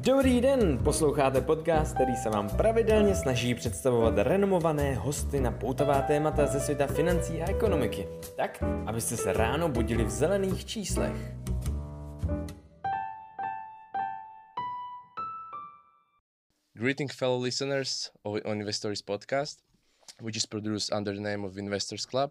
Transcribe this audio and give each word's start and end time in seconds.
Dobrý 0.00 0.40
den, 0.40 0.78
posloucháte 0.84 1.40
podcast, 1.40 1.94
který 1.94 2.16
se 2.16 2.30
vám 2.30 2.48
pravidelně 2.48 3.14
snaží 3.14 3.54
představovat 3.54 4.14
renomované 4.18 4.94
hosty 4.94 5.40
na 5.40 5.50
poutová 5.50 6.02
témata 6.02 6.46
ze 6.46 6.60
světa 6.60 6.86
financí 6.86 7.42
a 7.42 7.50
ekonomiky. 7.50 8.08
Tak, 8.36 8.62
abyste 8.86 9.16
se 9.16 9.32
ráno 9.32 9.68
budili 9.68 10.04
v 10.04 10.10
zelených 10.10 10.64
číslech. 10.64 11.16
Greeting 16.72 17.12
fellow 17.12 17.42
listeners 17.42 18.10
on 18.22 18.40
Investors 18.44 19.02
Podcast, 19.02 19.58
which 20.22 20.36
is 20.36 20.46
produced 20.46 20.92
under 20.98 21.14
the 21.14 21.20
name 21.20 21.46
of 21.46 21.56
Investors 21.56 22.06
Club. 22.06 22.30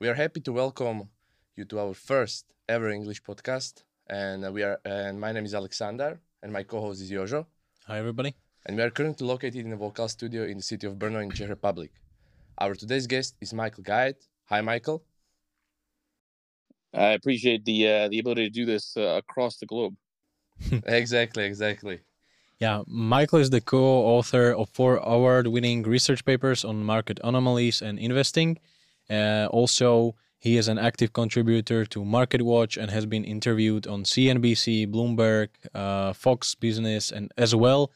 We 0.00 0.08
are 0.08 0.22
happy 0.22 0.40
to 0.40 0.52
welcome 0.52 1.02
you 1.56 1.64
to 1.64 1.78
our 1.78 1.94
first 1.94 2.46
ever 2.68 2.90
English 2.90 3.22
podcast, 3.22 3.84
and 4.10 4.54
we 4.54 4.64
are. 4.64 4.78
And 4.84 5.20
my 5.20 5.32
name 5.32 5.44
is 5.44 5.54
Alexander, 5.54 6.20
and 6.44 6.52
my 6.52 6.62
co-host 6.62 7.00
is 7.00 7.10
Jožo. 7.10 7.46
Hi, 7.86 7.98
everybody. 7.98 8.34
And 8.66 8.76
we 8.76 8.82
are 8.82 8.90
currently 8.90 9.26
located 9.26 9.64
in 9.66 9.72
a 9.72 9.76
vocal 9.76 10.08
studio 10.08 10.44
in 10.44 10.58
the 10.58 10.62
city 10.62 10.86
of 10.86 10.94
Brno 10.96 11.22
in 11.22 11.30
Czech 11.30 11.48
Republic. 11.48 11.90
Our 12.58 12.74
today's 12.74 13.06
guest 13.06 13.34
is 13.40 13.54
Michael 13.54 13.82
Gayed. 13.82 14.16
Hi, 14.50 14.60
Michael. 14.60 15.02
I 16.92 17.12
appreciate 17.18 17.64
the 17.64 17.78
uh, 17.88 18.08
the 18.08 18.18
ability 18.20 18.44
to 18.44 18.50
do 18.50 18.66
this 18.66 18.96
uh, 18.96 19.22
across 19.22 19.56
the 19.56 19.66
globe. 19.66 19.96
exactly, 20.86 21.44
exactly. 21.44 22.00
Yeah, 22.60 22.82
Michael 22.86 23.40
is 23.40 23.50
the 23.50 23.60
co-author 23.60 24.52
of 24.52 24.68
four 24.68 24.98
award-winning 24.98 25.82
research 25.82 26.24
papers 26.24 26.64
on 26.64 26.84
market 26.84 27.18
anomalies 27.24 27.82
and 27.82 27.98
investing. 27.98 28.58
Uh, 29.10 29.48
also, 29.50 30.14
he 30.44 30.58
is 30.58 30.68
an 30.68 30.76
active 30.76 31.14
contributor 31.14 31.86
to 31.86 32.00
MarketWatch 32.00 32.76
and 32.76 32.90
has 32.90 33.06
been 33.06 33.24
interviewed 33.24 33.86
on 33.86 34.04
CNBC, 34.04 34.86
Bloomberg, 34.92 35.48
uh, 35.74 36.12
Fox 36.12 36.54
Business, 36.54 37.10
and 37.10 37.32
as 37.38 37.54
well 37.54 37.90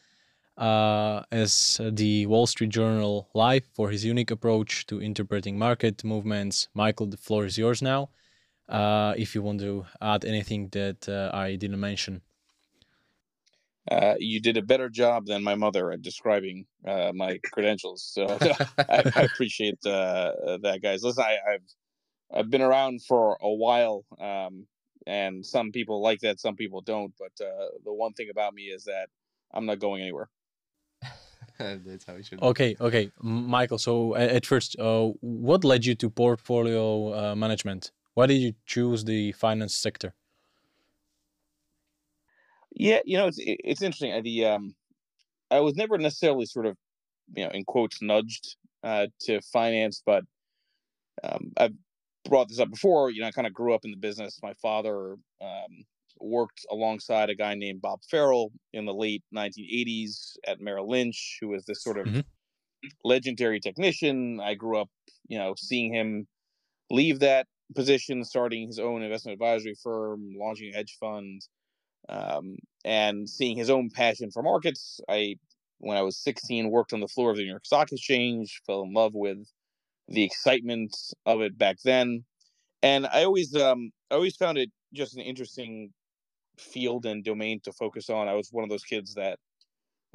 uh, 0.57 1.21
as 1.31 1.79
the 1.79 2.25
Wall 2.25 2.47
Street 2.47 2.71
Journal 2.71 3.29
Live 3.35 3.65
for 3.75 3.91
his 3.91 4.03
unique 4.03 4.31
approach 4.31 4.87
to 4.87 4.99
interpreting 4.99 5.59
market 5.59 6.03
movements. 6.03 6.69
Michael, 6.73 7.05
the 7.05 7.17
floor 7.17 7.45
is 7.45 7.55
yours 7.55 7.83
now. 7.83 8.09
Uh, 8.67 9.13
if 9.15 9.35
you 9.35 9.43
want 9.43 9.59
to 9.59 9.85
add 10.01 10.25
anything 10.25 10.69
that 10.69 11.07
uh, 11.07 11.29
I 11.31 11.55
didn't 11.55 11.79
mention. 11.79 12.23
Uh, 13.91 14.15
you 14.17 14.39
did 14.41 14.57
a 14.57 14.63
better 14.63 14.89
job 14.89 15.27
than 15.27 15.43
my 15.43 15.53
mother 15.53 15.91
at 15.91 16.01
describing 16.01 16.65
uh, 16.87 17.11
my 17.13 17.39
credentials. 17.53 18.03
So 18.03 18.25
I, 18.77 19.11
I, 19.15 19.21
appreciate 19.21 19.79
uh, 19.85 20.57
that, 20.63 20.79
guys. 20.81 21.03
Listen, 21.03 21.23
I, 21.23 21.51
have 21.51 21.61
I've 22.33 22.49
been 22.49 22.61
around 22.61 23.03
for 23.03 23.37
a 23.41 23.49
while, 23.49 24.05
um, 24.19 24.67
and 25.07 25.45
some 25.45 25.71
people 25.71 26.01
like 26.01 26.19
that, 26.21 26.39
some 26.39 26.55
people 26.55 26.81
don't. 26.81 27.13
But 27.17 27.43
uh, 27.43 27.67
the 27.83 27.93
one 27.93 28.13
thing 28.13 28.29
about 28.29 28.53
me 28.53 28.63
is 28.63 28.83
that 28.85 29.07
I'm 29.53 29.65
not 29.65 29.79
going 29.79 30.01
anywhere. 30.01 30.29
That's 31.57 32.05
how 32.05 32.13
it 32.13 32.25
should. 32.25 32.41
Okay, 32.41 32.75
okay, 32.79 33.11
Michael. 33.21 33.77
So 33.77 34.15
at 34.15 34.45
first, 34.45 34.79
uh, 34.79 35.07
what 35.21 35.63
led 35.63 35.85
you 35.85 35.95
to 35.95 36.09
portfolio 36.09 37.35
management? 37.35 37.91
Why 38.13 38.27
did 38.27 38.41
you 38.41 38.53
choose 38.65 39.05
the 39.05 39.31
finance 39.31 39.75
sector? 39.75 40.13
Yeah, 42.71 42.99
you 43.05 43.17
know, 43.17 43.27
it's 43.27 43.39
it's 43.39 43.81
interesting. 43.81 44.21
The 44.23 44.45
um, 44.45 44.75
I 45.51 45.59
was 45.59 45.75
never 45.75 45.97
necessarily 45.97 46.45
sort 46.45 46.65
of, 46.65 46.77
you 47.33 47.43
know, 47.43 47.51
in 47.51 47.65
quotes, 47.65 48.01
nudged 48.01 48.55
uh, 48.83 49.07
to 49.21 49.41
finance, 49.41 50.01
but 50.05 50.23
um, 51.23 51.51
I've 51.57 51.73
brought 52.25 52.49
this 52.49 52.59
up 52.59 52.69
before. 52.69 53.09
You 53.09 53.21
know, 53.21 53.27
I 53.27 53.31
kind 53.31 53.47
of 53.47 53.53
grew 53.53 53.73
up 53.73 53.85
in 53.85 53.91
the 53.91 53.97
business. 53.97 54.39
My 54.41 54.53
father 54.61 55.15
um, 55.41 55.85
worked 56.19 56.65
alongside 56.71 57.29
a 57.29 57.35
guy 57.35 57.55
named 57.55 57.81
Bob 57.81 57.99
Farrell 58.09 58.51
in 58.73 58.85
the 58.85 58.93
late 58.93 59.23
1980s 59.35 60.33
at 60.47 60.61
Merrill 60.61 60.89
Lynch, 60.89 61.37
who 61.41 61.49
was 61.49 61.65
this 61.65 61.83
sort 61.83 61.97
of 61.97 62.05
mm-hmm. 62.05 62.19
legendary 63.03 63.59
technician. 63.59 64.39
I 64.41 64.55
grew 64.55 64.79
up, 64.79 64.89
you 65.27 65.37
know, 65.37 65.53
seeing 65.57 65.93
him 65.93 66.27
leave 66.89 67.19
that 67.19 67.47
position, 67.75 68.23
starting 68.23 68.67
his 68.67 68.79
own 68.79 69.01
investment 69.01 69.33
advisory 69.33 69.75
firm, 69.81 70.33
launching 70.37 70.71
a 70.73 70.77
hedge 70.77 70.97
fund 70.99 71.41
um, 72.09 72.57
and 72.83 73.29
seeing 73.29 73.57
his 73.57 73.69
own 73.69 73.89
passion 73.89 74.31
for 74.31 74.41
markets. 74.41 74.99
I, 75.07 75.35
when 75.77 75.97
I 75.97 76.01
was 76.01 76.17
16, 76.17 76.69
worked 76.69 76.93
on 76.93 76.99
the 76.99 77.07
floor 77.07 77.31
of 77.31 77.37
the 77.37 77.43
New 77.43 77.49
York 77.49 77.65
Stock 77.65 77.91
Exchange, 77.91 78.61
fell 78.65 78.81
in 78.81 78.93
love 78.93 79.13
with 79.13 79.47
the 80.09 80.23
excitement 80.23 80.95
of 81.25 81.41
it 81.41 81.57
back 81.57 81.77
then, 81.83 82.25
and 82.81 83.07
I 83.07 83.23
always, 83.23 83.55
um, 83.55 83.91
I 84.11 84.15
always 84.15 84.35
found 84.35 84.57
it 84.57 84.69
just 84.93 85.15
an 85.15 85.21
interesting 85.21 85.91
field 86.57 87.05
and 87.05 87.23
domain 87.23 87.59
to 87.63 87.71
focus 87.71 88.09
on. 88.09 88.27
I 88.27 88.33
was 88.33 88.49
one 88.51 88.63
of 88.63 88.69
those 88.69 88.83
kids 88.83 89.13
that 89.15 89.37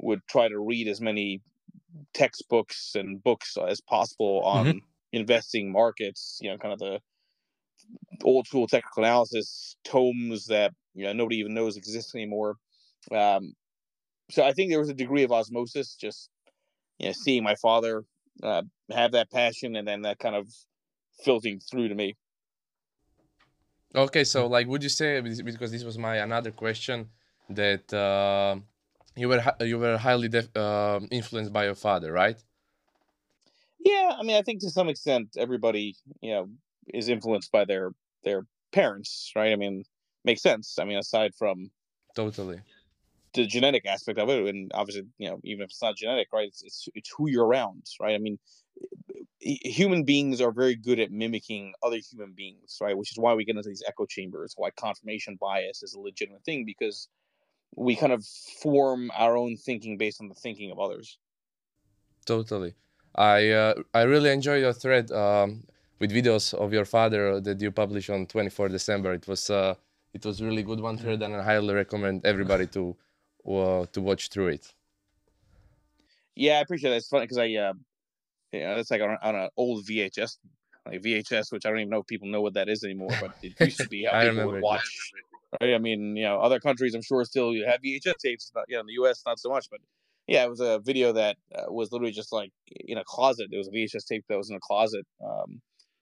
would 0.01 0.19
try 0.29 0.47
to 0.47 0.59
read 0.59 0.87
as 0.87 1.01
many 1.01 1.41
textbooks 2.13 2.95
and 2.95 3.23
books 3.23 3.57
as 3.57 3.81
possible 3.81 4.41
on 4.43 4.65
mm-hmm. 4.65 4.77
investing 5.13 5.71
markets. 5.71 6.39
You 6.41 6.51
know, 6.51 6.57
kind 6.57 6.73
of 6.73 6.79
the 6.79 6.99
old 8.23 8.47
school 8.47 8.67
technical 8.67 9.03
analysis 9.03 9.75
tomes 9.83 10.45
that 10.47 10.73
you 10.93 11.05
know 11.05 11.13
nobody 11.13 11.37
even 11.37 11.53
knows 11.53 11.77
exist 11.77 12.15
anymore. 12.15 12.57
Um, 13.11 13.53
so 14.29 14.43
I 14.43 14.53
think 14.53 14.71
there 14.71 14.79
was 14.79 14.89
a 14.89 14.93
degree 14.93 15.23
of 15.23 15.31
osmosis, 15.31 15.95
just 15.95 16.29
you 16.99 17.07
know, 17.07 17.13
seeing 17.13 17.43
my 17.43 17.55
father 17.55 18.03
uh, 18.43 18.63
have 18.91 19.11
that 19.13 19.31
passion, 19.31 19.75
and 19.75 19.87
then 19.87 20.01
that 20.03 20.19
kind 20.19 20.35
of 20.35 20.47
filtering 21.23 21.59
through 21.59 21.89
to 21.89 21.95
me. 21.95 22.15
Okay, 23.95 24.23
so 24.23 24.47
like, 24.47 24.67
would 24.67 24.83
you 24.83 24.89
say 24.89 25.21
because 25.21 25.71
this 25.71 25.83
was 25.83 25.97
my 25.97 26.17
another 26.17 26.51
question 26.51 27.09
that 27.49 27.93
uh, 27.93 28.57
you 29.15 29.29
were 29.29 29.41
you 29.61 29.79
were 29.79 29.97
highly 29.97 30.27
def- 30.27 30.55
uh, 30.55 30.99
influenced 31.11 31.53
by 31.53 31.65
your 31.65 31.75
father, 31.75 32.11
right? 32.11 32.37
Yeah, 33.79 34.11
I 34.17 34.23
mean, 34.23 34.35
I 34.35 34.41
think 34.41 34.61
to 34.61 34.69
some 34.69 34.89
extent 34.89 35.29
everybody 35.37 35.95
you 36.21 36.31
know 36.31 36.49
is 36.87 37.07
influenced 37.07 37.51
by 37.51 37.65
their 37.65 37.91
their 38.23 38.45
parents, 38.73 39.31
right? 39.35 39.53
I 39.53 39.55
mean, 39.55 39.83
makes 40.25 40.41
sense. 40.41 40.77
I 40.79 40.83
mean, 40.83 40.97
aside 40.97 41.33
from 41.35 41.71
totally 42.15 42.59
the 43.35 43.45
genetic 43.45 43.85
aspect 43.85 44.17
of 44.17 44.29
it, 44.29 44.47
and 44.47 44.71
obviously, 44.73 45.03
you 45.17 45.29
know, 45.29 45.39
even 45.43 45.63
if 45.63 45.69
it's 45.69 45.81
not 45.81 45.95
genetic, 45.95 46.29
right? 46.33 46.47
It's 46.47 46.63
it's, 46.63 46.89
it's 46.95 47.11
who 47.15 47.29
you're 47.29 47.45
around, 47.45 47.83
right? 47.99 48.15
I 48.15 48.17
mean, 48.17 48.39
human 49.39 50.03
beings 50.03 50.41
are 50.41 50.51
very 50.51 50.75
good 50.75 50.99
at 50.99 51.11
mimicking 51.11 51.73
other 51.83 51.97
human 51.97 52.33
beings, 52.33 52.77
right? 52.81 52.97
Which 52.97 53.11
is 53.11 53.17
why 53.17 53.33
we 53.33 53.45
get 53.45 53.55
into 53.55 53.69
these 53.69 53.83
echo 53.87 54.05
chambers. 54.05 54.53
Why 54.57 54.69
confirmation 54.71 55.37
bias 55.39 55.83
is 55.83 55.93
a 55.93 55.99
legitimate 55.99 56.43
thing 56.43 56.65
because 56.65 57.09
we 57.75 57.95
kind 57.95 58.13
of 58.13 58.25
form 58.61 59.11
our 59.17 59.37
own 59.37 59.57
thinking 59.57 59.97
based 59.97 60.21
on 60.21 60.29
the 60.29 60.35
thinking 60.35 60.71
of 60.71 60.79
others. 60.79 61.17
Totally. 62.25 62.73
I 63.15 63.49
uh, 63.49 63.73
I 63.93 64.01
really 64.03 64.31
enjoy 64.31 64.57
your 64.59 64.73
thread 64.73 65.11
um, 65.11 65.63
with 65.99 66.11
videos 66.11 66.53
of 66.53 66.73
your 66.73 66.85
father 66.85 67.39
that 67.39 67.61
you 67.61 67.71
published 67.71 68.09
on 68.09 68.25
24 68.25 68.69
December. 68.69 69.13
It 69.13 69.27
was 69.27 69.49
uh, 69.49 69.75
it 70.13 70.25
was 70.25 70.41
really 70.41 70.63
good 70.63 70.79
one 70.79 70.97
thread, 70.97 71.21
and 71.21 71.35
I 71.35 71.43
highly 71.43 71.73
recommend 71.73 72.25
everybody 72.25 72.67
to 72.67 72.95
uh, 73.47 73.85
to 73.91 74.01
watch 74.01 74.29
through 74.29 74.47
it. 74.47 74.73
Yeah, 76.35 76.57
I 76.57 76.61
appreciate 76.61 76.89
that. 76.89 76.97
It's 76.97 77.07
funny 77.07 77.23
because 77.23 77.37
I, 77.37 77.53
uh, 77.53 77.73
yeah, 78.51 78.75
it's 78.75 78.91
like 78.91 79.01
on, 79.01 79.17
on 79.21 79.35
an 79.35 79.49
old 79.55 79.85
VHS, 79.85 80.37
like 80.85 81.01
VHS, 81.01 81.51
which 81.51 81.65
I 81.65 81.69
don't 81.69 81.79
even 81.79 81.89
know 81.89 81.99
if 81.99 82.07
people 82.07 82.27
know 82.27 82.41
what 82.41 82.53
that 82.55 82.67
is 82.67 82.83
anymore, 82.83 83.11
but 83.21 83.31
it 83.41 83.53
used 83.59 83.79
to 83.79 83.87
be 83.87 84.03
how 84.11 84.21
people 84.21 84.47
would 84.47 84.61
watch. 84.61 85.13
Right? 85.61 85.73
I 85.73 85.77
mean, 85.77 86.17
you 86.17 86.23
know, 86.23 86.39
other 86.39 86.59
countries, 86.59 86.93
I'm 86.93 87.01
sure, 87.01 87.23
still 87.23 87.53
have 87.65 87.81
VHS 87.81 88.17
tapes. 88.17 88.51
Not, 88.53 88.65
you 88.67 88.75
know, 88.75 88.81
in 88.81 88.87
the 88.87 88.93
U.S., 88.93 89.23
not 89.25 89.39
so 89.39 89.49
much, 89.49 89.67
but 89.69 89.79
yeah, 90.27 90.43
it 90.43 90.49
was 90.49 90.59
a 90.59 90.79
video 90.79 91.13
that 91.13 91.37
uh, 91.53 91.71
was 91.71 91.91
literally 91.91 92.11
just 92.11 92.33
like 92.33 92.51
in 92.67 92.97
a 92.97 93.03
closet. 93.05 93.49
It 93.51 93.57
was 93.57 93.67
a 93.67 93.71
VHS 93.71 94.05
tape 94.05 94.25
that 94.27 94.37
was 94.37 94.49
in 94.49 94.55
a 94.55 94.59
closet. 94.59 95.05
Um, 95.23 95.61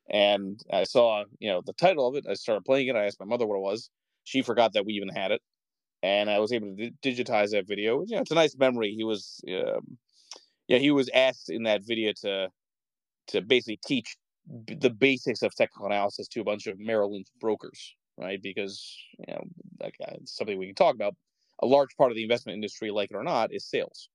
and 0.09 0.59
I 0.71 0.83
saw, 0.83 1.23
you 1.39 1.49
know, 1.49 1.61
the 1.65 1.73
title 1.73 2.07
of 2.07 2.15
it. 2.15 2.25
I 2.29 2.33
started 2.33 2.65
playing 2.65 2.87
it. 2.87 2.95
I 2.95 3.05
asked 3.05 3.19
my 3.19 3.25
mother 3.25 3.45
what 3.45 3.57
it 3.57 3.61
was. 3.61 3.89
She 4.23 4.41
forgot 4.41 4.73
that 4.73 4.85
we 4.85 4.93
even 4.93 5.09
had 5.09 5.31
it, 5.31 5.41
and 6.03 6.29
I 6.29 6.37
was 6.39 6.51
able 6.51 6.75
to 6.75 6.91
digitize 7.01 7.51
that 7.51 7.65
video. 7.65 8.03
You 8.05 8.17
know, 8.17 8.21
it's 8.21 8.31
a 8.31 8.35
nice 8.35 8.55
memory. 8.57 8.94
He 8.94 9.05
was, 9.05 9.41
um, 9.47 9.97
yeah, 10.67 10.77
he 10.77 10.91
was 10.91 11.09
asked 11.13 11.50
in 11.50 11.63
that 11.63 11.81
video 11.83 12.11
to 12.21 12.50
to 13.27 13.41
basically 13.41 13.79
teach 13.85 14.17
the 14.67 14.89
basics 14.89 15.41
of 15.41 15.55
technical 15.55 15.85
analysis 15.85 16.27
to 16.27 16.41
a 16.41 16.44
bunch 16.44 16.67
of 16.67 16.77
Merrill 16.77 17.13
Lynch 17.13 17.29
brokers, 17.39 17.95
right? 18.17 18.41
Because 18.41 18.85
you 19.17 19.33
know, 19.33 19.44
like 19.79 19.95
uh, 20.05 20.15
something 20.25 20.59
we 20.59 20.67
can 20.67 20.75
talk 20.75 20.94
about. 20.94 21.15
A 21.61 21.65
large 21.65 21.95
part 21.97 22.11
of 22.11 22.17
the 22.17 22.23
investment 22.23 22.56
industry, 22.56 22.91
like 22.91 23.11
it 23.11 23.15
or 23.15 23.23
not, 23.23 23.53
is 23.53 23.65
sales, 23.65 24.09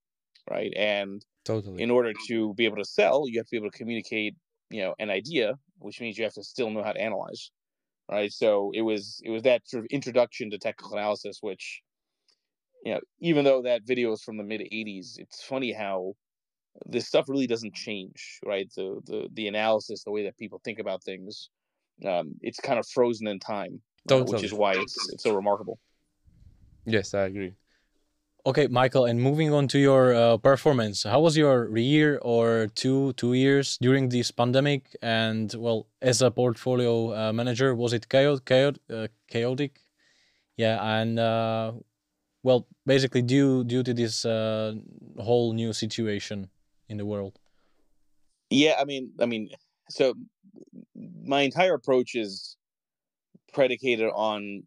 right? 0.47 0.71
And 0.75 1.25
totally, 1.45 1.81
in 1.81 1.89
order 1.89 2.13
to 2.27 2.53
be 2.53 2.65
able 2.65 2.77
to 2.77 2.85
sell, 2.85 3.27
you 3.27 3.39
have 3.39 3.47
to 3.47 3.51
be 3.51 3.57
able 3.57 3.71
to 3.71 3.77
communicate, 3.77 4.35
you 4.69 4.81
know, 4.81 4.93
an 4.99 5.09
idea, 5.09 5.55
which 5.79 5.99
means 5.99 6.17
you 6.17 6.25
have 6.25 6.33
to 6.35 6.43
still 6.43 6.69
know 6.69 6.83
how 6.83 6.91
to 6.91 7.01
analyze 7.01 7.49
right? 8.09 8.31
So 8.31 8.71
it 8.73 8.81
was 8.81 9.21
it 9.23 9.29
was 9.29 9.43
that 9.43 9.67
sort 9.67 9.83
of 9.83 9.87
introduction 9.91 10.49
to 10.51 10.57
technical 10.57 10.93
analysis, 10.97 11.39
which 11.41 11.81
you 12.83 12.93
know, 12.93 13.01
even 13.19 13.45
though 13.45 13.61
that 13.63 13.83
video 13.85 14.11
is 14.11 14.23
from 14.23 14.37
the 14.37 14.43
mid 14.43 14.61
'80s, 14.61 15.17
it's 15.17 15.43
funny 15.43 15.71
how 15.71 16.13
this 16.85 17.07
stuff 17.07 17.27
really 17.27 17.47
doesn't 17.47 17.75
change, 17.75 18.39
right? 18.45 18.69
The 18.75 18.99
the 19.05 19.27
the 19.33 19.47
analysis, 19.47 20.03
the 20.03 20.11
way 20.11 20.23
that 20.23 20.37
people 20.37 20.61
think 20.63 20.79
about 20.79 21.03
things, 21.03 21.49
um, 22.05 22.35
it's 22.41 22.59
kind 22.59 22.79
of 22.79 22.87
frozen 22.87 23.27
in 23.27 23.39
time, 23.39 23.81
uh, 24.11 24.19
which 24.23 24.43
is 24.43 24.53
why 24.53 24.73
it's 24.73 25.09
it's 25.13 25.23
so 25.23 25.35
remarkable. 25.35 25.79
Yes, 26.85 27.13
I 27.13 27.23
agree. 27.23 27.53
Okay, 28.45 28.67
Michael, 28.67 29.03
and 29.03 29.21
moving 29.21 29.51
on 29.51 29.67
to 29.67 29.79
your 29.79 30.13
uh, 30.15 30.37
performance, 30.37 31.03
how 31.03 31.19
was 31.19 31.35
your 31.35 31.77
year 31.77 32.19
or 32.21 32.67
two 32.73 33.11
two 33.13 33.33
years 33.33 33.77
during 33.81 34.07
this 34.07 34.31
pandemic? 34.31 34.95
And 35.01 35.53
well, 35.57 35.87
as 36.01 36.21
a 36.21 36.31
portfolio 36.31 37.13
uh, 37.13 37.33
manager, 37.33 37.75
was 37.75 37.91
it 37.91 38.07
chaotic? 38.07 38.45
chaotic, 38.45 38.81
uh, 38.89 39.07
chaotic? 39.27 39.81
Yeah, 40.55 40.79
and 40.81 41.19
uh, 41.19 41.73
well, 42.41 42.65
basically 42.85 43.23
due 43.23 43.65
due 43.65 43.83
to 43.83 43.93
this 43.93 44.23
uh, 44.23 44.73
whole 45.17 45.51
new 45.51 45.73
situation 45.73 46.49
in 46.87 46.95
the 46.97 47.05
world. 47.05 47.37
Yeah, 48.49 48.75
I 48.79 48.85
mean, 48.85 49.11
I 49.19 49.25
mean, 49.25 49.49
so 49.89 50.13
my 50.95 51.41
entire 51.41 51.73
approach 51.73 52.15
is 52.15 52.55
predicated 53.53 54.09
on 54.15 54.63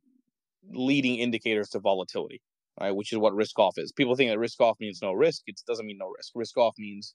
leading 0.70 1.16
indicators 1.16 1.70
to 1.70 1.78
volatility 1.78 2.42
right? 2.82 2.94
Which 2.94 3.12
is 3.12 3.18
what 3.18 3.34
risk 3.34 3.58
off 3.58 3.78
is. 3.78 3.92
People 3.92 4.16
think 4.16 4.30
that 4.30 4.38
risk 4.38 4.60
off 4.60 4.76
means 4.80 5.00
no 5.00 5.12
risk. 5.12 5.42
It 5.46 5.60
doesn't 5.66 5.86
mean 5.86 5.98
no 5.98 6.12
risk. 6.16 6.32
Risk 6.34 6.56
off 6.56 6.74
means 6.78 7.14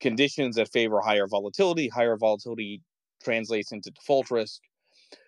conditions 0.00 0.56
that 0.56 0.72
favor 0.72 1.00
higher 1.00 1.28
volatility. 1.28 1.88
Higher 1.88 2.16
volatility 2.16 2.82
translates 3.22 3.70
into 3.70 3.90
default 3.92 4.30
risk. 4.30 4.60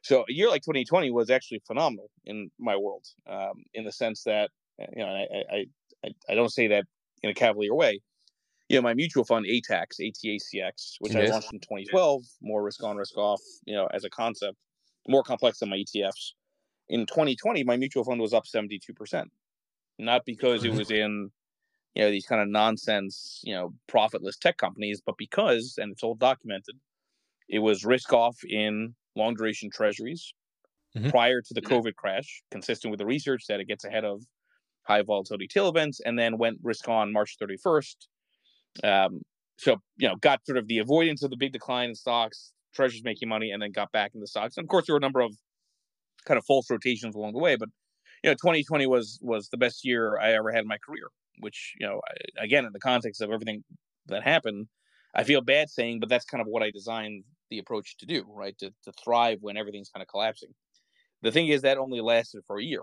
So 0.03 0.25
a 0.29 0.33
year 0.33 0.49
like 0.49 0.63
2020 0.63 1.13
was 1.13 1.31
actually 1.31 1.63
phenomenal 1.67 2.11
in 2.25 2.51
my 2.59 2.77
world, 2.77 3.05
um, 3.31 3.63
in 3.75 3.85
the 3.85 3.93
sense 3.93 4.25
that 4.25 4.51
you 4.79 5.05
know 5.05 5.09
I, 5.09 5.67
I 6.05 6.11
I 6.29 6.35
don't 6.35 6.53
say 6.53 6.67
that 6.69 6.85
in 7.23 7.31
a 7.31 7.35
cavalier 7.35 7.75
way. 7.75 8.01
You 8.69 8.77
know, 8.77 8.83
my 8.83 8.95
mutual 8.95 9.25
fund 9.25 9.47
ATAX, 9.47 10.01
ATACX, 10.01 10.97
which 10.99 11.15
yes. 11.15 11.29
I 11.29 11.33
launched 11.33 11.53
in 11.53 11.61
2012, 11.61 12.23
more 12.43 12.65
risk 12.65 12.83
on, 12.83 12.97
risk 12.97 13.17
off, 13.17 13.41
you 13.65 13.77
know, 13.77 13.87
as 13.95 14.03
a 14.03 14.11
concept, 14.11 14.57
more 15.07 15.23
complex 15.23 15.61
than 15.61 15.71
my 15.71 15.77
ETFs. 15.77 16.33
In 16.89 17.07
2020, 17.07 17.63
my 17.63 17.77
mutual 17.77 18.03
fund 18.03 18.21
was 18.21 18.35
up 18.35 18.43
72% 18.45 19.29
not 19.99 20.23
because 20.25 20.65
it 20.65 20.73
was 20.73 20.91
in 20.91 21.31
you 21.95 22.03
know 22.03 22.11
these 22.11 22.27
kind 22.27 22.43
of 22.43 22.49
nonsense 22.49 23.41
you 23.45 23.55
know 23.55 23.73
profitless 23.89 24.37
tech 24.37 24.57
companies 24.57 25.01
but 25.05 25.17
because 25.17 25.75
and 25.79 25.93
it's 25.93 26.03
all 26.03 26.15
documented 26.15 26.77
it 27.49 27.61
was 27.61 27.85
risk 27.85 28.13
off 28.13 28.37
in 28.49 28.95
long 29.15 29.35
duration 29.35 29.71
treasuries 29.71 30.35
mm-hmm. 30.97 31.11
prior 31.11 31.41
to 31.41 31.55
the 31.55 31.63
covid 31.63 31.95
crash 31.95 32.43
consistent 32.51 32.91
with 32.91 32.99
the 32.99 33.07
research 33.07 33.45
that 33.49 33.61
it 33.61 33.67
gets 33.67 33.85
ahead 33.85 34.05
of 34.05 34.23
high 34.83 35.03
volatility 35.03 35.49
tail 35.49 35.69
events 35.69 36.01
and 36.05 36.19
then 36.19 36.39
went 36.39 36.59
risk 36.63 36.89
on 36.89 37.13
march 37.13 37.37
31st 37.41 37.97
um, 38.85 39.23
so 39.57 39.77
you 39.97 40.07
know 40.07 40.17
got 40.17 40.45
sort 40.45 40.59
of 40.59 40.69
the 40.69 40.79
avoidance 40.79 41.23
of 41.23 41.31
the 41.31 41.37
big 41.37 41.53
decline 41.53 41.89
in 41.89 41.95
stocks 41.95 42.53
treasuries 42.77 43.03
making 43.03 43.29
money 43.29 43.51
and 43.51 43.61
then 43.61 43.73
got 43.73 43.91
back 43.91 44.13
in 44.15 44.21
the 44.21 44.27
stocks. 44.27 44.57
And 44.57 44.65
of 44.65 44.69
course 44.69 44.87
there 44.87 44.95
were 44.95 44.99
a 44.99 45.01
number 45.01 45.21
of 45.21 45.35
kind 46.27 46.39
of 46.39 46.45
false 46.45 46.71
rotations 46.71 47.15
along 47.15 47.33
the 47.33 47.39
way 47.39 47.57
but 47.57 47.69
you 48.27 48.33
know 48.33 48.35
2020 48.35 48.87
was 48.87 49.19
was 49.23 49.49
the 49.49 49.57
best 49.57 49.85
year 49.85 50.19
I 50.19 50.33
ever 50.33 50.51
had 50.51 50.63
in 50.63 50.69
my 50.69 50.79
career. 50.79 51.09
Which 51.39 51.75
you 51.79 51.87
know 51.87 52.01
I, 52.09 52.45
again 52.45 52.65
in 52.65 52.73
the 52.73 52.81
context 52.81 53.23
of 53.23 53.31
everything 53.31 53.63
that 54.07 54.23
happened, 54.23 54.67
I 55.15 55.23
feel 55.25 55.41
bad 55.41 55.71
saying, 55.71 56.01
but 56.01 56.09
that's 56.09 56.25
kind 56.25 56.41
of 56.41 56.49
what 56.49 56.63
I 56.63 56.71
designed 56.71 57.25
the 57.51 57.59
approach 57.59 57.97
to 57.99 58.07
do, 58.07 58.25
right? 58.29 58.59
To 58.59 58.71
to 58.85 58.93
thrive 59.03 59.39
when 59.41 59.57
everything's 59.57 59.91
kind 59.91 60.03
of 60.03 60.09
collapsing. 60.09 60.51
The 61.23 61.31
thing 61.31 61.49
is 61.49 61.63
that 61.63 61.79
only 61.79 62.01
lasted 62.01 62.43
for 62.47 62.59
a 62.59 62.65
year, 62.65 62.83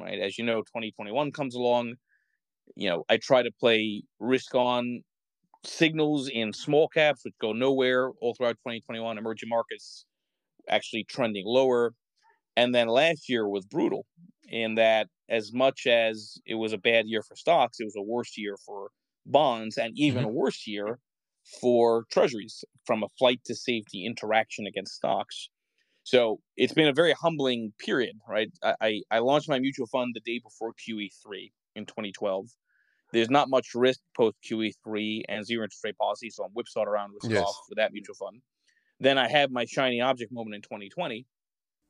right? 0.00 0.18
As 0.18 0.38
you 0.38 0.44
know, 0.44 0.62
2021 0.62 1.32
comes 1.32 1.54
along. 1.54 1.94
You 2.76 2.90
know, 2.90 3.04
I 3.08 3.18
try 3.18 3.42
to 3.42 3.50
play 3.60 4.04
risk 4.18 4.54
on 4.54 5.02
signals 5.64 6.28
in 6.28 6.52
small 6.52 6.88
caps, 6.88 7.24
which 7.24 7.34
go 7.40 7.52
nowhere 7.52 8.10
all 8.22 8.34
throughout 8.34 8.58
2021. 8.64 9.18
Emerging 9.18 9.48
markets 9.50 10.06
actually 10.68 11.04
trending 11.04 11.44
lower. 11.46 11.94
And 12.56 12.74
then 12.74 12.88
last 12.88 13.28
year 13.28 13.48
was 13.48 13.64
brutal 13.66 14.04
in 14.48 14.74
that 14.76 15.08
as 15.28 15.52
much 15.52 15.86
as 15.86 16.38
it 16.46 16.54
was 16.54 16.72
a 16.72 16.78
bad 16.78 17.06
year 17.06 17.22
for 17.22 17.36
stocks, 17.36 17.80
it 17.80 17.84
was 17.84 17.96
a 17.96 18.02
worse 18.02 18.36
year 18.36 18.56
for 18.64 18.90
bonds 19.26 19.76
and 19.76 19.92
even 19.96 20.22
mm-hmm. 20.22 20.30
a 20.30 20.32
worse 20.32 20.66
year 20.66 20.98
for 21.60 22.04
treasuries 22.10 22.64
from 22.84 23.02
a 23.02 23.08
flight 23.18 23.40
to 23.44 23.54
safety 23.54 24.04
interaction 24.04 24.66
against 24.66 24.94
stocks. 24.94 25.48
So 26.04 26.40
it's 26.56 26.72
been 26.72 26.88
a 26.88 26.92
very 26.92 27.12
humbling 27.12 27.72
period, 27.78 28.16
right? 28.26 28.48
I, 28.80 29.02
I 29.10 29.18
launched 29.18 29.48
my 29.48 29.58
mutual 29.58 29.86
fund 29.86 30.14
the 30.14 30.20
day 30.20 30.40
before 30.42 30.72
QE3 30.72 31.52
in 31.76 31.84
2012. 31.84 32.46
There's 33.12 33.30
not 33.30 33.48
much 33.48 33.68
risk 33.74 34.00
post 34.16 34.36
QE3 34.50 35.22
and 35.28 35.44
zero 35.44 35.64
interest 35.64 35.84
rate 35.84 35.98
policy, 35.98 36.30
so 36.30 36.44
I'm 36.44 36.50
whipsawed 36.50 36.88
around 36.88 37.12
with 37.12 37.30
yes. 37.30 37.42
off 37.42 37.56
with 37.68 37.76
that 37.76 37.92
mutual 37.92 38.14
fund. 38.14 38.40
Then 39.00 39.18
I 39.18 39.28
had 39.28 39.50
my 39.50 39.64
shiny 39.64 40.00
object 40.00 40.32
moment 40.32 40.56
in 40.56 40.62
2020, 40.62 41.26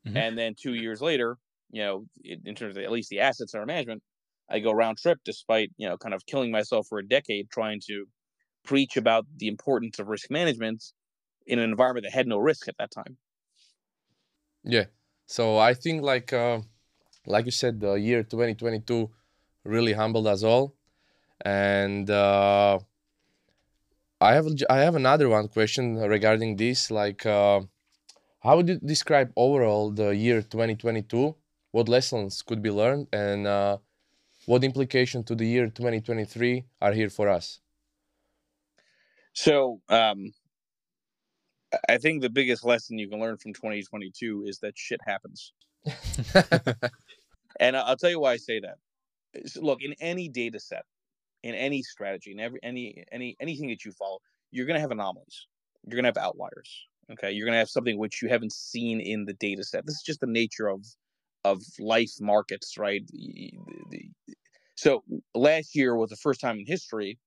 mm-hmm. 0.06 0.16
and 0.16 0.38
then 0.38 0.54
two 0.61 0.75
years 0.75 1.00
later, 1.00 1.38
you 1.70 1.82
know, 1.82 2.04
in 2.24 2.54
terms 2.54 2.76
of 2.76 2.82
at 2.82 2.90
least 2.90 3.10
the 3.10 3.20
assets 3.20 3.54
under 3.54 3.66
management, 3.66 4.02
I 4.50 4.60
go 4.60 4.72
round 4.72 4.98
trip 4.98 5.18
despite, 5.24 5.70
you 5.76 5.88
know, 5.88 5.96
kind 5.96 6.14
of 6.14 6.24
killing 6.26 6.50
myself 6.50 6.86
for 6.88 6.98
a 6.98 7.06
decade 7.06 7.50
trying 7.50 7.80
to 7.88 8.06
preach 8.64 8.96
about 8.96 9.26
the 9.36 9.48
importance 9.48 9.98
of 9.98 10.08
risk 10.08 10.30
management 10.30 10.82
in 11.46 11.58
an 11.58 11.68
environment 11.70 12.04
that 12.04 12.12
had 12.12 12.26
no 12.26 12.38
risk 12.38 12.68
at 12.68 12.76
that 12.78 12.90
time. 12.90 13.16
Yeah. 14.64 14.84
So 15.26 15.58
I 15.58 15.74
think 15.74 16.02
like 16.02 16.32
uh, 16.32 16.60
like 17.26 17.44
you 17.44 17.50
said, 17.50 17.80
the 17.80 17.94
year 17.94 18.22
2022 18.22 19.10
really 19.64 19.92
humbled 19.92 20.26
us 20.26 20.42
all. 20.42 20.74
And 21.44 22.10
uh, 22.10 22.78
I 24.20 24.34
have 24.34 24.46
I 24.68 24.78
have 24.78 24.96
another 24.96 25.28
one 25.28 25.48
question 25.48 25.96
regarding 25.96 26.56
this. 26.56 26.90
Like, 26.90 27.24
uh, 27.24 27.60
how 28.40 28.56
would 28.56 28.68
you 28.68 28.78
describe 28.78 29.32
overall 29.36 29.90
the 29.90 30.16
year 30.16 30.42
2022 30.42 31.36
what 31.78 31.88
lessons 31.88 32.42
could 32.42 32.60
be 32.60 32.72
learned 32.72 33.06
and 33.12 33.46
uh, 33.46 33.78
what 34.46 34.64
implication 34.64 35.22
to 35.22 35.36
the 35.36 35.46
year 35.46 35.66
2023 35.69 36.64
are 36.82 36.92
here 36.92 37.08
for 37.08 37.28
us. 37.28 37.60
So 39.32 39.80
um, 39.88 40.32
i 41.88 41.96
think 41.98 42.14
the 42.20 42.34
biggest 42.40 42.64
lesson 42.64 42.98
you 42.98 43.08
can 43.08 43.20
learn 43.20 43.36
from 43.36 43.52
2022 43.52 44.44
is 44.46 44.58
that 44.58 44.75
shit 44.76 45.00
happens. 45.12 45.52
And 47.60 47.76
i'll 47.76 47.96
tell 47.96 48.10
you 48.14 48.20
why 48.20 48.32
i 48.32 48.36
say 48.50 48.58
that. 48.66 48.78
Look 49.69 49.80
in 49.82 49.94
any 50.12 50.28
data 50.28 50.60
set 50.60 50.84
in 51.48 51.54
any 51.54 51.82
strategy 51.82 52.30
in 52.32 52.40
every 52.46 52.60
any 52.70 53.04
any 53.16 53.36
anything 53.44 53.69
that 53.72 53.84
you 53.84 53.92
follow 53.92 54.19
you're 54.52 54.69
going 54.69 54.80
to 54.80 54.86
have 54.86 54.96
anomalies. 54.98 55.38
You're 55.84 55.98
going 56.00 56.08
to 56.10 56.14
have 56.14 56.25
outliers 56.26 56.70
okay? 57.12 57.30
You're 57.32 57.46
going 57.46 57.58
to 57.58 57.64
have 57.64 57.76
something 57.76 57.98
which 57.98 58.22
you 58.22 58.28
haven't 58.28 58.52
seen 58.52 59.00
in 59.00 59.25
the 59.25 59.34
data 59.34 59.64
set. 59.64 59.86
This 59.86 59.96
is 59.96 60.02
just 60.02 60.20
the 60.20 60.26
nature 60.26 60.69
of 60.69 60.84
of 61.44 61.62
life 61.79 62.12
markets, 62.20 62.76
right? 62.79 63.02
So 64.76 65.02
last 65.35 65.75
year 65.75 65.97
was 65.97 66.11
the 66.11 66.16
first 66.16 66.40
time 66.40 66.59
in 66.59 66.66
history 66.66 67.18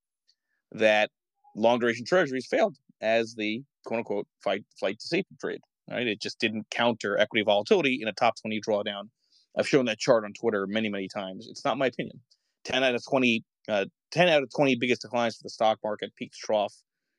that 0.72 1.10
long 1.56 1.80
duration 1.80 2.06
treasuries 2.06 2.48
failed 2.50 2.78
as 3.02 3.36
the 3.36 3.64
quote 3.86 4.00
unquote 4.00 4.28
fight 4.44 4.64
flight 4.80 5.00
to 5.00 5.08
safety 5.08 5.36
trade. 5.40 5.62
Right? 5.90 6.08
It 6.08 6.22
just 6.22 6.40
didn't 6.40 6.70
counter 6.70 7.18
equity 7.18 7.44
volatility 7.44 8.00
in 8.02 8.08
a 8.08 8.14
top 8.14 8.36
20 8.42 8.62
drawdown. 8.62 9.10
I've 9.58 9.68
shown 9.68 9.86
that 9.86 10.00
chart 10.00 10.24
on 10.24 10.32
Twitter 10.34 10.66
many, 10.66 10.88
many 10.88 11.10
times. 11.10 11.48
It's 11.50 11.66
not 11.66 11.78
my 11.78 11.88
opinion. 11.88 12.22
10 12.64 12.84
out 12.84 12.96
of 12.96 13.04
20, 13.04 13.44
uh, 13.68 13.86
10 14.12 14.30
out 14.30 14.44
of 14.44 14.50
20 14.56 14.76
biggest 14.76 15.02
declines 15.02 15.36
for 15.36 15.44
the 15.44 15.50
stock 15.50 15.80
market, 15.84 16.16
peak 16.16 16.32
to 16.32 16.38
trough, 16.38 16.74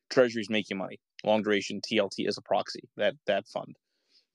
treasuries 0.08 0.48
making 0.48 0.78
money. 0.78 0.98
Long 1.24 1.42
duration 1.42 1.80
TLT 1.80 2.26
is 2.26 2.38
a 2.38 2.42
proxy, 2.42 2.80
that 2.96 3.14
that 3.26 3.46
fund. 3.48 3.76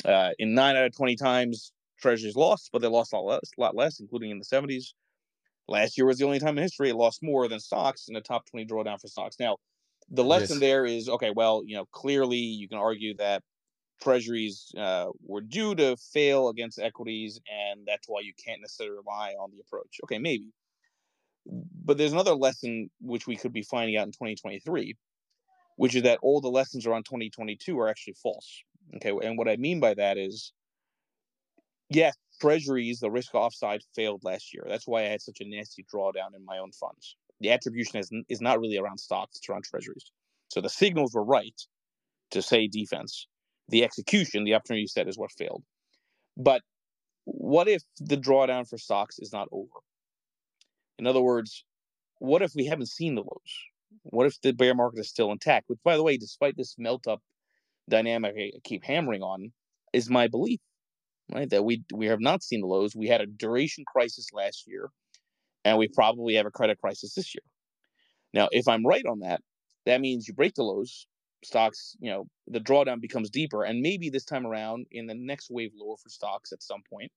Uh, 0.06 0.32
in 0.38 0.54
nine 0.54 0.76
out 0.76 0.86
of 0.86 0.96
20 0.96 1.16
times, 1.16 1.72
Treasuries 2.00 2.36
lost, 2.36 2.70
but 2.72 2.82
they 2.82 2.88
lost 2.88 3.14
a 3.14 3.18
lot 3.18 3.26
less, 3.26 3.52
lot 3.58 3.76
less, 3.76 4.00
including 4.00 4.32
in 4.32 4.40
the 4.40 4.46
70s. 4.46 4.94
Last 5.68 5.98
year 5.98 6.06
was 6.06 6.18
the 6.18 6.26
only 6.26 6.40
time 6.40 6.58
in 6.58 6.64
history 6.64 6.90
it 6.90 6.96
lost 6.96 7.22
more 7.22 7.48
than 7.48 7.60
stocks 7.60 8.08
in 8.08 8.16
a 8.16 8.22
top 8.22 8.46
20 8.50 8.66
drawdown 8.66 9.02
for 9.02 9.08
stocks. 9.08 9.36
Now, 9.40 9.58
the 10.10 10.24
lesson 10.24 10.56
yes. 10.56 10.62
there 10.62 10.86
is 10.86 11.10
okay, 11.10 11.32
well, 11.36 11.64
you 11.66 11.76
know, 11.76 11.86
clearly 11.92 12.38
you 12.38 12.70
can 12.70 12.78
argue 12.78 13.16
that 13.18 13.44
treasuries 14.02 14.72
uh, 14.78 15.08
were 15.26 15.42
due 15.42 15.76
to 15.76 15.98
fail 16.14 16.50
against 16.50 16.80
equities, 16.80 17.40
and 17.52 17.82
that's 17.86 18.08
why 18.08 18.22
you 18.22 18.34
can't 18.44 18.62
necessarily 18.62 18.98
rely 18.98 19.34
on 19.40 19.52
the 19.52 19.60
approach. 19.60 20.00
Okay, 20.04 20.20
maybe. 20.20 20.52
But 21.46 21.98
there's 21.98 22.14
another 22.14 22.36
lesson 22.36 22.90
which 23.02 23.28
we 23.28 23.36
could 23.36 23.54
be 23.54 23.64
finding 23.64 23.98
out 23.98 24.06
in 24.06 24.12
2023, 24.12 24.96
which 25.78 25.96
is 25.96 26.04
that 26.04 26.20
all 26.22 26.42
the 26.42 26.50
lessons 26.50 26.86
around 26.86 27.06
2022 27.06 27.78
are 27.80 27.90
actually 27.90 28.16
false. 28.22 28.64
Okay, 28.96 29.12
and 29.26 29.38
what 29.38 29.50
I 29.50 29.58
mean 29.58 29.80
by 29.80 29.94
that 29.96 30.18
is 30.18 30.54
yes, 31.90 32.16
treasuries, 32.40 33.00
the 33.00 33.12
risk 33.12 33.34
offside 33.34 33.82
failed 33.96 34.24
last 34.24 34.54
year. 34.54 34.66
That's 34.68 34.88
why 34.88 35.02
I 35.02 35.08
had 35.08 35.22
such 35.22 35.42
a 35.42 35.46
nasty 35.48 35.86
drawdown 35.94 36.36
in 36.36 36.46
my 36.46 36.58
own 36.58 36.72
funds. 36.72 37.16
The 37.40 37.52
attribution 37.52 38.00
is, 38.00 38.12
is 38.30 38.42
not 38.42 38.60
really 38.60 38.78
around 38.78 39.00
stocks, 39.00 39.38
it's 39.38 39.50
around 39.50 39.64
treasuries. 39.64 40.12
So 40.50 40.62
the 40.62 40.70
signals 40.70 41.14
were 41.14 41.24
right 41.24 41.60
to 42.32 42.42
say 42.42 42.68
defense. 42.68 43.28
The 43.70 43.84
execution, 43.84 44.44
the 44.44 44.56
opportunity 44.56 44.88
set 44.88 45.08
is 45.08 45.18
what 45.18 45.32
failed. 45.32 45.64
But 46.38 46.62
what 47.26 47.68
if 47.68 47.84
the 48.00 48.18
drawdown 48.18 48.68
for 48.68 48.78
stocks 48.78 49.20
is 49.20 49.34
not 49.34 49.50
over? 49.52 49.80
In 50.98 51.06
other 51.06 51.22
words, 51.22 51.66
what 52.20 52.42
if 52.42 52.54
we 52.56 52.66
haven't 52.66 52.90
seen 52.90 53.16
the 53.16 53.22
lows? 53.22 53.54
What 54.04 54.26
if 54.26 54.40
the 54.42 54.54
bear 54.54 54.74
market 54.74 55.00
is 55.00 55.10
still 55.10 55.32
intact? 55.32 55.66
Which, 55.68 55.80
by 55.84 55.98
the 55.98 56.04
way, 56.04 56.18
despite 56.18 56.56
this 56.58 56.76
melt 56.78 57.08
up 57.08 57.22
dynamic 57.90 58.36
I 58.38 58.52
keep 58.64 58.84
hammering 58.84 59.22
on, 59.22 59.52
is 59.94 60.10
my 60.10 60.28
belief 60.28 60.60
right? 61.34 61.50
That 61.50 61.66
we 61.66 61.84
we 61.94 62.08
have 62.08 62.22
not 62.22 62.44
seen 62.44 62.62
the 62.62 62.68
lows. 62.68 62.96
We 62.96 63.08
had 63.08 63.22
a 63.22 63.26
duration 63.26 63.84
crisis 63.86 64.28
last 64.34 64.66
year, 64.68 64.90
and 65.66 65.78
we 65.78 65.88
probably 65.88 66.36
have 66.36 66.46
a 66.46 66.52
credit 66.52 66.80
crisis 66.80 67.14
this 67.14 67.34
year. 67.34 67.44
Now, 68.34 68.50
if 68.52 68.68
I'm 68.68 68.86
right 68.86 69.06
on 69.06 69.20
that, 69.20 69.42
that 69.86 70.02
means 70.02 70.28
you 70.28 70.34
break 70.34 70.56
the 70.56 70.64
lows, 70.64 71.08
stocks, 71.44 71.96
you 72.00 72.12
know, 72.12 72.28
the 72.48 72.60
drawdown 72.60 73.02
becomes 73.02 73.30
deeper, 73.30 73.64
and 73.64 73.82
maybe 73.82 74.10
this 74.10 74.26
time 74.26 74.46
around, 74.46 74.86
in 74.92 75.08
the 75.08 75.16
next 75.16 75.50
wave 75.50 75.72
lower 75.76 75.98
for 75.98 76.10
stocks 76.10 76.52
at 76.52 76.62
some 76.64 76.82
point, 76.90 77.12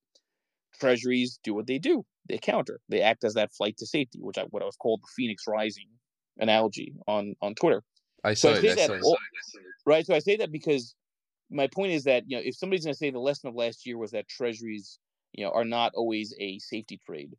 treasuries 0.78 1.38
do 1.42 1.54
what 1.54 1.66
they 1.66 1.78
do. 1.78 2.04
They 2.28 2.38
counter. 2.38 2.80
They 2.88 3.02
act 3.02 3.24
as 3.24 3.34
that 3.34 3.52
flight 3.52 3.76
to 3.78 3.86
safety, 3.86 4.20
which 4.20 4.38
I 4.38 4.42
what 4.50 4.62
I 4.62 4.66
was 4.66 4.76
called 4.76 5.00
the 5.02 5.08
Phoenix 5.16 5.44
Rising 5.46 5.88
analogy 6.38 6.94
on 7.06 7.34
on 7.42 7.54
Twitter. 7.54 7.82
I 8.22 8.34
saw 8.34 8.48
So 8.48 8.54
I 8.54 8.58
it. 8.58 8.62
say 8.62 8.70
I 8.70 8.74
that 8.86 8.90
it. 8.90 9.16
right. 9.86 10.06
So 10.06 10.14
I 10.14 10.18
say 10.18 10.36
that 10.36 10.52
because 10.52 10.94
my 11.50 11.66
point 11.66 11.92
is 11.92 12.04
that 12.04 12.24
you 12.26 12.36
know 12.36 12.42
if 12.44 12.56
somebody's 12.56 12.84
going 12.84 12.94
to 12.94 12.98
say 12.98 13.10
the 13.10 13.18
lesson 13.18 13.48
of 13.48 13.54
last 13.54 13.86
year 13.86 13.98
was 13.98 14.12
that 14.12 14.28
treasuries 14.28 14.98
you 15.32 15.44
know 15.44 15.50
are 15.50 15.64
not 15.64 15.92
always 15.94 16.34
a 16.38 16.58
safety 16.58 17.00
trade, 17.04 17.34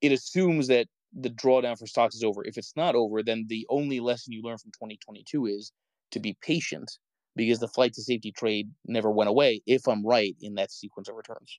it 0.00 0.12
assumes 0.12 0.68
that 0.68 0.86
the 1.12 1.30
drawdown 1.30 1.78
for 1.78 1.86
stocks 1.86 2.14
is 2.14 2.22
over. 2.22 2.44
If 2.44 2.56
it's 2.56 2.76
not 2.76 2.94
over, 2.94 3.22
then 3.22 3.46
the 3.48 3.66
only 3.68 4.00
lesson 4.00 4.32
you 4.32 4.42
learn 4.42 4.58
from 4.58 4.70
2022 4.72 5.46
is 5.46 5.72
to 6.12 6.20
be 6.20 6.36
patient 6.42 6.90
because 7.34 7.58
the 7.58 7.68
flight 7.68 7.94
to 7.94 8.02
safety 8.02 8.32
trade 8.32 8.70
never 8.86 9.10
went 9.10 9.30
away. 9.30 9.62
If 9.66 9.88
I'm 9.88 10.06
right 10.06 10.36
in 10.40 10.54
that 10.54 10.70
sequence 10.70 11.08
of 11.08 11.16
returns. 11.16 11.58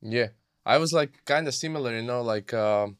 Yeah, 0.00 0.28
I 0.64 0.78
was 0.78 0.92
like 0.92 1.24
kind 1.24 1.48
of 1.48 1.54
similar, 1.54 1.96
you 1.96 2.02
know, 2.02 2.22
like 2.22 2.54
um 2.54 2.98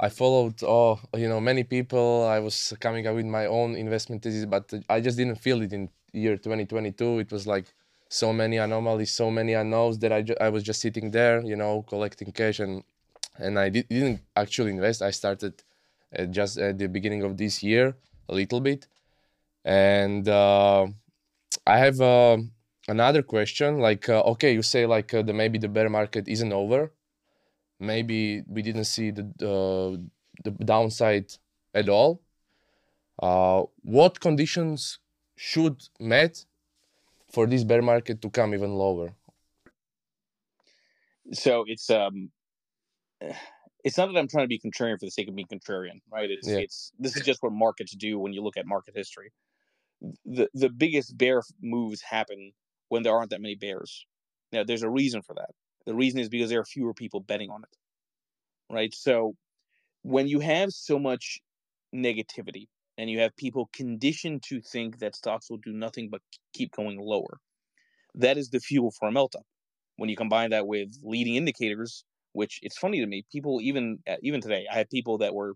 I 0.00 0.10
followed 0.10 0.62
oh, 0.62 1.00
you 1.16 1.28
know, 1.28 1.40
many 1.40 1.64
people. 1.64 2.24
I 2.24 2.38
was 2.38 2.72
coming 2.80 3.06
up 3.06 3.16
with 3.16 3.26
my 3.26 3.46
own 3.46 3.74
investment 3.74 4.22
thesis, 4.22 4.44
but 4.44 4.72
I 4.88 5.00
just 5.00 5.16
didn't 5.16 5.36
feel 5.36 5.62
it 5.62 5.72
in 5.72 5.88
year 6.12 6.36
2022. 6.36 7.20
It 7.20 7.32
was 7.32 7.46
like 7.46 7.72
so 8.08 8.32
many 8.32 8.56
anomalies, 8.58 9.12
so 9.12 9.30
many 9.30 9.52
unknowns 9.54 9.98
that 10.00 10.12
I, 10.12 10.22
ju- 10.22 10.36
I 10.40 10.48
was 10.48 10.62
just 10.62 10.80
sitting 10.80 11.10
there, 11.10 11.42
you 11.42 11.56
know, 11.56 11.82
collecting 11.82 12.32
cash 12.32 12.60
and 12.60 12.82
and 13.38 13.58
I 13.58 13.68
did, 13.68 13.88
didn't 13.88 14.20
actually 14.36 14.72
invest. 14.72 15.02
I 15.02 15.10
started 15.12 15.62
at 16.12 16.30
just 16.30 16.58
at 16.58 16.78
the 16.78 16.88
beginning 16.88 17.22
of 17.22 17.36
this 17.36 17.62
year 17.62 17.96
a 18.28 18.34
little 18.34 18.60
bit, 18.60 18.86
and 19.64 20.28
uh, 20.28 20.86
I 21.66 21.78
have. 21.78 22.00
Uh, 22.00 22.38
another 22.88 23.22
question 23.22 23.80
like 23.80 24.08
uh, 24.08 24.22
okay 24.22 24.54
you 24.54 24.62
say 24.62 24.86
like 24.86 25.12
uh, 25.12 25.20
the 25.20 25.32
maybe 25.34 25.58
the 25.58 25.68
bear 25.68 25.90
market 25.90 26.26
isn't 26.26 26.54
over 26.54 26.90
maybe 27.80 28.42
we 28.48 28.62
didn't 28.62 28.84
see 28.84 29.10
the 29.10 29.24
uh, 29.42 29.96
the 30.44 30.50
downside 30.64 31.32
at 31.74 31.88
all 31.88 32.22
uh, 33.22 33.62
what 33.82 34.20
conditions 34.20 34.98
should 35.38 35.88
met 36.00 36.44
for 37.30 37.46
this 37.46 37.64
bear 37.64 37.82
market 37.82 38.20
to 38.20 38.30
come 38.30 38.54
even 38.54 38.74
lower 38.74 39.14
So 41.32 41.64
it's 41.66 41.90
um, 41.90 42.30
it's 43.84 43.96
not 43.96 44.06
that 44.06 44.18
I'm 44.18 44.28
trying 44.28 44.44
to 44.44 44.48
be 44.48 44.58
contrarian 44.58 44.98
for 44.98 45.06
the 45.06 45.10
sake 45.10 45.28
of 45.28 45.34
being 45.34 45.48
contrarian, 45.48 46.00
right? 46.10 46.30
It's 46.30 46.48
Yeah. 46.48 46.58
it's 46.58 46.92
this 46.98 47.16
is 47.16 47.22
just 47.22 47.42
what 47.42 47.52
markets 47.52 47.94
do 47.94 48.18
when 48.18 48.32
you 48.32 48.42
look 48.42 48.56
at 48.56 48.66
market 48.66 48.94
history. 48.96 49.32
The 50.24 50.48
the 50.54 50.68
biggest 50.68 51.16
bear 51.16 51.42
moves 51.62 52.00
happen 52.02 52.52
when 52.88 53.02
there 53.02 53.14
aren't 53.14 53.30
that 53.30 53.40
many 53.40 53.54
bears. 53.54 54.06
Now 54.52 54.64
there's 54.64 54.82
a 54.82 54.90
reason 54.90 55.22
for 55.22 55.34
that. 55.34 55.50
The 55.86 55.94
reason 55.94 56.20
is 56.20 56.28
because 56.28 56.50
there 56.50 56.60
are 56.60 56.64
fewer 56.64 56.94
people 56.94 57.20
betting 57.20 57.50
on 57.50 57.62
it. 57.62 57.76
Right? 58.74 58.94
So 58.94 59.34
when 60.02 60.28
you 60.28 60.40
have 60.40 60.72
so 60.72 60.98
much 60.98 61.40
negativity 61.94 62.68
and 62.98 63.10
you 63.10 63.20
have 63.20 63.36
people 63.36 63.70
conditioned 63.74 64.44
to 64.44 64.60
think 64.62 65.00
that 65.00 65.16
stocks 65.16 65.50
will 65.50 65.58
do 65.58 65.72
nothing 65.72 66.10
but 66.10 66.22
keep 66.54 66.72
going 66.72 66.98
lower, 67.00 67.40
that 68.14 68.38
is 68.38 68.50
the 68.50 68.60
fuel 68.60 68.92
for 68.92 69.08
a 69.08 69.12
melt 69.12 69.34
up. 69.36 69.46
When 69.96 70.10
you 70.10 70.16
combine 70.16 70.50
that 70.50 70.66
with 70.66 70.90
leading 71.02 71.36
indicators, 71.36 72.04
which 72.32 72.60
it's 72.62 72.78
funny 72.78 73.00
to 73.00 73.06
me, 73.06 73.24
people 73.32 73.60
even 73.62 74.00
uh, 74.08 74.16
even 74.22 74.40
today, 74.42 74.66
I 74.72 74.76
have 74.78 74.90
people 74.90 75.18
that 75.18 75.34
were 75.34 75.54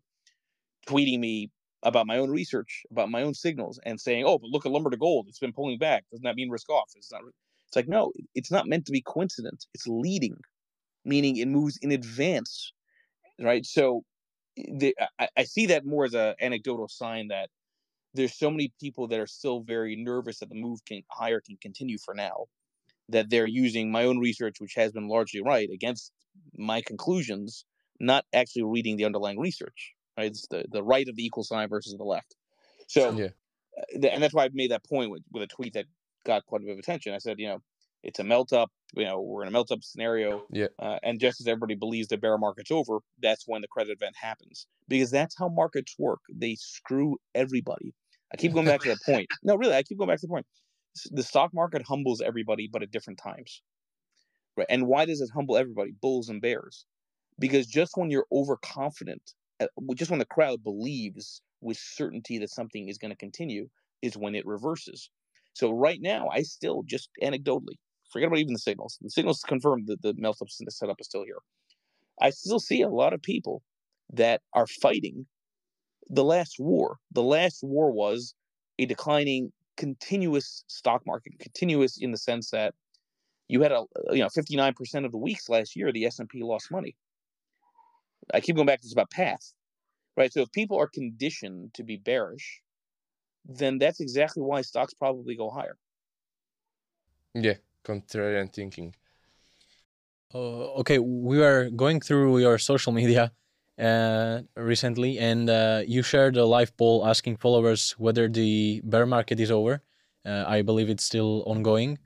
tweeting 0.89 1.19
me 1.21 1.51
about 1.83 2.07
my 2.07 2.19
own 2.19 2.31
research, 2.31 2.83
about 2.91 3.11
my 3.11 3.23
own 3.23 3.35
signals, 3.35 3.81
and 3.85 4.01
saying, 4.01 4.25
"Oh, 4.25 4.39
but 4.39 4.51
look 4.51 4.67
at 4.67 4.73
lumber 4.73 4.91
to 4.91 4.97
gold; 4.97 5.27
it's 5.29 5.39
been 5.39 5.53
pulling 5.53 5.79
back. 5.79 6.05
Doesn't 6.11 6.25
that 6.25 6.37
mean 6.37 6.51
risk 6.51 6.71
off? 6.71 6.91
It's 6.97 7.13
not." 7.13 7.23
It's 7.69 7.77
like 7.77 7.89
no, 7.89 8.13
it's 8.35 8.51
not 8.51 8.69
meant 8.69 8.87
to 8.87 8.93
be 8.93 9.03
coincident. 9.03 9.67
It's 9.75 9.87
leading, 9.87 10.37
meaning 11.05 11.37
it 11.39 11.49
moves 11.49 11.79
in 11.83 11.93
advance, 11.93 12.73
right? 13.41 13.67
So, 13.67 14.05
the, 14.57 14.97
I, 15.19 15.29
I 15.37 15.45
see 15.45 15.67
that 15.67 15.87
more 15.87 16.05
as 16.05 16.15
an 16.15 16.35
anecdotal 16.41 16.89
sign 16.89 17.29
that 17.29 17.49
there's 18.15 18.37
so 18.37 18.51
many 18.51 18.73
people 18.81 19.09
that 19.09 19.21
are 19.21 19.27
still 19.27 19.61
very 19.61 19.97
nervous 19.97 20.39
that 20.41 20.49
the 20.49 20.55
move 20.55 20.85
can 20.85 21.03
higher 21.11 21.41
can 21.41 21.57
continue 21.61 21.99
for 21.99 22.15
now, 22.15 22.47
that 23.09 23.31
they're 23.31 23.47
using 23.47 23.91
my 23.91 24.05
own 24.05 24.19
research, 24.19 24.57
which 24.61 24.75
has 24.75 24.93
been 24.93 25.09
largely 25.09 25.41
right, 25.41 25.71
against 25.71 26.13
my 26.57 26.83
conclusions, 26.83 27.65
not 28.01 28.25
actually 28.33 28.65
reading 28.65 28.97
the 28.97 29.05
underlying 29.05 29.39
research. 29.39 29.95
Right, 30.19 30.27
it's 30.27 30.47
the 30.49 30.67
the 30.71 30.83
right 30.83 31.09
of 31.09 31.17
the 31.17 31.25
equal 31.25 31.43
sign 31.43 31.71
versus 31.71 31.95
the 31.97 32.05
left. 32.05 32.37
So, 32.87 33.13
yeah 33.13 33.29
uh, 33.79 34.07
and 34.09 34.23
that's 34.23 34.35
why 34.35 34.45
I 34.45 34.51
made 34.53 34.71
that 34.71 34.85
point 34.85 35.11
with, 35.11 35.23
with 35.33 35.43
a 35.43 35.47
tweet 35.47 35.75
that 35.75 35.87
got 36.25 36.45
quite 36.47 36.63
a 36.63 36.65
bit 36.65 36.73
of 36.73 36.79
attention. 36.79 37.15
I 37.15 37.19
said, 37.19 37.39
you 37.39 37.49
know, 37.49 37.63
it's 38.03 38.19
a 38.19 38.25
melt 38.25 38.53
up. 38.53 38.71
You 38.95 39.05
know, 39.05 39.21
we're 39.21 39.43
in 39.43 39.49
a 39.49 39.53
melt 39.53 39.71
up 39.71 39.83
scenario. 39.83 40.45
Yeah. 40.51 40.67
Uh, 40.79 40.99
and 41.03 41.21
just 41.21 41.41
as 41.41 41.47
everybody 41.47 41.75
believes 41.75 42.09
the 42.09 42.19
bear 42.19 42.37
market's 42.37 42.71
over, 42.71 42.99
that's 43.21 43.45
when 43.47 43.63
the 43.63 43.69
credit 43.69 43.93
event 43.93 44.15
happens 44.21 44.67
because 44.89 45.11
that's 45.11 45.37
how 45.37 45.49
markets 45.49 45.95
work. 45.99 46.21
They 46.33 46.57
screw 46.57 47.17
everybody. 47.35 47.95
I 48.33 48.37
keep 48.37 48.53
going 48.53 48.67
back 48.67 48.81
to 48.83 48.89
that 48.89 49.03
point. 49.07 49.29
No, 49.43 49.57
really, 49.57 49.75
I 49.75 49.83
keep 49.83 49.99
going 49.99 50.09
back 50.09 50.21
to 50.21 50.27
the 50.27 50.31
point. 50.31 50.47
The 51.11 51.23
stock 51.23 51.55
market 51.55 51.83
humbles 51.87 52.21
everybody, 52.21 52.69
but 52.71 52.83
at 52.83 52.91
different 52.91 53.19
times. 53.19 53.63
Right. 54.57 54.67
And 54.69 54.87
why 54.87 55.07
does 55.07 55.23
it 55.23 55.31
humble 55.33 55.57
everybody, 55.57 55.93
bulls 55.93 56.29
and 56.29 56.43
bears? 56.43 56.85
Because 57.39 57.67
just 57.67 57.97
when 57.97 58.11
you're 58.11 58.27
overconfident, 58.31 59.23
uh, 59.61 59.69
just 59.95 60.11
when 60.11 60.19
the 60.19 60.27
crowd 60.27 60.63
believes 60.63 61.41
with 61.63 61.79
certainty 61.79 62.39
that 62.39 62.51
something 62.51 62.89
is 62.89 62.99
going 62.99 63.11
to 63.11 63.17
continue, 63.17 63.69
is 64.03 64.17
when 64.17 64.35
it 64.35 64.45
reverses. 64.45 65.09
So 65.55 65.71
right 65.71 66.01
now, 66.01 66.29
I 66.29 66.43
still 66.43 66.83
just 66.85 67.09
anecdotally 67.23 67.77
forget 68.13 68.29
about 68.29 68.39
even 68.39 68.53
the 68.53 68.59
signals. 68.59 68.99
The 69.01 69.11
signals 69.11 69.43
confirm 69.43 69.87
that 69.87 70.03
the 70.03 70.15
melt 70.17 70.43
up 70.43 70.49
setup 70.51 71.01
is 71.01 71.07
still 71.07 71.25
here. 71.25 71.39
I 72.21 72.31
still 72.31 72.61
see 72.61 72.83
a 72.83 72.89
lot 72.89 73.13
of 73.13 73.23
people 73.23 73.63
that 74.13 74.43
are 74.53 74.67
fighting 74.67 75.27
the 76.09 76.25
last 76.25 76.57
war. 76.59 76.99
The 77.13 77.23
last 77.23 77.63
war 77.63 77.91
was 77.91 78.35
a 78.79 78.87
declining, 78.87 79.53
continuous 79.77 80.65
stock 80.67 81.03
market, 81.07 81.39
continuous 81.41 81.99
in 81.99 82.11
the 82.11 82.19
sense 82.19 82.51
that 82.51 82.75
you 83.49 83.63
had 83.63 83.73
a 83.73 83.85
you 84.13 84.21
know 84.23 84.29
59% 84.29 85.05
of 85.05 85.13
the 85.13 85.19
weeks 85.19 85.49
last 85.49 85.75
year 85.77 85.93
the 85.93 86.07
S&P 86.07 86.43
lost 86.43 86.71
money. 86.71 86.97
I 88.33 88.41
keep 88.41 88.57
going 88.57 88.67
back 88.67 88.81
to 88.81 88.87
this 88.87 88.93
about 88.93 89.11
path. 89.11 89.53
Right? 90.17 90.33
So 90.33 90.43
if 90.43 90.53
people 90.53 90.79
are 90.79 90.89
conditioned 90.89 91.73
to 91.75 91.83
be 91.83 91.97
bearish, 91.97 92.61
then 93.47 93.79
that's 93.79 94.01
exactly 94.01 94.43
why 94.43 94.61
stocks 94.61 94.93
probably 94.93 95.35
go 95.35 95.51
higher. 95.51 95.79
yeah 97.35 97.55
contrarian 97.85 98.53
thinking 98.53 98.95
Uh, 100.35 100.81
okay, 100.81 100.99
we 100.99 101.39
were 101.39 101.69
going 101.71 102.01
through 102.01 102.39
your 102.39 102.59
social 102.59 102.93
media 102.93 103.33
uh, 103.79 104.41
recently, 104.57 105.19
and 105.19 105.51
uh, 105.51 105.83
you 105.87 106.03
shared 106.03 106.37
a 106.37 106.47
live 106.47 106.75
poll 106.77 107.07
asking 107.07 107.37
followers 107.37 107.93
whether 107.99 108.29
the 108.29 108.81
bear 108.85 109.07
market 109.07 109.39
is 109.41 109.51
over. 109.51 109.83
Uh, 110.25 110.45
I 110.47 110.63
believe 110.63 110.89
it's 110.89 111.05
still 111.05 111.43
ongoing, 111.47 111.99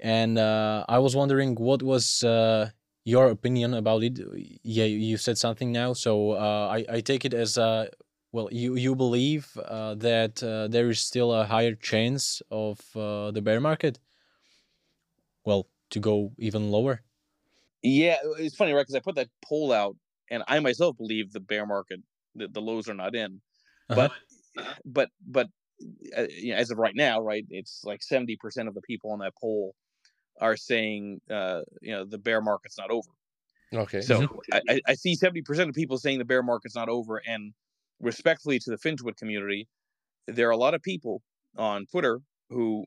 and 0.00 0.38
uh, 0.38 0.84
I 0.88 0.98
was 0.98 1.14
wondering 1.14 1.54
what 1.56 1.82
was 1.82 2.24
uh, 2.24 2.70
your 3.04 3.30
opinion 3.30 3.74
about 3.74 4.02
it. 4.02 4.18
Yeah, 4.62 4.86
you 4.86 5.16
said 5.16 5.38
something 5.38 5.70
now, 5.70 5.92
so 5.92 6.32
uh, 6.32 6.68
I 6.72 6.84
I 6.96 7.00
take 7.00 7.24
it 7.24 7.34
as 7.34 7.58
uh, 7.58 7.86
well. 8.32 8.48
You 8.50 8.74
you 8.76 8.96
believe 8.96 9.52
that 9.54 10.36
there 10.70 10.90
is 10.90 11.00
still 11.00 11.32
a 11.32 11.44
higher 11.44 11.74
chance 11.74 12.42
of 12.50 12.80
the 12.94 13.40
bear 13.42 13.60
market, 13.60 13.98
well, 15.46 15.68
to 15.90 16.00
go 16.00 16.32
even 16.38 16.70
lower. 16.70 17.00
Yeah, 17.82 18.16
it's 18.38 18.56
funny, 18.56 18.72
right? 18.72 18.82
Because 18.82 18.96
I 18.96 19.00
put 19.00 19.14
that 19.14 19.28
poll 19.42 19.72
out, 19.72 19.96
and 20.30 20.42
I 20.48 20.58
myself 20.60 20.96
believe 20.98 21.32
the 21.32 21.40
bear 21.40 21.64
market, 21.64 22.00
the, 22.34 22.48
the 22.48 22.60
lows 22.60 22.88
are 22.88 22.94
not 22.94 23.14
in. 23.14 23.40
Uh-huh. 23.88 24.08
But, 24.54 24.66
but, 24.84 25.10
but, 25.26 25.46
uh, 26.18 26.26
you 26.28 26.52
know, 26.52 26.58
as 26.58 26.70
of 26.70 26.78
right 26.78 26.96
now, 26.96 27.20
right, 27.20 27.46
it's 27.48 27.82
like 27.84 28.02
seventy 28.02 28.36
percent 28.36 28.66
of 28.68 28.74
the 28.74 28.80
people 28.82 29.12
on 29.12 29.20
that 29.20 29.34
poll 29.40 29.74
are 30.40 30.56
saying, 30.56 31.20
uh, 31.30 31.60
you 31.80 31.92
know, 31.92 32.04
the 32.04 32.18
bear 32.18 32.42
market's 32.42 32.76
not 32.76 32.90
over. 32.90 33.08
okay 33.74 34.00
So 34.00 34.42
I, 34.52 34.60
I- 34.68 34.80
I 34.88 34.94
see 34.94 35.14
seventy 35.14 35.42
percent 35.42 35.68
of 35.68 35.74
people 35.74 35.98
saying 35.98 36.18
the 36.18 36.24
bear 36.24 36.42
market's 36.42 36.74
not 36.74 36.88
over, 36.88 37.22
and 37.26 37.52
respectfully 38.00 38.58
to 38.58 38.70
the 38.70 38.76
FinTwit 38.78 39.16
community, 39.16 39.68
there 40.26 40.48
are 40.48 40.52
a 40.52 40.56
lot 40.56 40.74
of 40.74 40.82
people 40.82 41.22
on 41.56 41.86
Twitter 41.86 42.20
who 42.50 42.84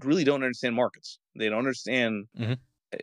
really 0.00 0.24
don't 0.24 0.42
understand 0.42 0.74
markets. 0.74 1.18
They 1.36 1.48
don't 1.48 1.58
understand 1.58 2.28
Mhm. 2.36 2.58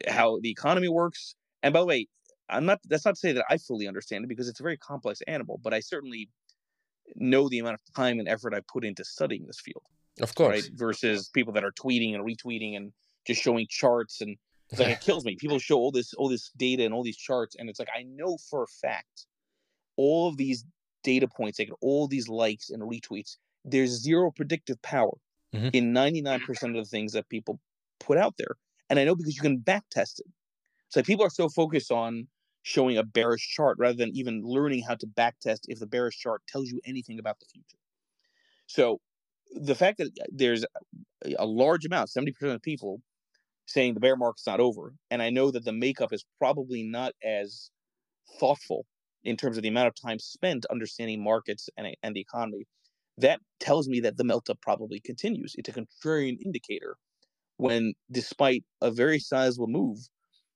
how 0.08 0.40
the 0.40 0.50
economy 0.50 0.90
works. 0.90 1.36
And 1.64 1.74
by 1.74 1.80
the 1.80 1.86
way, 1.86 2.08
I'm 2.50 2.66
not. 2.66 2.80
That's 2.86 3.06
not 3.06 3.16
to 3.16 3.20
say 3.20 3.32
that 3.34 3.46
I 3.50 3.58
fully 3.58 3.88
understand 3.88 4.24
it 4.24 4.28
because 4.28 4.48
it's 4.50 4.60
a 4.60 4.64
very 4.64 4.78
complex 4.78 5.22
animal. 5.28 5.58
But 5.58 5.74
I 5.74 5.80
certainly 5.80 6.30
know 7.16 7.50
the 7.50 7.60
amount 7.60 7.76
of 7.76 7.82
time 7.96 8.20
and 8.20 8.28
effort 8.28 8.54
I 8.54 8.62
put 8.62 8.86
into 8.86 9.04
studying 9.04 9.48
this 9.48 9.60
field 9.60 9.84
of 10.22 10.36
course 10.36 10.64
right? 10.64 10.72
Versus 10.76 11.30
people 11.30 11.54
that 11.54 11.64
are 11.64 11.72
tweeting 11.72 12.14
and 12.14 12.24
retweeting 12.24 12.76
and 12.76 12.94
just 13.26 13.42
showing 13.42 13.66
charts 13.68 14.22
and 14.22 14.38
It's 14.70 14.80
like 14.80 14.90
it 14.90 15.02
kills 15.02 15.26
me. 15.26 15.36
People 15.36 15.58
show 15.58 15.78
all 15.78 15.92
this 15.92 16.14
all 16.14 16.30
this 16.30 16.52
data 16.52 16.84
and 16.86 16.94
all 16.94 17.02
these 17.04 17.18
charts, 17.18 17.56
and 17.56 17.70
it's 17.70 17.80
like 17.80 17.90
I 17.96 18.04
know 18.04 18.38
for 18.50 18.64
a 18.64 18.68
fact 18.68 19.26
all 19.96 20.28
of 20.30 20.38
these 20.38 20.64
data 21.04 21.28
points, 21.28 21.58
like 21.60 21.72
all 21.82 22.08
these 22.08 22.28
likes 22.30 22.70
and 22.70 22.84
retweets, 22.84 23.38
there's 23.66 23.90
zero 23.90 24.32
predictive 24.32 24.80
power 24.84 25.18
Mhm. 25.54 25.70
in 25.72 25.94
99% 25.94 26.76
of 26.78 26.84
the 26.86 26.90
things 26.90 27.14
that 27.14 27.30
people 27.30 27.60
put 28.00 28.18
out 28.18 28.36
there. 28.38 28.58
And 28.90 29.00
I 29.00 29.06
know 29.06 29.16
because 29.16 29.36
you 29.36 29.42
can 29.42 29.60
back 29.60 29.86
test 29.92 30.20
it. 30.20 30.28
So 30.90 31.04
people 31.04 31.26
are 31.26 31.30
so 31.32 31.50
focused 31.50 31.92
on 31.92 32.28
showing 32.64 32.98
a 32.98 33.04
bearish 33.04 33.48
chart 33.50 33.78
rather 33.80 33.98
than 33.98 34.16
even 34.16 34.44
learning 34.44 34.84
how 34.84 34.96
to 34.96 35.08
back 35.08 35.40
test 35.40 35.66
if 35.70 35.80
the 35.80 35.88
bearish 35.88 36.18
chart 36.18 36.44
tells 36.48 36.70
you 36.70 36.82
anything 36.86 37.20
about 37.20 37.40
the 37.40 37.48
future. 37.52 37.78
So 38.68 39.02
the 39.52 39.76
fact 39.76 39.98
that 40.00 40.12
there's 40.32 40.64
a- 40.64 41.36
a 41.40 41.46
large 41.46 41.86
amount, 41.86 42.10
70% 42.10 42.54
of 42.56 42.62
people 42.62 43.02
saying 43.68 43.94
the 43.96 44.00
bear 44.02 44.18
market's 44.18 44.48
not 44.48 44.60
over, 44.62 44.96
and 45.12 45.22
I 45.22 45.30
know 45.32 45.52
that 45.52 45.66
the 45.66 45.74
makeup 45.74 46.14
is 46.14 46.26
probably 46.40 46.84
not 46.84 47.14
as 47.24 47.72
thoughtful 48.40 48.88
in 49.24 49.38
terms 49.38 49.58
of 49.58 49.64
the 49.64 49.70
amount 49.70 49.88
of 49.90 49.96
time 49.96 50.20
spent 50.20 50.66
understanding 50.68 51.24
markets 51.24 51.70
and, 51.78 51.96
and 52.04 52.16
the 52.16 52.22
economy, 52.22 52.68
that 53.20 53.40
tells 53.60 53.88
me 53.88 54.00
that 54.02 54.18
the 54.18 54.24
melt 54.24 54.50
up 54.50 54.60
probably 54.62 55.00
continues. 55.00 55.56
It's 55.58 55.70
a 55.70 55.74
contrarian 55.74 56.38
indicator 56.44 56.98
when, 57.58 57.94
despite 58.12 58.64
a 58.82 58.92
very 58.92 59.20
sizable 59.20 59.68
move, 59.68 59.98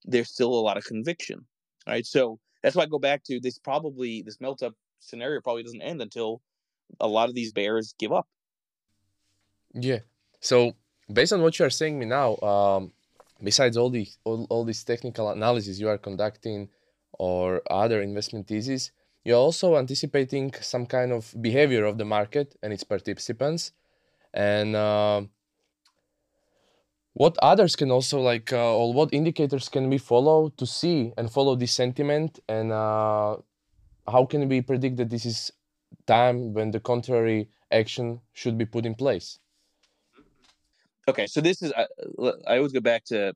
there's 0.06 0.30
still 0.30 0.54
a 0.54 0.62
lot 0.62 0.78
of 0.78 0.86
conviction. 0.86 1.46
Right. 1.88 2.06
So 2.06 2.40
that's 2.62 2.76
why 2.76 2.84
I 2.84 2.88
go 2.88 3.00
back 3.00 3.24
to 3.26 3.40
this 3.40 3.60
probably, 3.60 4.22
this 4.22 4.40
melt 4.40 4.64
up 4.64 4.74
scenario 5.00 5.42
probably 5.42 5.64
doesn't 5.64 5.82
end 5.82 6.02
until 6.02 6.42
a 7.00 7.08
lot 7.08 7.30
of 7.30 7.36
these 7.36 7.52
bears 7.52 7.94
give 8.00 8.14
up. 8.14 8.28
Yeah. 9.74 10.00
So 10.40 10.74
based 11.12 11.34
on 11.34 11.42
what 11.42 11.60
you 11.60 11.66
are 11.66 11.70
saying 11.70 12.00
me 12.00 12.06
now, 12.06 12.38
um, 12.38 12.94
besides 13.44 13.76
all 13.76 13.90
the 13.90 14.08
all, 14.24 14.48
all 14.50 14.64
these 14.64 14.84
technical 14.84 15.30
analysis 15.30 15.80
you 15.80 15.90
are 15.90 15.98
conducting 15.98 16.70
or 17.14 17.62
other 17.70 18.02
investment 18.02 18.48
theses, 18.48 18.92
you're 19.24 19.38
also 19.38 19.78
anticipating 19.78 20.54
some 20.62 20.86
kind 20.86 21.12
of 21.12 21.34
behavior 21.42 21.86
of 21.86 21.98
the 21.98 22.06
market 22.06 22.56
and 22.62 22.74
its 22.74 22.84
participants, 22.84 23.72
and 24.34 24.76
um 24.76 25.30
what 27.14 27.38
others 27.42 27.76
can 27.76 27.92
also 27.92 28.20
like, 28.20 28.52
uh, 28.52 28.76
or 28.76 28.92
what 28.92 29.14
indicators 29.14 29.70
can 29.70 29.90
we 29.90 29.98
follow 30.00 30.50
to 30.50 30.66
see 30.66 31.14
and 31.16 31.32
follow 31.32 31.56
this 31.56 31.72
sentiment, 31.72 32.40
and 32.50 32.72
uh, 32.72 33.38
how 34.08 34.26
can 34.26 34.50
we 34.50 34.62
predict 34.62 34.98
that 34.98 35.10
this 35.10 35.26
is 35.26 35.52
time 36.08 36.54
when 36.54 36.72
the 36.72 36.80
contrary 36.80 37.50
action 37.72 38.20
should 38.34 38.58
be 38.58 38.66
put 38.66 38.86
in 38.86 38.96
place? 38.96 39.40
Okay. 41.08 41.28
So 41.28 41.40
this 41.40 41.62
is, 41.62 41.72
I, 41.78 41.86
I 42.48 42.58
always 42.58 42.72
go 42.72 42.80
back 42.80 43.06
to 43.06 43.36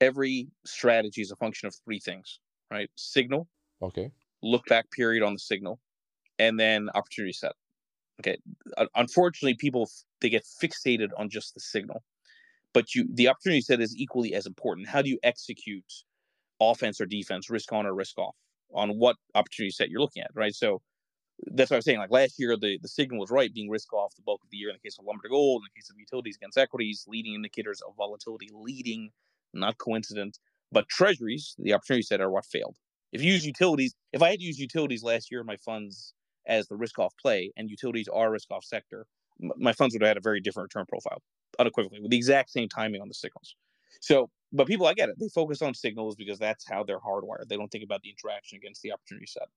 every 0.00 0.48
strategy 0.64 1.22
is 1.22 1.32
a 1.32 1.36
function 1.36 1.66
of 1.66 1.74
three 1.84 1.98
things, 1.98 2.38
right? 2.70 2.90
Signal, 2.96 3.48
Okay. 3.80 4.12
Look 4.42 4.66
back 4.66 4.90
period 4.90 5.22
on 5.22 5.32
the 5.32 5.38
signal, 5.38 5.78
and 6.38 6.58
then 6.58 6.88
opportunity 6.94 7.32
set. 7.32 7.52
Okay. 8.20 8.36
Unfortunately, 8.94 9.54
people 9.54 9.88
they 10.20 10.28
get 10.28 10.44
fixated 10.62 11.08
on 11.16 11.28
just 11.28 11.54
the 11.54 11.60
signal, 11.60 12.02
but 12.72 12.94
you 12.94 13.08
the 13.12 13.28
opportunity 13.28 13.60
set 13.60 13.80
is 13.80 13.96
equally 13.96 14.34
as 14.34 14.46
important. 14.46 14.88
How 14.88 15.02
do 15.02 15.08
you 15.08 15.18
execute 15.22 15.84
offense 16.60 17.00
or 17.00 17.06
defense, 17.06 17.50
risk 17.50 17.72
on 17.72 17.86
or 17.86 17.94
risk 17.94 18.18
off, 18.18 18.36
on 18.74 18.90
what 18.98 19.16
opportunity 19.34 19.72
set 19.72 19.90
you're 19.90 20.00
looking 20.00 20.22
at, 20.22 20.30
right? 20.34 20.54
So 20.54 20.80
that's 21.46 21.70
what 21.70 21.76
I 21.76 21.78
was 21.78 21.84
saying. 21.84 21.98
Like 21.98 22.10
last 22.10 22.38
year, 22.38 22.56
the, 22.56 22.78
the 22.80 22.88
signal 22.88 23.20
was 23.20 23.30
right, 23.30 23.52
being 23.52 23.68
risk 23.68 23.92
off 23.92 24.14
the 24.14 24.22
bulk 24.22 24.42
of 24.44 24.50
the 24.50 24.56
year 24.56 24.68
in 24.68 24.76
the 24.76 24.88
case 24.88 24.96
of 24.98 25.04
lumber 25.04 25.22
to 25.24 25.28
gold, 25.28 25.62
in 25.62 25.68
the 25.74 25.80
case 25.80 25.90
of 25.90 25.98
utilities 25.98 26.36
against 26.36 26.58
equities, 26.58 27.04
leading 27.08 27.34
indicators 27.34 27.80
of 27.86 27.96
volatility 27.96 28.48
leading, 28.52 29.10
not 29.52 29.78
coincident. 29.78 30.38
But 30.70 30.88
treasuries, 30.88 31.54
the 31.58 31.72
opportunity 31.72 32.02
set, 32.02 32.20
are 32.20 32.30
what 32.30 32.46
failed. 32.46 32.76
If 33.12 33.22
you 33.22 33.32
use 33.32 33.44
utilities, 33.44 33.94
if 34.12 34.22
I 34.22 34.30
had 34.30 34.40
used 34.40 34.58
utilities 34.58 35.02
last 35.02 35.30
year 35.30 35.44
my 35.44 35.56
funds 35.56 36.14
as 36.46 36.66
the 36.68 36.76
risk 36.76 36.98
off 36.98 37.14
play, 37.20 37.52
and 37.56 37.70
utilities 37.70 38.08
are 38.08 38.30
risk 38.30 38.50
off 38.50 38.64
sector, 38.64 39.06
my 39.38 39.72
funds 39.72 39.94
would 39.94 40.02
have 40.02 40.08
had 40.08 40.16
a 40.16 40.20
very 40.20 40.40
different 40.40 40.72
return 40.74 40.86
profile, 40.88 41.22
unequivocally, 41.58 42.00
with 42.00 42.10
the 42.10 42.16
exact 42.16 42.50
same 42.50 42.68
timing 42.68 43.00
on 43.00 43.08
the 43.08 43.14
signals. 43.14 43.54
So, 44.00 44.30
but 44.52 44.66
people, 44.66 44.86
I 44.86 44.94
get 44.94 45.08
it. 45.08 45.16
They 45.18 45.28
focus 45.28 45.62
on 45.62 45.74
signals 45.74 46.16
because 46.16 46.38
that's 46.38 46.68
how 46.68 46.84
they're 46.84 46.98
hardwired. 46.98 47.48
They 47.48 47.56
don't 47.56 47.70
think 47.70 47.84
about 47.84 48.02
the 48.02 48.10
interaction 48.10 48.56
against 48.56 48.82
the 48.82 48.92
opportunity 48.92 49.26
set. 49.26 49.48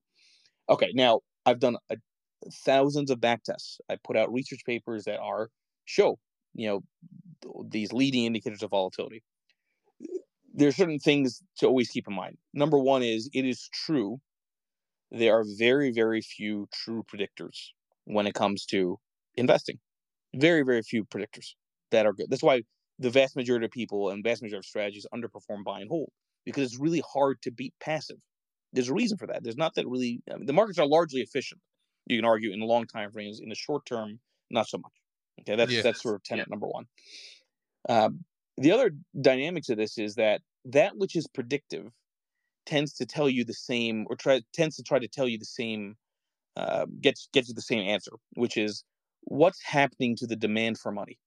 Okay, 0.69 0.91
now 0.93 1.21
I've 1.45 1.59
done 1.59 1.77
a, 1.89 1.97
thousands 2.63 3.09
of 3.11 3.19
back 3.21 3.43
tests. 3.43 3.79
I 3.89 3.97
put 4.03 4.17
out 4.17 4.31
research 4.31 4.61
papers 4.65 5.05
that 5.05 5.19
are 5.19 5.49
show, 5.85 6.19
you 6.53 6.67
know, 6.67 6.83
these 7.69 7.93
leading 7.93 8.25
indicators 8.25 8.63
of 8.63 8.71
volatility. 8.71 9.23
There 10.55 10.69
are 10.69 10.73
certain 10.73 10.99
things 10.99 11.41
to 11.59 11.67
always 11.67 11.89
keep 11.89 12.07
in 12.07 12.15
mind. 12.15 12.37
Number 12.53 12.79
one 12.79 13.03
is 13.03 13.29
it 13.33 13.45
is 13.45 13.69
true 13.73 14.19
there 15.11 15.33
are 15.37 15.45
very, 15.57 15.91
very 15.91 16.21
few 16.21 16.67
true 16.73 17.03
predictors 17.03 17.69
when 18.05 18.27
it 18.27 18.33
comes 18.33 18.65
to 18.67 18.99
investing. 19.35 19.79
Very, 20.35 20.63
very 20.63 20.81
few 20.81 21.05
predictors 21.05 21.55
that 21.91 22.05
are 22.05 22.13
good. 22.13 22.29
That's 22.29 22.43
why 22.43 22.63
the 22.99 23.09
vast 23.09 23.35
majority 23.35 23.65
of 23.65 23.71
people 23.71 24.09
and 24.09 24.23
vast 24.23 24.41
majority 24.41 24.59
of 24.59 24.65
strategies 24.65 25.05
underperform 25.13 25.63
buy 25.65 25.81
and 25.81 25.89
hold 25.89 26.09
because 26.45 26.71
it's 26.73 26.79
really 26.81 27.03
hard 27.13 27.41
to 27.43 27.51
beat 27.51 27.73
passive. 27.79 28.17
There's 28.73 28.89
a 28.89 28.93
reason 28.93 29.17
for 29.17 29.27
that. 29.27 29.43
There's 29.43 29.57
not 29.57 29.75
that 29.75 29.87
really. 29.87 30.21
I 30.31 30.35
mean, 30.37 30.45
the 30.47 30.53
markets 30.53 30.79
are 30.79 30.87
largely 30.87 31.21
efficient. 31.21 31.61
You 32.07 32.17
can 32.17 32.25
argue 32.25 32.51
in 32.51 32.59
the 32.59 32.65
long 32.65 32.87
time 32.87 33.11
frames. 33.11 33.39
In 33.41 33.49
the 33.49 33.55
short 33.55 33.85
term, 33.85 34.19
not 34.51 34.67
so 34.67 34.77
much. 34.77 34.91
Okay, 35.41 35.55
that's 35.55 35.71
Yeah. 35.71 35.81
that's 35.81 36.01
sort 36.01 36.15
of 36.15 36.23
tenet 36.23 36.49
number 36.49 36.67
one. 36.67 36.85
Um, 37.87 38.25
the 38.57 38.71
other 38.71 38.91
dynamics 39.19 39.69
of 39.69 39.77
this 39.77 39.97
is 39.97 40.15
that 40.15 40.41
that 40.65 40.97
which 40.97 41.15
is 41.15 41.27
predictive 41.27 41.87
tends 42.65 42.93
to 42.93 43.05
tell 43.05 43.29
you 43.29 43.45
the 43.45 43.53
same, 43.53 44.05
or 44.09 44.15
try 44.15 44.41
tends 44.53 44.75
to 44.77 44.83
try 44.83 44.99
to 44.99 45.07
tell 45.07 45.27
you 45.27 45.37
the 45.37 45.45
same, 45.45 45.95
uh, 46.55 46.85
gets 47.01 47.29
gets 47.33 47.49
you 47.49 47.55
the 47.55 47.61
same 47.61 47.87
answer, 47.87 48.13
which 48.33 48.57
is 48.57 48.83
what's 49.21 49.61
happening 49.63 50.15
to 50.17 50.27
the 50.27 50.35
demand 50.35 50.77
for 50.79 50.91
money. 50.91 51.17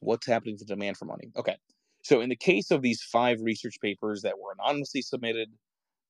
What's 0.00 0.26
happening 0.26 0.56
to 0.58 0.64
the 0.64 0.74
demand 0.74 0.96
for 0.96 1.06
money? 1.06 1.30
Okay, 1.36 1.56
so 2.02 2.20
in 2.20 2.28
the 2.28 2.36
case 2.36 2.70
of 2.70 2.82
these 2.82 3.02
five 3.02 3.40
research 3.40 3.76
papers 3.80 4.22
that 4.22 4.38
were 4.38 4.54
anonymously 4.58 5.02
submitted, 5.02 5.48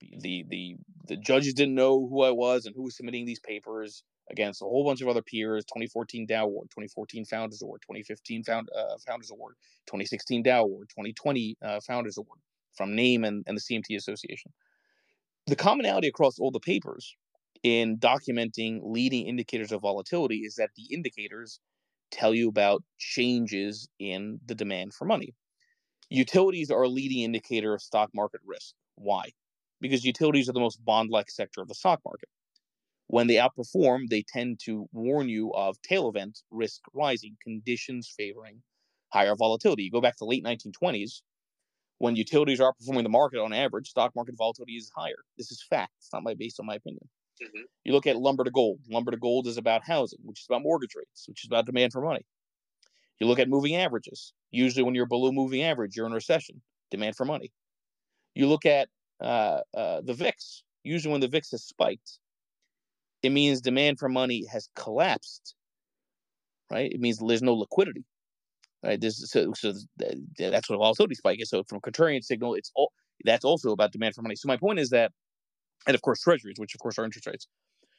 the 0.00 0.44
the 0.48 0.76
the 1.06 1.16
judges 1.16 1.54
didn't 1.54 1.74
know 1.74 2.06
who 2.08 2.22
I 2.22 2.30
was 2.30 2.66
and 2.66 2.74
who 2.74 2.84
was 2.84 2.96
submitting 2.96 3.24
these 3.24 3.40
papers 3.40 4.02
against 4.30 4.62
a 4.62 4.64
whole 4.64 4.84
bunch 4.84 5.00
of 5.00 5.08
other 5.08 5.22
peers. 5.22 5.64
2014 5.64 6.26
Dow 6.26 6.44
Award, 6.44 6.68
2014 6.70 7.24
Founders 7.26 7.62
Award, 7.62 7.82
2015 7.82 8.44
Found, 8.44 8.68
uh, 8.76 8.96
Founders 9.06 9.30
Award, 9.30 9.54
2016 9.86 10.42
Dow 10.42 10.62
Award, 10.62 10.88
2020 10.90 11.56
uh, 11.62 11.80
Founders 11.86 12.18
Award 12.18 12.40
from 12.74 12.90
NAAIM 12.90 13.26
and, 13.26 13.44
and 13.46 13.56
the 13.56 13.60
CMT 13.60 13.96
Association. 13.96 14.52
The 15.46 15.56
commonality 15.56 16.08
across 16.08 16.38
all 16.38 16.50
the 16.50 16.60
papers 16.60 17.16
in 17.62 17.98
documenting 17.98 18.80
leading 18.82 19.26
indicators 19.26 19.72
of 19.72 19.82
volatility 19.82 20.38
is 20.38 20.56
that 20.56 20.70
the 20.76 20.94
indicators 20.94 21.60
tell 22.10 22.34
you 22.34 22.48
about 22.48 22.82
changes 22.98 23.88
in 23.98 24.40
the 24.46 24.54
demand 24.54 24.94
for 24.94 25.04
money. 25.04 25.34
Utilities 26.10 26.70
are 26.70 26.82
a 26.82 26.88
leading 26.88 27.22
indicator 27.22 27.74
of 27.74 27.82
stock 27.82 28.10
market 28.14 28.40
risk. 28.44 28.74
Why? 28.94 29.32
Because 29.80 30.04
utilities 30.04 30.48
are 30.48 30.52
the 30.52 30.60
most 30.60 30.82
bond 30.84 31.10
like 31.10 31.30
sector 31.30 31.60
of 31.60 31.68
the 31.68 31.74
stock 31.74 32.00
market. 32.04 32.28
When 33.08 33.26
they 33.26 33.34
outperform, 33.34 34.08
they 34.08 34.22
tend 34.22 34.60
to 34.64 34.88
warn 34.92 35.28
you 35.28 35.52
of 35.54 35.80
tail 35.82 36.08
event 36.08 36.38
risk 36.50 36.82
rising, 36.92 37.36
conditions 37.42 38.12
favoring 38.16 38.62
higher 39.12 39.34
volatility. 39.34 39.84
You 39.84 39.90
go 39.90 40.00
back 40.00 40.16
to 40.16 40.24
the 40.24 40.26
late 40.26 40.44
1920s, 40.44 41.22
when 41.98 42.16
utilities 42.16 42.60
are 42.60 42.72
outperforming 42.72 43.02
the 43.02 43.08
market 43.08 43.40
on 43.40 43.52
average, 43.52 43.88
stock 43.88 44.14
market 44.14 44.36
volatility 44.36 44.74
is 44.74 44.90
higher. 44.94 45.24
This 45.36 45.50
is 45.50 45.62
fact. 45.68 45.92
It's 45.98 46.12
not 46.12 46.22
my 46.22 46.34
based 46.34 46.60
on 46.60 46.66
my 46.66 46.76
opinion. 46.76 47.08
You 47.84 47.92
look 47.92 48.06
at 48.06 48.16
lumber 48.16 48.44
to 48.44 48.50
gold. 48.50 48.80
Lumber 48.88 49.10
to 49.10 49.16
gold 49.16 49.46
is 49.46 49.58
about 49.58 49.86
housing, 49.86 50.20
which 50.24 50.40
is 50.40 50.46
about 50.48 50.62
mortgage 50.62 50.94
rates, 50.96 51.24
which 51.28 51.44
is 51.44 51.48
about 51.48 51.66
demand 51.66 51.92
for 51.92 52.00
money. 52.00 52.24
You 53.20 53.26
look 53.26 53.38
at 53.38 53.48
moving 53.48 53.76
averages. 53.76 54.32
Usually, 54.50 54.82
when 54.82 54.94
you're 54.94 55.06
below 55.06 55.32
moving 55.32 55.62
average, 55.62 55.96
you're 55.96 56.06
in 56.06 56.12
recession. 56.12 56.62
Demand 56.90 57.16
for 57.16 57.24
money. 57.24 57.52
You 58.34 58.46
look 58.46 58.64
at 58.64 58.88
uh, 59.20 59.60
uh, 59.76 60.00
the 60.02 60.14
VIX. 60.14 60.62
Usually, 60.84 61.10
when 61.12 61.20
the 61.20 61.28
VIX 61.28 61.50
has 61.50 61.64
spiked, 61.64 62.18
it 63.22 63.30
means 63.30 63.60
demand 63.60 63.98
for 63.98 64.08
money 64.08 64.44
has 64.50 64.68
collapsed. 64.74 65.54
Right? 66.70 66.92
It 66.92 67.00
means 67.00 67.18
there's 67.18 67.42
no 67.42 67.54
liquidity. 67.54 68.04
Right? 68.82 69.00
This 69.00 69.18
so, 69.30 69.52
so 69.54 69.72
that's 70.38 70.70
what 70.70 70.78
volatility 70.78 71.14
spike 71.14 71.40
is. 71.40 71.50
So 71.50 71.64
from 71.64 71.80
contrarian 71.80 72.22
signal, 72.22 72.54
it's 72.54 72.70
all 72.74 72.92
that's 73.24 73.44
also 73.44 73.72
about 73.72 73.92
demand 73.92 74.14
for 74.14 74.22
money. 74.22 74.36
So 74.36 74.46
my 74.46 74.56
point 74.56 74.78
is 74.78 74.90
that, 74.90 75.10
and 75.86 75.94
of 75.94 76.02
course 76.02 76.20
treasuries, 76.20 76.56
which 76.58 76.74
of 76.74 76.80
course 76.80 76.98
are 76.98 77.04
interest 77.04 77.26
rates. 77.26 77.48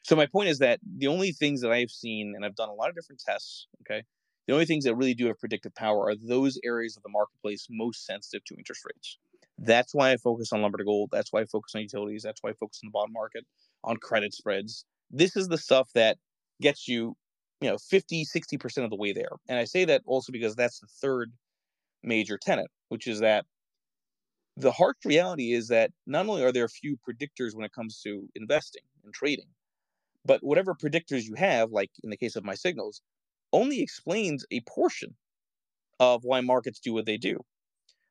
So 0.03 0.15
my 0.15 0.25
point 0.25 0.47
is 0.47 0.59
that 0.59 0.79
the 0.97 1.07
only 1.07 1.33
things 1.33 1.59
that 1.61 1.71
I've 1.71 1.91
seen, 1.91 2.33
and 2.35 2.45
I've 2.45 2.55
done 2.55 2.69
a 2.69 2.73
lot 2.73 2.89
of 2.89 2.95
different 2.95 3.21
tests. 3.25 3.67
Okay, 3.81 4.03
the 4.47 4.53
only 4.53 4.65
things 4.65 4.85
that 4.85 4.95
really 4.95 5.13
do 5.13 5.27
have 5.27 5.37
predictive 5.37 5.75
power 5.75 6.09
are 6.09 6.15
those 6.15 6.57
areas 6.63 6.95
of 6.95 7.03
the 7.03 7.09
marketplace 7.09 7.67
most 7.69 8.05
sensitive 8.05 8.45
to 8.45 8.55
interest 8.55 8.85
rates. 8.85 9.17
That's 9.57 9.93
why 9.93 10.13
I 10.13 10.17
focus 10.17 10.53
on 10.53 10.61
lumber 10.61 10.77
to 10.77 10.85
gold. 10.85 11.09
That's 11.11 11.33
why 11.33 11.41
I 11.41 11.45
focus 11.45 11.73
on 11.75 11.81
utilities. 11.81 12.23
That's 12.23 12.41
why 12.41 12.51
I 12.51 12.53
focus 12.53 12.79
on 12.81 12.87
the 12.87 12.91
bond 12.91 13.11
market, 13.11 13.45
on 13.83 13.97
credit 13.97 14.33
spreads. 14.33 14.85
This 15.11 15.35
is 15.35 15.47
the 15.47 15.57
stuff 15.57 15.89
that 15.93 16.17
gets 16.61 16.87
you, 16.87 17.15
you 17.61 17.69
know, 17.69 17.77
50, 17.77 18.25
60% 18.25 18.83
of 18.83 18.89
the 18.89 18.95
way 18.95 19.13
there. 19.13 19.31
And 19.47 19.57
I 19.59 19.65
say 19.65 19.85
that 19.85 20.01
also 20.05 20.31
because 20.31 20.55
that's 20.55 20.79
the 20.79 20.87
third 20.87 21.31
major 22.03 22.37
tenet, 22.37 22.67
which 22.89 23.07
is 23.07 23.19
that 23.19 23.45
the 24.57 24.71
harsh 24.71 24.97
reality 25.05 25.53
is 25.53 25.69
that 25.69 25.91
not 26.05 26.27
only 26.27 26.43
are 26.43 26.51
there 26.51 26.65
a 26.65 26.69
few 26.69 26.97
predictors 26.97 27.55
when 27.55 27.65
it 27.65 27.71
comes 27.73 28.01
to 28.01 28.27
investing 28.35 28.83
and 29.03 29.13
trading, 29.13 29.47
but 30.25 30.43
whatever 30.43 30.75
predictors 30.75 31.23
you 31.23 31.35
have, 31.35 31.71
like 31.71 31.91
in 32.03 32.09
the 32.09 32.17
case 32.17 32.35
of 32.35 32.43
my 32.43 32.55
signals, 32.55 33.01
only 33.53 33.81
explains 33.81 34.45
a 34.51 34.61
portion 34.61 35.15
of 35.99 36.23
why 36.23 36.41
markets 36.41 36.79
do 36.79 36.93
what 36.93 37.05
they 37.05 37.17
do. 37.17 37.39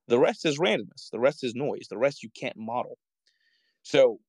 The 0.09 0.19
rest 0.19 0.47
is 0.47 0.59
randomness. 0.59 1.11
The 1.13 1.21
rest 1.21 1.45
is 1.45 1.55
noise. 1.55 1.89
The 1.89 1.99
rest 1.99 2.23
you 2.23 2.31
can't 2.31 2.57
model. 2.57 2.99
So 3.83 4.21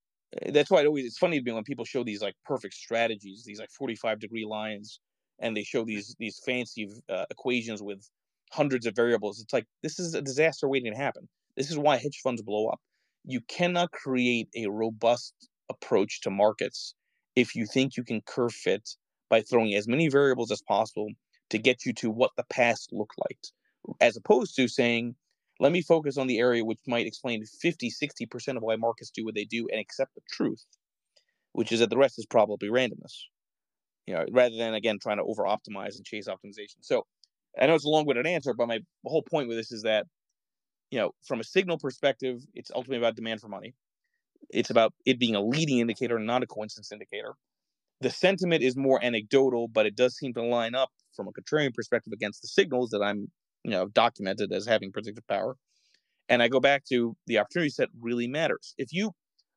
that's 0.51 0.69
why 0.69 0.81
it 0.81 0.87
always 0.87 1.05
it's 1.05 1.17
funny 1.17 1.39
to 1.39 1.45
me 1.45 1.51
when 1.51 1.63
people 1.63 1.85
show 1.85 2.03
these 2.03 2.21
like 2.21 2.35
perfect 2.45 2.73
strategies, 2.73 3.43
these 3.45 3.59
like 3.59 3.71
45 3.71 4.19
degree 4.19 4.45
lines, 4.45 4.99
and 5.39 5.55
they 5.55 5.63
show 5.63 5.83
these 5.83 6.15
these 6.19 6.39
fancy 6.45 6.89
uh, 7.09 7.25
equations 7.29 7.81
with 7.81 8.07
hundreds 8.51 8.85
of 8.85 8.95
variables. 8.95 9.39
It's 9.41 9.53
like 9.53 9.65
this 9.83 9.99
is 9.99 10.13
a 10.13 10.21
disaster 10.21 10.67
waiting 10.67 10.93
to 10.93 10.97
happen. 10.97 11.27
This 11.55 11.71
is 11.71 11.77
why 11.77 11.97
hedge 11.97 12.19
funds 12.23 12.41
blow 12.41 12.67
up. 12.67 12.79
You 13.25 13.41
cannot 13.41 13.91
create 13.91 14.49
a 14.55 14.67
robust 14.67 15.33
approach 15.69 16.21
to 16.21 16.29
markets 16.29 16.95
if 17.35 17.55
you 17.55 17.65
think 17.65 17.97
you 17.97 18.03
can 18.03 18.21
curve 18.21 18.53
fit 18.53 18.89
by 19.29 19.41
throwing 19.41 19.73
as 19.75 19.87
many 19.87 20.09
variables 20.09 20.51
as 20.51 20.61
possible 20.61 21.09
to 21.49 21.57
get 21.57 21.85
you 21.85 21.93
to 21.93 22.09
what 22.09 22.31
the 22.37 22.43
past 22.49 22.89
looked 22.91 23.15
like, 23.19 23.39
as 24.01 24.17
opposed 24.17 24.55
to 24.55 24.67
saying, 24.67 25.15
let 25.59 25.71
me 25.71 25.81
focus 25.81 26.17
on 26.17 26.27
the 26.27 26.39
area 26.39 26.63
which 26.63 26.79
might 26.87 27.05
explain 27.05 27.43
50, 27.45 27.91
60% 27.91 28.57
of 28.57 28.63
why 28.63 28.75
markets 28.75 29.11
do 29.11 29.25
what 29.25 29.35
they 29.35 29.45
do 29.45 29.67
and 29.71 29.79
accept 29.79 30.15
the 30.15 30.21
truth, 30.31 30.63
which 31.53 31.71
is 31.71 31.79
that 31.79 31.89
the 31.89 31.97
rest 31.97 32.17
is 32.17 32.25
probably 32.25 32.69
randomness. 32.69 33.25
You 34.07 34.15
know, 34.15 34.25
rather 34.31 34.55
than 34.55 34.73
again 34.73 34.97
trying 34.99 35.17
to 35.17 35.23
over 35.23 35.43
optimize 35.43 35.97
and 35.97 36.05
chase 36.05 36.27
optimization. 36.27 36.77
So 36.81 37.05
I 37.59 37.67
know 37.67 37.75
it's 37.75 37.85
a 37.85 37.89
long-winded 37.89 38.25
answer, 38.25 38.53
but 38.53 38.67
my 38.67 38.79
whole 39.05 39.21
point 39.21 39.47
with 39.47 39.57
this 39.57 39.71
is 39.71 39.83
that, 39.83 40.05
you 40.89 40.99
know, 40.99 41.11
from 41.27 41.39
a 41.39 41.43
signal 41.43 41.77
perspective, 41.77 42.39
it's 42.55 42.71
ultimately 42.73 42.97
about 42.97 43.15
demand 43.15 43.41
for 43.41 43.49
money. 43.49 43.75
It's 44.49 44.69
about 44.71 44.93
it 45.05 45.19
being 45.19 45.35
a 45.35 45.41
leading 45.41 45.79
indicator, 45.79 46.15
and 46.15 46.25
not 46.25 46.41
a 46.41 46.47
coincidence 46.47 46.91
indicator. 46.91 47.33
The 48.01 48.09
sentiment 48.09 48.63
is 48.63 48.75
more 48.75 49.03
anecdotal, 49.03 49.67
but 49.67 49.85
it 49.85 49.95
does 49.95 50.15
seem 50.15 50.33
to 50.35 50.41
line 50.41 50.73
up 50.73 50.89
from 51.15 51.27
a 51.27 51.31
contrarian 51.31 51.73
perspective 51.73 52.13
against 52.13 52.41
the 52.41 52.47
signals 52.47 52.91
that 52.91 53.01
I'm, 53.03 53.29
you 53.63 53.71
know, 53.71 53.87
documented 53.87 54.51
as 54.51 54.65
having 54.65 54.91
predictive 54.91 55.27
power. 55.27 55.57
And 56.29 56.41
I 56.43 56.47
go 56.47 56.59
back 56.59 56.85
to 56.85 57.15
the 57.27 57.39
opportunity 57.39 57.69
set 57.69 57.89
really 57.99 58.27
matters. 58.27 58.75
If 58.77 58.93
you 58.93 59.11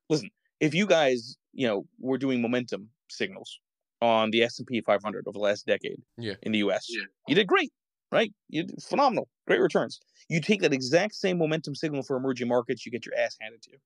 listen, 0.08 0.30
if 0.60 0.74
you 0.74 0.86
guys, 0.86 1.36
you 1.52 1.66
know, 1.66 1.84
were 1.98 2.18
doing 2.18 2.40
momentum 2.40 2.90
signals 3.10 3.60
on 4.00 4.30
the 4.30 4.42
S&P 4.42 4.80
500 4.80 5.26
over 5.28 5.34
the 5.34 5.38
last 5.38 5.66
decade 5.66 6.00
Yeah. 6.18 6.34
in 6.42 6.52
the 6.52 6.58
US, 6.58 6.86
Yeah. 6.88 7.04
you 7.28 7.34
did 7.34 7.46
great, 7.46 7.72
right? 8.10 8.32
You 8.48 8.64
did 8.64 8.82
phenomenal, 8.82 9.28
great 9.46 9.60
returns. 9.60 10.00
You 10.28 10.40
take 10.40 10.60
that 10.62 10.72
exact 10.72 11.14
same 11.14 11.38
momentum 11.38 11.74
signal 11.74 12.02
for 12.02 12.16
emerging 12.16 12.48
markets, 12.48 12.84
you 12.86 12.92
get 12.92 13.06
your 13.06 13.14
ass 13.16 13.36
handed 13.40 13.62
to 13.62 13.72
you. 13.72 13.78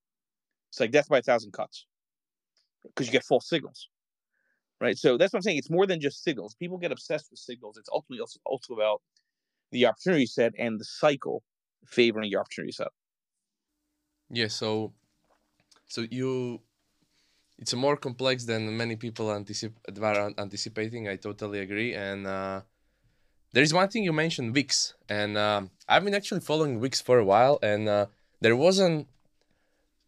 It's 0.70 0.80
like 0.80 0.90
death 0.92 1.08
by 1.08 1.18
a 1.18 1.22
thousand 1.22 1.52
cuts 1.52 1.86
because 2.84 3.06
you 3.06 3.12
get 3.12 3.24
false 3.24 3.48
signals, 3.48 3.88
right? 4.80 4.96
So 4.96 5.16
that's 5.16 5.32
what 5.32 5.38
I'm 5.38 5.42
saying. 5.42 5.58
It's 5.58 5.70
more 5.70 5.86
than 5.86 6.00
just 6.00 6.22
signals. 6.22 6.54
People 6.54 6.78
get 6.78 6.92
obsessed 6.92 7.30
with 7.30 7.40
signals. 7.40 7.76
It's 7.76 7.88
ultimately 7.92 8.20
also, 8.20 8.40
also 8.44 8.74
about 8.74 9.02
the 9.72 9.86
opportunity 9.86 10.26
set 10.26 10.52
and 10.58 10.80
the 10.80 10.84
cycle 10.84 11.42
favoring 11.86 12.30
your 12.30 12.40
opportunity 12.40 12.72
set. 12.72 12.88
Yeah, 14.30 14.48
so 14.48 14.92
so 15.86 16.04
you 16.10 16.60
it's 17.58 17.74
more 17.74 17.96
complex 17.96 18.44
than 18.44 18.76
many 18.76 18.96
people 18.96 19.26
anticip- 19.28 19.98
were 19.98 20.34
anticipating. 20.38 21.08
I 21.08 21.16
totally 21.16 21.60
agree. 21.60 21.94
And 21.94 22.26
uh, 22.26 22.62
there 23.52 23.62
is 23.62 23.72
one 23.72 23.88
thing 23.88 24.04
you 24.04 24.12
mentioned, 24.12 24.54
VIX, 24.54 24.94
and 25.08 25.38
um, 25.38 25.70
I've 25.88 26.04
been 26.04 26.14
actually 26.14 26.40
following 26.40 26.80
VIX 26.80 27.00
for 27.00 27.18
a 27.18 27.24
while, 27.24 27.58
and 27.62 27.88
uh, 27.88 28.06
there 28.40 28.56
wasn't 28.56 29.08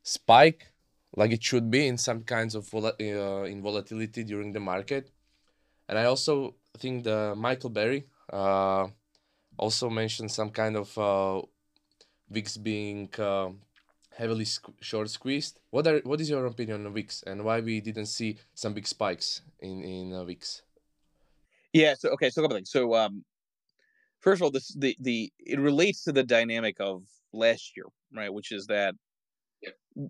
spike 0.03 0.73
like 1.17 1.33
it 1.33 1.43
should 1.43 1.71
be 1.71 1.87
in 1.87 1.97
some 1.99 2.23
kinds 2.23 2.55
of 2.55 2.69
vol- 2.69 2.87
uh, 2.87 3.43
in 3.45 3.63
volatility 3.63 4.25
during 4.25 4.53
the 4.53 4.61
market. 4.61 5.11
And 5.89 5.99
I 5.99 6.05
also 6.05 6.57
think 6.77 7.05
the 7.05 7.35
Michael 7.35 7.71
Burry 7.71 8.07
uh, 8.31 8.89
also 9.59 9.91
mentioned 9.91 10.31
some 10.31 10.51
kind 10.51 10.77
of 10.77 10.97
uh, 10.97 11.43
VIX 12.31 12.57
being 12.59 13.11
uh, 13.19 13.51
heavily 14.17 14.45
squ- 14.45 14.75
short 14.81 15.11
squeezed. 15.11 15.61
What 15.71 15.87
are 15.87 15.99
what 16.01 16.21
is 16.21 16.31
your 16.31 16.47
opinion 16.47 16.87
on 16.87 16.95
VIX 16.95 17.23
and 17.25 17.45
why 17.45 17.61
we 17.61 17.81
didn't 17.81 18.07
see 18.07 18.39
some 18.55 18.73
big 18.73 18.87
spikes 18.87 19.43
in 19.61 19.83
in 19.83 20.13
uh, 20.13 20.25
VIX? 20.25 20.63
Yeah. 21.73 21.95
So 21.95 22.11
okay. 22.11 22.31
So 22.31 22.41
a 22.41 22.45
couple 22.45 22.57
things. 22.57 22.71
So 22.71 22.95
um, 22.95 23.25
first 24.21 24.41
of 24.41 24.45
all, 24.45 24.51
this 24.51 24.75
the 24.75 24.97
the 25.01 25.33
it 25.39 25.59
relates 25.59 26.05
to 26.05 26.13
the 26.13 26.25
dynamic 26.25 26.77
of 26.81 27.03
last 27.33 27.77
year, 27.77 27.87
right? 28.15 28.33
Which 28.33 28.53
is 28.53 28.67
that 28.67 28.95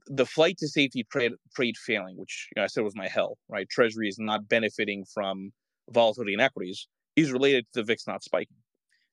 the 0.06 0.26
flight 0.26 0.58
to 0.58 0.68
safety 0.68 1.04
trade 1.10 1.32
trade 1.54 1.76
failing, 1.76 2.16
which 2.16 2.48
you 2.54 2.60
know, 2.60 2.64
I 2.64 2.68
said 2.68 2.84
was 2.84 2.96
my 2.96 3.08
hell, 3.08 3.38
right? 3.48 3.68
Treasury 3.68 4.08
is 4.08 4.18
not 4.18 4.48
benefiting 4.48 5.04
from 5.12 5.52
volatility 5.90 6.34
in 6.34 6.40
equities, 6.40 6.88
is 7.16 7.32
related 7.32 7.66
to 7.72 7.80
the 7.80 7.84
VIX 7.84 8.06
not 8.06 8.22
spiking, 8.22 8.56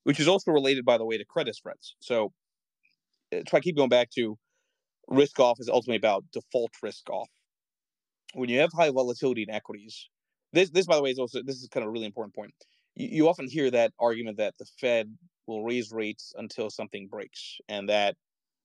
which 0.06 0.20
is 0.20 0.28
also 0.28 0.52
related, 0.52 0.84
by 0.84 0.96
the 0.96 1.04
way, 1.04 1.18
to 1.18 1.24
credit 1.24 1.56
spreads. 1.56 1.96
So, 1.98 2.32
uh, 3.34 3.38
if 3.38 3.52
I 3.52 3.58
keep 3.58 3.76
going 3.76 3.88
back 3.88 4.08
to 4.10 4.38
risk 5.08 5.40
off 5.40 5.58
is 5.58 5.68
ultimately 5.68 5.96
about 5.96 6.24
default 6.32 6.70
risk 6.80 7.10
off. 7.10 7.28
When 8.34 8.48
you 8.48 8.60
have 8.60 8.70
high 8.72 8.90
volatility 8.90 9.42
in 9.42 9.50
equities, 9.50 10.08
this 10.52 10.70
this 10.70 10.86
by 10.86 10.94
the 10.94 11.02
way 11.02 11.10
is 11.10 11.18
also 11.18 11.42
this 11.42 11.56
is 11.56 11.68
kind 11.68 11.82
of 11.82 11.88
a 11.88 11.90
really 11.90 12.06
important 12.06 12.36
point. 12.36 12.54
You, 12.94 13.08
you 13.08 13.28
often 13.28 13.48
hear 13.48 13.68
that 13.72 13.94
argument 13.98 14.36
that 14.36 14.54
the 14.60 14.66
Fed 14.80 15.12
will 15.48 15.64
raise 15.64 15.90
rates 15.90 16.32
until 16.36 16.70
something 16.70 17.08
breaks, 17.08 17.58
and 17.68 17.88
that 17.88 18.14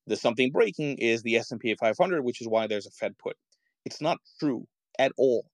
the 0.05 0.15
something 0.15 0.51
breaking 0.51 0.99
is 0.99 1.23
the 1.23 1.37
S&P 1.37 1.75
500, 1.75 2.23
which 2.23 2.41
is 2.41 2.47
why 2.47 2.67
there's 2.67 2.85
a 2.85 2.91
Fed 2.91 3.17
put. 3.17 3.35
It's 3.83 3.99
not 3.99 4.19
true 4.39 4.67
at 4.99 5.11
all. 5.17 5.47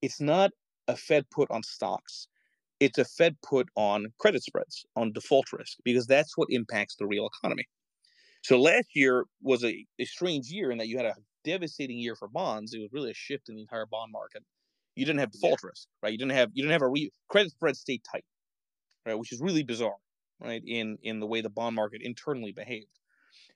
It's 0.00 0.20
not 0.20 0.50
a 0.88 0.96
Fed 0.96 1.28
put 1.30 1.50
on 1.50 1.62
stocks. 1.62 2.26
It's 2.78 2.98
a 2.98 3.04
Fed 3.04 3.36
put 3.42 3.68
on 3.74 4.12
credit 4.18 4.42
spreads, 4.42 4.84
on 4.96 5.12
default 5.12 5.52
risk, 5.52 5.78
because 5.84 6.06
that's 6.06 6.36
what 6.36 6.48
impacts 6.50 6.96
the 6.96 7.06
real 7.06 7.26
economy. 7.26 7.64
So 8.42 8.60
last 8.60 8.88
year 8.94 9.24
was 9.42 9.64
a, 9.64 9.86
a 9.98 10.04
strange 10.04 10.48
year 10.50 10.70
in 10.70 10.78
that 10.78 10.88
you 10.88 10.98
had 10.98 11.06
a 11.06 11.14
devastating 11.44 11.98
year 11.98 12.14
for 12.14 12.28
bonds. 12.28 12.74
It 12.74 12.80
was 12.80 12.92
really 12.92 13.10
a 13.10 13.14
shift 13.14 13.48
in 13.48 13.54
the 13.54 13.62
entire 13.62 13.86
bond 13.86 14.12
market. 14.12 14.44
You 14.94 15.04
didn't 15.04 15.20
have 15.20 15.32
default 15.32 15.62
risk, 15.62 15.88
right? 16.02 16.12
You 16.12 16.18
didn't 16.18 16.32
have 16.32 16.50
you 16.54 16.62
didn't 16.62 16.72
have 16.72 16.82
a 16.82 16.88
re- 16.88 17.10
credit 17.28 17.52
spread 17.52 17.76
stayed 17.76 18.02
tight, 18.10 18.24
right? 19.04 19.18
Which 19.18 19.32
is 19.32 19.40
really 19.40 19.62
bizarre, 19.62 19.96
right? 20.40 20.62
In 20.66 20.98
in 21.02 21.20
the 21.20 21.26
way 21.26 21.40
the 21.40 21.50
bond 21.50 21.76
market 21.76 22.02
internally 22.02 22.52
behaved. 22.52 22.98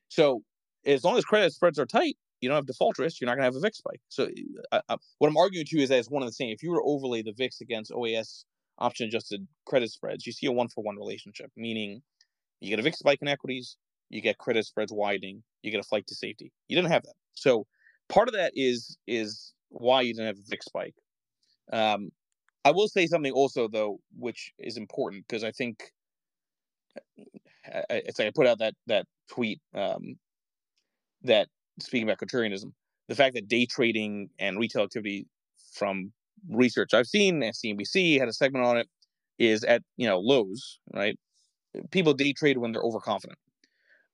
So 0.09 0.43
as 0.85 1.05
long 1.05 1.17
as 1.17 1.25
credit 1.25 1.53
spreads 1.53 1.79
are 1.79 1.87
tight, 1.87 2.17
you 2.41 2.49
don't 2.49 2.57
have 2.57 2.67
default 2.67 2.99
risk. 2.99 3.21
You're 3.21 3.27
not 3.27 3.37
going 3.37 3.43
to 3.43 3.55
have 3.55 3.57
a 3.57 3.61
VIX 3.61 3.79
spike. 3.79 4.01
So 4.09 4.29
uh, 4.73 4.81
uh, 4.89 4.97
what 5.19 5.29
I'm 5.29 5.37
arguing 5.37 5.67
to 5.67 5.77
you 5.77 5.83
is 5.83 5.91
that 5.91 5.99
it's 5.99 6.11
one 6.11 6.23
of 6.23 6.29
the 6.29 6.33
same. 6.33 6.51
If 6.51 6.63
you 6.63 6.71
were 6.71 6.79
to 6.79 6.85
overlay 6.85 7.23
the 7.23 7.33
VIX 7.33 7.61
against 7.61 7.93
OAS 7.93 8.45
option 8.81 9.07
adjusted 9.07 9.47
credit 9.67 9.91
spreads, 9.91 10.27
you 10.27 10.33
see 10.33 10.47
a 10.47 10.53
one 10.53 10.69
for 10.69 10.83
one 10.83 10.97
relationship, 10.97 11.51
meaning 11.57 12.03
you 12.61 12.71
get 12.71 12.79
a 12.79 12.83
VIX 12.83 12.99
spike 12.99 13.19
in 13.23 13.29
equities, 13.29 13.77
you 14.09 14.21
get 14.21 14.39
credit 14.39 14.65
spreads 14.67 14.93
widening, 14.93 15.43
you 15.63 15.71
get 15.71 15.81
a 15.81 15.85
flight 15.85 16.07
to 16.09 16.15
safety. 16.15 16.53
You 16.69 16.77
didn't 16.77 16.91
have 16.91 17.03
that. 17.05 17.15
So 17.35 17.67
part 18.09 18.29
of 18.29 18.35
that 18.35 18.53
is 18.55 18.97
is 19.07 19.53
why 19.69 20.03
you 20.03 20.15
didn't 20.15 20.27
have 20.27 20.39
a 20.39 20.49
VIX 20.49 20.65
spike. 20.65 20.95
Um, 21.73 22.11
I 22.65 22.73
will 22.73 22.89
say 22.89 23.07
something 23.07 23.33
also 23.33 23.69
though, 23.69 24.01
which 24.19 24.53
is 24.59 24.77
important 24.77 25.27
because 25.27 25.45
I 25.45 25.53
think 25.53 25.93
I, 27.67 27.85
it's 27.91 28.19
like 28.19 28.29
I 28.29 28.33
put 28.35 28.47
out 28.47 28.59
that 28.59 28.75
that 28.87 29.07
tweet 29.31 29.61
um, 29.75 30.17
that 31.23 31.49
speaking 31.79 32.09
about 32.09 32.19
contrarianism, 32.19 32.73
the 33.09 33.15
fact 33.15 33.35
that 33.35 33.49
day 33.49 33.67
trading 33.67 34.31
and 34.39 34.59
retail 34.59 34.83
activity 34.83 35.27
from 35.75 36.13
research 36.49 36.95
I've 36.95 37.07
seen, 37.07 37.41
CNBC 37.43 38.19
had 38.19 38.29
a 38.29 38.33
segment 38.33 38.65
on 38.65 38.77
it, 38.77 38.89
is 39.39 39.65
at 39.65 39.83
you 39.97 40.07
know 40.07 40.19
lows. 40.19 40.79
Right, 40.93 41.19
people 41.91 42.15
day 42.15 42.33
trade 42.33 42.59
when 42.59 42.73
they're 42.73 42.83
overconfident. 42.83 43.39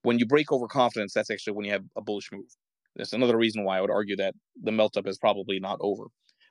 When 0.02 0.18
you 0.18 0.26
break 0.26 0.52
overconfidence, 0.52 1.12
that's 1.14 1.30
actually 1.30 1.54
when 1.54 1.64
you 1.64 1.72
have 1.72 1.84
a 1.96 2.02
bullish 2.02 2.30
move. 2.32 2.46
That's 2.94 3.12
another 3.12 3.36
reason 3.36 3.64
why 3.64 3.78
I 3.78 3.80
would 3.80 3.90
argue 3.90 4.16
that 4.16 4.34
the 4.62 4.72
melt 4.72 4.96
up 4.96 5.06
is 5.06 5.18
probably 5.18 5.60
not 5.60 5.78
over. 5.80 6.04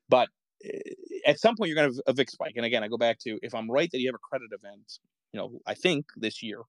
But 0.09 0.29
eh, 0.63 0.79
at 1.25 1.39
some 1.39 1.55
point, 1.55 1.69
you're 1.69 1.75
going 1.75 1.89
to 1.89 1.95
have 1.95 2.03
a 2.05 2.13
VIX 2.13 2.33
spike. 2.33 2.53
And 2.55 2.65
again, 2.65 2.83
I 2.83 2.87
go 2.87 2.97
back 2.97 3.17
to 3.19 3.39
if 3.41 3.55
I'm 3.55 3.69
right 3.69 3.89
that 3.91 3.99
you 3.99 4.07
have 4.07 4.15
a 4.15 4.29
credit 4.29 4.49
event, 4.51 4.99
you 5.31 5.39
know, 5.39 5.59
I 5.65 5.73
think 5.73 6.05
this 6.15 6.43
year 6.43 6.59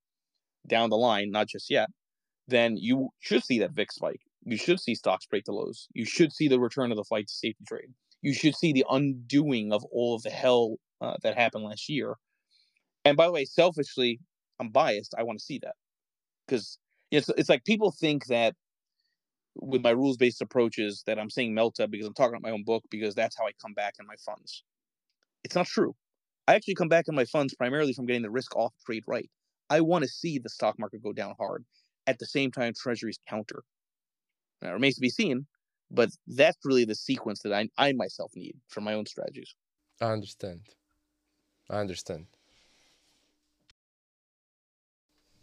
down 0.67 0.91
the 0.91 0.97
line, 0.97 1.31
not 1.31 1.49
just 1.49 1.71
yet, 1.71 1.89
then 2.49 2.77
you 2.77 3.11
should 3.21 3.45
see 3.45 3.59
that 3.61 3.73
VIX 3.73 3.95
spike. 3.95 4.21
You 4.45 4.57
should 4.57 4.81
see 4.81 4.95
stocks 4.95 5.27
break 5.27 5.45
the 5.45 5.53
lows. 5.53 5.89
You 5.93 6.05
should 6.05 6.33
see 6.33 6.49
the 6.49 6.61
return 6.61 6.91
of 6.93 6.97
the 6.97 7.05
flight 7.05 7.27
to 7.27 7.35
safety 7.35 7.65
trade. 7.67 7.93
You 8.23 8.35
should 8.35 8.57
see 8.57 8.73
the 8.73 8.87
undoing 8.91 9.73
of 9.73 9.85
all 9.93 10.15
of 10.15 10.23
the 10.23 10.31
hell 10.31 10.77
uh, 11.01 11.17
that 11.23 11.37
happened 11.37 11.65
last 11.65 11.89
year. 11.89 12.15
And 13.05 13.17
by 13.17 13.27
the 13.27 13.33
way, 13.33 13.45
selfishly, 13.45 14.21
I'm 14.59 14.71
biased. 14.71 15.15
I 15.17 15.23
want 15.23 15.39
to 15.39 15.45
see 15.45 15.61
that 15.63 15.75
because 16.47 16.79
it's 17.11 17.29
it's 17.31 17.49
like 17.49 17.65
people 17.65 17.93
think 17.93 18.27
that 18.27 18.55
with 19.55 19.83
my 19.83 19.91
rules 19.91 20.17
based 20.17 20.43
approaches 20.43 21.03
that 21.07 21.19
I'm 21.19 21.31
saying 21.31 21.55
melt 21.55 21.81
up 21.81 21.91
because 21.91 22.07
I'm 22.07 22.15
talking 22.15 22.35
about 22.35 22.43
my 22.43 22.51
own 22.51 22.65
book 22.65 22.85
because 22.91 23.15
that's 23.15 23.37
how 23.39 23.47
I 23.47 23.53
come 23.63 23.75
back 23.75 23.95
in 23.99 24.07
my 24.07 24.17
funds. 24.25 24.63
It's 25.45 25.55
not 25.55 25.67
true. 25.67 25.95
I 26.49 26.55
actually 26.55 26.75
come 26.75 26.89
back 26.89 27.07
in 27.09 27.15
my 27.15 27.25
funds 27.25 27.55
primarily 27.55 27.93
from 27.93 28.07
getting 28.07 28.23
the 28.23 28.31
risk 28.31 28.55
off 28.57 28.73
trade 28.85 29.05
right. 29.07 29.29
I 29.71 29.81
want 29.81 30.03
to 30.03 30.09
see 30.09 30.39
the 30.39 30.49
stock 30.49 30.79
market 30.79 31.03
go 31.03 31.13
down 31.13 31.35
hard. 31.39 31.65
At 32.07 32.19
the 32.19 32.27
same 32.27 32.53
time, 32.53 32.73
treasuries 32.73 33.19
counter. 33.29 33.65
It 34.63 34.69
remains 34.69 34.95
to 34.95 35.01
be 35.01 35.11
seen, 35.11 35.47
but 35.91 36.11
that's 36.27 36.59
really 36.65 36.85
the 36.85 36.95
sequence 36.95 37.41
that 37.43 37.53
I, 37.53 37.69
I 37.79 37.93
myself 37.93 38.33
need 38.35 38.57
for 38.69 38.81
my 38.81 38.95
own 38.95 39.07
strategies. 39.07 39.55
I 40.01 40.13
understand. 40.13 40.61
I 41.71 41.79
understand. 41.79 42.27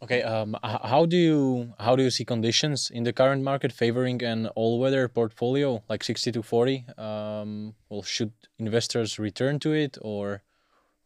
Okay, 0.02 0.22
um, 0.22 0.54
how 0.62 1.06
do 1.06 1.16
you 1.16 1.72
how 1.78 1.96
do 1.96 2.02
you 2.02 2.10
see 2.10 2.26
conditions 2.26 2.90
in 2.90 3.04
the 3.04 3.12
current 3.12 3.42
market 3.42 3.72
favoring 3.72 4.22
an 4.22 4.48
all-weather 4.48 5.08
portfolio 5.08 5.82
like 5.88 6.04
60 6.04 6.30
to 6.32 6.42
40? 6.42 6.84
Um, 6.98 7.74
well, 7.88 8.02
should 8.02 8.32
investors 8.58 9.18
return 9.18 9.58
to 9.60 9.72
it, 9.72 9.96
or 10.02 10.42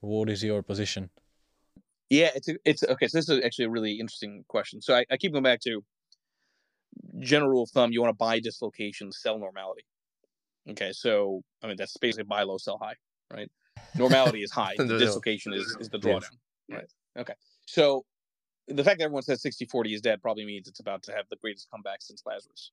what 0.01 0.29
is 0.29 0.43
your 0.43 0.63
position? 0.63 1.11
Yeah, 2.11 2.31
it's 2.35 2.49
a, 2.49 2.57
it's 2.65 2.83
okay. 2.83 3.07
So 3.07 3.19
this 3.19 3.29
is 3.29 3.45
actually 3.45 3.67
a 3.67 3.71
really 3.71 4.01
interesting 4.01 4.45
question. 4.49 4.83
So 4.83 4.97
I, 4.97 5.05
I 5.13 5.17
keep 5.17 5.31
going 5.33 5.45
back 5.45 5.61
to 5.61 5.85
general 7.21 7.51
rule 7.51 7.63
of 7.65 7.71
thumb: 7.71 7.93
you 7.93 8.01
want 8.01 8.13
to 8.13 8.17
buy 8.17 8.41
dislocation, 8.41 9.13
sell 9.13 9.39
normality. 9.39 9.85
Okay, 10.71 10.93
so 10.93 11.43
I 11.63 11.67
mean 11.67 11.77
that's 11.77 11.97
basically 11.97 12.25
buy 12.25 12.43
low, 12.43 12.59
sell 12.59 12.79
high, 12.81 12.95
right? 13.33 13.51
Normality 13.97 14.43
is 14.43 14.51
high, 14.51 14.75
no. 14.79 14.99
dislocation 14.99 15.53
is 15.53 15.77
is 15.81 15.89
the 15.89 15.99
drawdown, 15.99 16.31
right? 16.71 16.91
Okay, 17.19 17.35
so 17.67 18.05
the 18.69 18.85
fact 18.85 18.99
that 18.99 19.05
everyone 19.07 19.23
says 19.23 19.43
60-40 19.43 19.95
is 19.95 20.03
dead 20.03 20.21
probably 20.21 20.45
means 20.45 20.69
it's 20.69 20.81
about 20.81 21.03
to 21.05 21.13
have 21.13 21.25
the 21.31 21.37
greatest 21.37 21.69
comeback 21.71 22.03
since 22.03 22.23
Lazarus. 22.27 22.71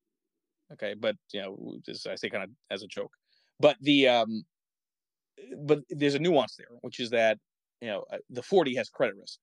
Okay, 0.74 0.94
but 0.94 1.16
you 1.32 1.42
know, 1.42 1.78
just 1.86 2.06
I 2.08 2.16
say 2.16 2.30
kind 2.30 2.44
of 2.44 2.50
as 2.70 2.84
a 2.84 2.88
joke, 2.88 3.12
but 3.60 3.78
the 3.82 4.08
um, 4.08 4.44
but 5.64 5.80
there's 5.90 6.16
a 6.16 6.20
nuance 6.20 6.56
there, 6.58 6.68
which 6.82 7.00
is 7.00 7.12
that 7.12 7.38
you 7.82 7.88
know 7.88 8.04
uh, 8.12 8.18
the 8.30 8.44
40 8.44 8.76
has 8.76 8.90
credit 8.90 9.16
risk. 9.20 9.40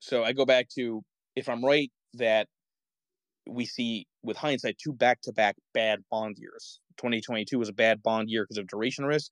So 0.00 0.24
I 0.24 0.32
go 0.32 0.44
back 0.44 0.68
to 0.76 1.02
if 1.36 1.48
I'm 1.48 1.64
right 1.64 1.90
that 2.14 2.48
we 3.48 3.66
see 3.66 4.06
with 4.22 4.36
hindsight 4.36 4.78
two 4.78 4.92
back-to-back 4.92 5.56
bad 5.74 6.00
bond 6.10 6.38
years. 6.38 6.80
2022 6.98 7.58
was 7.58 7.68
a 7.68 7.72
bad 7.72 8.02
bond 8.02 8.30
year 8.30 8.44
because 8.44 8.58
of 8.58 8.66
duration 8.66 9.04
risk. 9.04 9.30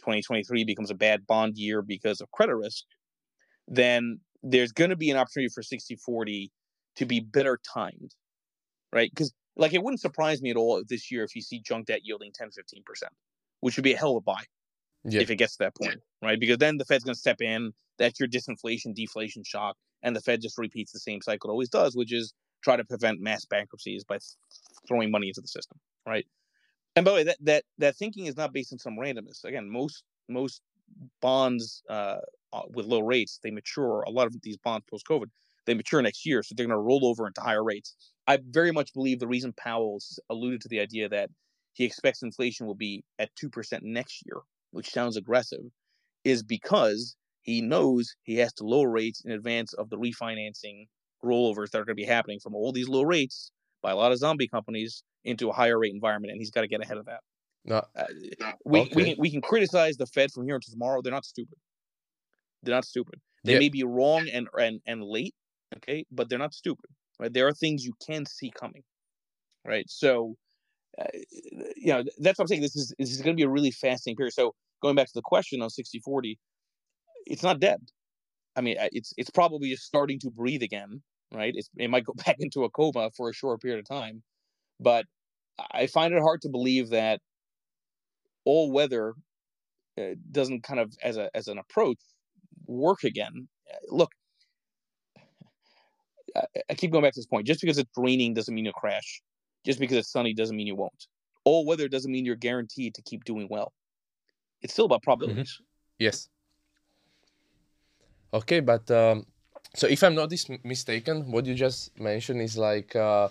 2023 0.00 0.64
becomes 0.64 0.90
a 0.90 0.94
bad 0.94 1.26
bond 1.26 1.58
year 1.58 1.82
because 1.82 2.20
of 2.20 2.30
credit 2.30 2.56
risk. 2.56 2.84
Then 3.68 4.20
there's 4.42 4.72
going 4.72 4.90
to 4.90 4.96
be 4.96 5.10
an 5.10 5.16
opportunity 5.16 5.50
for 5.54 5.62
60-40 5.62 6.48
to 6.96 7.06
be 7.06 7.20
better 7.20 7.58
timed, 7.72 8.14
right? 8.92 9.10
Because 9.10 9.32
like 9.56 9.74
it 9.74 9.82
wouldn't 9.82 10.00
surprise 10.00 10.40
me 10.42 10.50
at 10.50 10.56
all 10.56 10.82
this 10.88 11.10
year 11.10 11.24
if 11.24 11.34
you 11.34 11.42
see 11.42 11.60
junk 11.60 11.86
debt 11.86 12.00
yielding 12.04 12.32
10, 12.34 12.50
15 12.50 12.82
percent, 12.84 13.12
which 13.60 13.76
would 13.76 13.84
be 13.84 13.92
a 13.92 13.96
hell 13.96 14.12
of 14.12 14.16
a 14.16 14.20
buy 14.22 14.42
Yeah. 15.04 15.20
if 15.20 15.30
it 15.30 15.36
gets 15.36 15.56
to 15.56 15.64
that 15.64 15.76
point, 15.76 16.00
right? 16.22 16.40
Because 16.40 16.58
then 16.58 16.78
the 16.78 16.84
Fed's 16.84 17.04
going 17.04 17.14
to 17.14 17.20
step 17.20 17.40
in. 17.40 17.72
That's 17.98 18.18
your 18.18 18.28
disinflation, 18.28 18.94
deflation 18.94 19.44
shock, 19.44 19.76
and 20.02 20.16
the 20.16 20.20
Fed 20.20 20.40
just 20.40 20.56
repeats 20.56 20.92
the 20.92 21.00
same 21.00 21.20
cycle 21.20 21.50
it 21.50 21.52
always 21.52 21.68
does, 21.68 21.94
which 21.96 22.12
is 22.12 22.32
try 22.62 22.76
to 22.76 22.84
prevent 22.84 23.20
mass 23.20 23.44
bankruptcies 23.44 24.04
by 24.04 24.16
th- 24.16 24.36
throwing 24.88 25.10
money 25.10 25.28
into 25.28 25.40
the 25.40 25.48
system, 25.48 25.78
right? 26.06 26.26
And 26.96 27.04
by 27.04 27.10
the 27.12 27.14
way, 27.16 27.24
that 27.24 27.38
that 27.40 27.64
that 27.78 27.96
thinking 27.96 28.26
is 28.26 28.36
not 28.36 28.52
based 28.52 28.72
on 28.72 28.78
some 28.78 28.96
randomness. 28.96 29.44
Again, 29.44 29.70
most 29.70 30.04
most 30.28 30.62
bonds 31.20 31.82
uh, 31.88 32.18
uh, 32.52 32.62
with 32.70 32.86
low 32.86 33.00
rates 33.00 33.38
they 33.42 33.50
mature. 33.50 34.02
A 34.02 34.10
lot 34.10 34.26
of 34.26 34.36
these 34.42 34.56
bonds 34.58 34.86
post 34.90 35.06
COVID 35.06 35.26
they 35.66 35.74
mature 35.74 36.02
next 36.02 36.26
year, 36.26 36.42
so 36.42 36.54
they're 36.56 36.66
going 36.66 36.76
to 36.76 36.82
roll 36.82 37.06
over 37.06 37.26
into 37.26 37.40
higher 37.40 37.62
rates. 37.62 37.94
I 38.26 38.38
very 38.50 38.72
much 38.72 38.92
believe 38.94 39.20
the 39.20 39.28
reason 39.28 39.52
Powell 39.52 39.98
s- 40.00 40.18
alluded 40.30 40.60
to 40.62 40.68
the 40.68 40.80
idea 40.80 41.08
that 41.08 41.30
he 41.74 41.84
expects 41.84 42.22
inflation 42.22 42.66
will 42.66 42.74
be 42.74 43.04
at 43.18 43.34
two 43.36 43.50
percent 43.50 43.82
next 43.84 44.22
year 44.26 44.42
which 44.72 44.90
sounds 44.90 45.16
aggressive, 45.16 45.64
is 46.24 46.42
because 46.44 47.16
he 47.42 47.60
knows 47.60 48.14
he 48.22 48.36
has 48.36 48.52
to 48.54 48.64
lower 48.64 48.88
rates 48.90 49.22
in 49.24 49.32
advance 49.32 49.72
of 49.74 49.90
the 49.90 49.98
refinancing 49.98 50.86
rollovers 51.24 51.70
that 51.70 51.78
are 51.78 51.84
going 51.84 51.96
to 51.96 52.02
be 52.02 52.04
happening 52.04 52.40
from 52.40 52.54
all 52.54 52.72
these 52.72 52.88
low 52.88 53.02
rates 53.02 53.52
by 53.82 53.90
a 53.90 53.96
lot 53.96 54.12
of 54.12 54.18
zombie 54.18 54.48
companies 54.48 55.02
into 55.24 55.48
a 55.48 55.52
higher 55.52 55.78
rate 55.78 55.92
environment, 55.94 56.32
and 56.32 56.40
he's 56.40 56.50
got 56.50 56.62
to 56.62 56.68
get 56.68 56.82
ahead 56.82 56.96
of 56.96 57.06
that. 57.06 57.20
No, 57.64 57.84
Uh, 57.94 58.06
we, 58.64 58.90
we, 58.94 59.04
can, 59.04 59.14
we 59.18 59.30
can 59.30 59.40
criticize 59.42 59.96
the 59.96 60.06
Fed 60.06 60.32
from 60.32 60.44
here 60.44 60.54
until 60.54 60.72
tomorrow. 60.72 61.02
They're 61.02 61.12
not 61.12 61.24
stupid. 61.24 61.58
They're 62.62 62.74
not 62.74 62.84
stupid. 62.84 63.20
They 63.44 63.54
Yeah. 63.54 63.58
may 63.58 63.68
be 63.68 63.84
wrong 63.84 64.28
and, 64.28 64.48
and, 64.58 64.80
and 64.86 65.02
late, 65.02 65.34
okay, 65.76 66.04
but 66.10 66.28
they're 66.28 66.38
not 66.38 66.54
stupid. 66.54 66.90
Right? 67.18 67.32
There 67.32 67.46
are 67.46 67.52
things 67.52 67.84
you 67.84 67.94
can 68.06 68.24
see 68.26 68.50
coming, 68.50 68.82
right? 69.64 69.88
So, 69.90 70.36
uh, 70.98 71.04
you 71.76 71.92
know, 71.92 72.02
that's 72.18 72.38
what 72.38 72.44
I'm 72.44 72.48
saying. 72.48 72.62
This 72.62 72.76
is 72.76 72.94
this 72.98 73.10
is 73.10 73.22
going 73.22 73.36
to 73.36 73.40
be 73.40 73.44
a 73.44 73.48
really 73.48 73.70
fascinating 73.70 74.16
period. 74.16 74.32
So, 74.32 74.54
going 74.82 74.96
back 74.96 75.06
to 75.06 75.12
the 75.14 75.22
question 75.22 75.62
on 75.62 75.68
60-40, 75.68 76.38
it's 77.26 77.42
not 77.42 77.60
dead. 77.60 77.80
I 78.56 78.62
mean, 78.62 78.78
uh, 78.78 78.88
it's 78.92 79.12
it's 79.16 79.30
probably 79.30 79.70
just 79.70 79.84
starting 79.84 80.18
to 80.20 80.30
breathe 80.30 80.62
again, 80.62 81.02
right? 81.32 81.52
It's, 81.54 81.70
it 81.76 81.90
might 81.90 82.04
go 82.04 82.12
back 82.26 82.36
into 82.38 82.64
a 82.64 82.70
coma 82.70 83.10
for 83.16 83.30
a 83.30 83.34
short 83.34 83.60
period 83.62 83.80
of 83.80 83.88
time, 83.88 84.22
but 84.78 85.06
I 85.72 85.86
find 85.86 86.14
it 86.14 86.22
hard 86.22 86.42
to 86.42 86.48
believe 86.48 86.90
that 86.90 87.20
all 88.44 88.70
weather 88.72 89.14
uh, 89.98 90.14
doesn't 90.30 90.62
kind 90.62 90.80
of 90.80 90.92
as 91.02 91.16
a 91.16 91.30
as 91.34 91.48
an 91.48 91.58
approach 91.58 91.98
work 92.66 93.04
again. 93.04 93.48
Uh, 93.70 93.76
Look, 93.90 94.12
I, 96.36 96.42
I 96.70 96.74
keep 96.74 96.92
going 96.92 97.04
back 97.04 97.12
to 97.14 97.18
this 97.18 97.26
point. 97.26 97.46
Just 97.46 97.60
because 97.60 97.78
it's 97.78 97.90
raining 97.96 98.34
doesn't 98.34 98.54
mean 98.54 98.64
you'll 98.64 98.74
crash. 98.74 99.22
Just 99.64 99.78
because 99.78 99.98
it's 99.98 100.10
sunny 100.10 100.32
doesn't 100.32 100.56
mean 100.56 100.66
you 100.66 100.76
won't. 100.76 101.06
All 101.44 101.66
weather 101.66 101.88
doesn't 101.88 102.10
mean 102.10 102.24
you're 102.24 102.36
guaranteed 102.36 102.94
to 102.94 103.02
keep 103.02 103.24
doing 103.24 103.46
well. 103.50 103.72
It's 104.62 104.72
still 104.72 104.86
about 104.86 105.02
probabilities. 105.02 105.60
Yes. 105.98 106.28
Okay, 108.32 108.60
but 108.60 108.90
um, 108.90 109.26
so 109.74 109.86
if 109.86 110.02
I'm 110.02 110.14
not 110.14 110.32
mistaken, 110.64 111.30
what 111.30 111.46
you 111.46 111.54
just 111.54 111.98
mentioned 111.98 112.40
is 112.42 112.56
like 112.58 112.94
uh, 112.96 113.28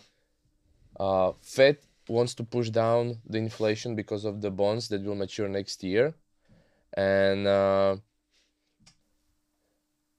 uh, 1.00 1.34
Fed 1.42 1.78
wants 2.08 2.34
to 2.36 2.44
push 2.44 2.70
down 2.70 3.20
the 3.28 3.38
inflation 3.38 3.96
because 3.96 4.26
of 4.26 4.42
the 4.42 4.52
bonds 4.52 4.88
that 4.90 5.04
will 5.04 5.16
mature 5.16 5.48
next 5.48 5.84
year, 5.84 6.14
and 6.96 7.48
uh, 7.48 7.98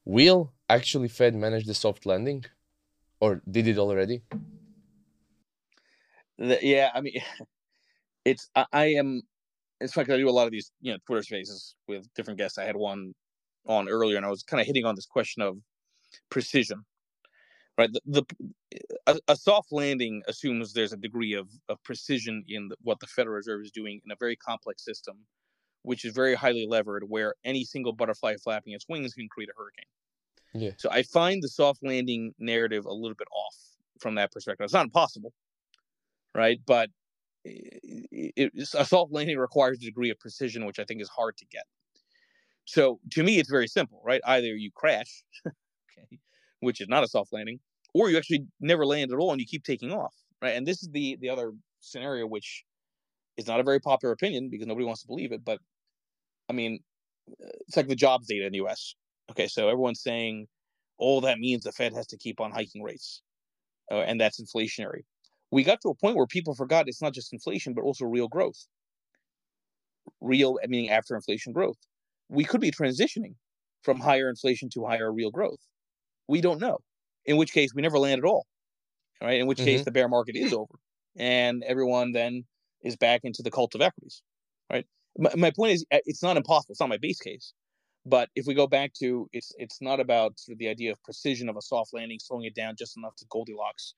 will 0.05 0.53
actually 0.69 1.09
Fed 1.09 1.35
manage 1.35 1.65
the 1.67 1.75
soft 1.75 2.05
landing, 2.07 2.45
or 3.21 3.43
did 3.51 3.69
it 3.69 3.79
already? 3.79 4.23
The- 6.39 6.59
yeah, 6.63 6.91
I 6.95 7.01
mean, 7.01 7.15
it's 8.25 8.49
I, 8.55 8.67
I 8.73 8.87
am. 8.95 9.23
It's 9.81 9.95
'cause 9.95 10.09
I 10.11 10.17
do 10.17 10.29
a 10.29 10.31
lot 10.33 10.47
of 10.47 10.53
these, 10.53 10.73
you 10.81 10.93
know, 10.93 10.99
Twitter 11.07 11.23
spaces 11.23 11.75
with 11.89 12.07
different 12.15 12.39
guests. 12.39 12.59
I 12.59 12.65
had 12.65 12.77
one 12.77 13.15
on 13.67 13.89
earlier, 13.89 14.17
and 14.17 14.27
I 14.27 14.31
was 14.31 14.43
kind 14.43 14.61
of 14.61 14.67
hitting 14.67 14.85
on 14.87 14.95
this 14.95 15.07
question 15.07 15.43
of 15.43 15.59
precision, 16.31 16.85
right? 17.79 17.91
The, 17.93 18.01
the 18.07 18.25
a, 19.07 19.19
a 19.29 19.37
soft 19.37 19.73
landing 19.73 20.23
assumes 20.29 20.73
there's 20.73 20.93
a 20.93 20.97
degree 20.97 21.35
of, 21.35 21.49
of 21.69 21.83
precision 21.83 22.45
in 22.49 22.69
the, 22.69 22.77
what 22.83 23.01
the 23.01 23.07
Federal 23.07 23.37
Reserve 23.37 23.63
is 23.63 23.71
doing 23.71 24.01
in 24.05 24.11
a 24.11 24.17
very 24.19 24.37
complex 24.37 24.85
system, 24.85 25.19
which 25.83 26.05
is 26.05 26.15
very 26.15 26.35
highly 26.35 26.67
levered, 26.67 27.05
where 27.09 27.35
any 27.45 27.65
single 27.65 27.93
butterfly 27.93 28.37
flapping 28.37 28.73
its 28.73 28.87
wings 28.89 29.15
can 29.15 29.29
create 29.29 29.51
a 29.51 29.53
hurricane. 29.57 29.85
Yeah. 30.53 30.73
So 30.77 30.91
I 30.91 31.03
find 31.03 31.43
the 31.43 31.49
soft 31.49 31.81
landing 31.83 32.35
narrative 32.39 32.85
a 32.85 32.93
little 32.93 33.17
bit 33.17 33.29
off 33.33 33.55
from 34.01 34.17
that 34.17 34.33
perspective. 34.33 34.65
It's 34.65 34.73
not 34.73 34.87
impossible, 34.87 35.33
right? 36.35 36.59
But 36.67 36.91
it, 37.45 38.33
it, 38.37 38.53
a 38.75 38.85
soft 38.85 39.13
landing 39.13 39.39
requires 39.39 39.79
a 39.79 39.85
degree 39.85 40.11
of 40.11 40.19
precision, 40.19 40.67
which 40.67 40.79
I 40.79 40.85
think 40.85 41.01
is 41.01 41.09
hard 41.09 41.37
to 41.39 41.47
get. 41.47 41.65
So 42.65 43.01
to 43.13 43.23
me, 43.23 43.39
it's 43.39 43.51
very 43.51 43.69
simple, 43.69 44.03
right? 44.05 44.21
Either 44.25 44.47
you 44.47 44.71
crash, 44.75 45.23
which 46.61 46.81
is 46.81 46.89
not 46.89 47.05
a 47.05 47.09
soft 47.09 47.33
landing, 47.33 47.61
or 47.95 48.11
you 48.11 48.17
actually 48.19 48.47
never 48.61 48.87
land 48.87 49.13
at 49.13 49.19
all 49.19 49.33
and 49.33 49.41
you 49.41 49.47
keep 49.47 49.65
taking 49.65 49.93
off, 49.93 50.15
right? 50.43 50.57
And 50.57 50.67
this 50.67 50.83
is 50.83 50.91
the 50.91 51.17
the 51.21 51.31
other 51.31 51.53
scenario, 51.81 52.27
which 52.27 52.65
is 53.37 53.47
not 53.47 53.61
a 53.61 53.65
very 53.65 53.81
popular 53.81 54.13
opinion 54.13 54.49
because 54.51 54.67
nobody 54.67 54.87
wants 54.87 55.03
to 55.03 55.07
believe 55.07 55.33
it. 55.33 55.45
But 55.45 55.61
I 56.49 56.53
mean, 56.53 56.81
it's 57.39 57.77
like 57.77 57.89
the 57.89 57.97
jobs 57.97 58.27
data 58.27 58.47
in 58.47 58.53
the 58.53 58.59
U.S. 58.59 58.95
Okay, 59.31 59.47
so 59.49 59.69
everyone's 59.69 60.03
saying 60.03 60.47
all 60.99 61.21
that 61.23 61.39
means 61.39 61.65
the 61.65 61.73
Fed 61.73 61.95
has 61.95 62.07
to 62.09 62.19
keep 62.19 62.41
on 62.41 62.51
hiking 62.51 62.83
rates, 62.83 63.23
uh, 63.91 64.01
and 64.01 64.21
that's 64.21 64.41
inflationary. 64.41 65.03
We 65.51 65.65
got 65.65 65.81
to 65.83 65.89
a 65.89 65.95
point 65.95 66.17
where 66.17 66.27
people 66.27 66.55
forgot 66.55 66.89
it's 66.89 67.03
not 67.03 67.15
just 67.15 67.33
inflation, 67.33 67.75
but 67.75 67.83
also 67.83 68.05
real 68.05 68.29
growth. 68.29 68.67
Real, 70.21 70.59
meaning 70.69 70.91
after 70.91 71.15
inflation 71.17 71.53
growth. 71.53 71.79
We 72.29 72.45
could 72.45 72.61
be 72.61 72.71
transitioning 72.71 73.35
from 73.83 73.99
higher 73.99 74.29
inflation 74.29 74.69
to 74.71 74.85
higher 74.87 75.13
real 75.13 75.31
growth. 75.31 75.61
We 76.31 76.41
don't 76.41 76.61
know. 76.61 76.79
In 77.27 77.37
which 77.37 77.53
case, 77.53 77.75
we 77.75 77.83
never 77.83 77.99
land 77.99 78.21
at 78.21 78.25
all. 78.25 78.47
Right? 79.23 79.41
In 79.41 79.47
which 79.47 79.63
case, 79.63 79.83
Mhm. 79.83 79.85
the 79.85 79.91
bear 79.91 80.09
market 80.09 80.37
is 80.37 80.53
over, 80.53 80.75
and 81.17 81.63
everyone 81.65 82.13
then 82.13 82.45
is 82.83 82.97
back 82.97 83.21
into 83.25 83.43
the 83.43 83.51
cult 83.51 83.75
of 83.75 83.83
equities. 83.83 84.23
Right? 84.73 84.87
My, 85.19 85.33
my 85.37 85.51
point 85.51 85.73
is, 85.73 85.85
uh, 85.93 85.99
it's 86.07 86.23
not 86.23 86.37
impossible. 86.37 86.73
It's 86.73 86.81
not 86.81 86.89
my 86.89 86.99
base 86.99 87.21
case. 87.21 87.53
But 88.07 88.31
if 88.35 88.47
we 88.47 88.55
go 88.55 88.67
back 88.67 88.95
to 89.03 89.29
it's 89.33 89.53
it's 89.59 89.81
not 89.83 90.01
about 90.01 90.39
sort 90.41 90.55
of 90.55 90.59
the 90.59 90.69
idea 90.69 90.93
of 90.93 91.03
precision 91.03 91.49
of 91.51 91.57
a 91.57 91.63
soft 91.63 91.93
landing, 91.93 92.19
slowing 92.19 92.47
it 92.47 92.55
down 92.55 92.77
just 92.79 92.97
enough 92.97 93.17
to 93.17 93.27
Goldilocks. 93.29 93.95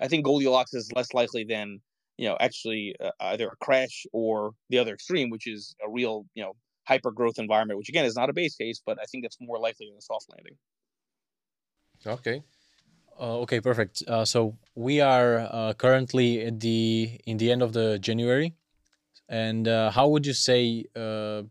I 0.00 0.08
think 0.08 0.24
Goldilocks 0.24 0.74
is 0.74 0.92
less 0.94 1.14
likely 1.14 1.44
than 1.44 1.80
you 2.18 2.28
know 2.28 2.36
actually 2.40 2.94
uh, 3.00 3.12
either 3.20 3.48
a 3.48 3.56
crash 3.64 4.06
or 4.12 4.52
the 4.70 4.78
other 4.78 4.94
extreme, 4.94 5.30
which 5.30 5.46
is 5.48 5.74
a 5.84 5.90
real 5.90 6.26
you 6.34 6.42
know 6.44 6.54
hyper 6.86 7.10
growth 7.12 7.38
environment, 7.38 7.78
which 7.78 7.88
again 7.88 8.04
is 8.04 8.16
not 8.16 8.30
a 8.30 8.34
base 8.34 8.56
case, 8.56 8.80
but 8.86 8.98
I 9.00 9.06
think 9.06 9.24
that's 9.24 9.38
more 9.40 9.58
likely 9.58 9.86
than 9.88 9.98
a 9.98 10.02
soft 10.02 10.26
landing. 10.30 10.56
Okay. 12.06 12.42
Uh, 13.18 13.38
okay, 13.40 13.60
perfect. 13.60 14.02
Uh, 14.08 14.24
so 14.24 14.56
we 14.74 15.00
are 15.00 15.40
uh, 15.50 15.74
currently 15.74 16.42
at 16.46 16.60
the 16.60 17.20
in 17.26 17.36
the 17.36 17.52
end 17.52 17.62
of 17.62 17.74
the 17.74 17.98
January, 17.98 18.54
and 19.28 19.68
uh, 19.68 19.90
how 19.90 20.08
would 20.08 20.24
you 20.24 20.32
say 20.32 20.86
uh, 20.96 21.42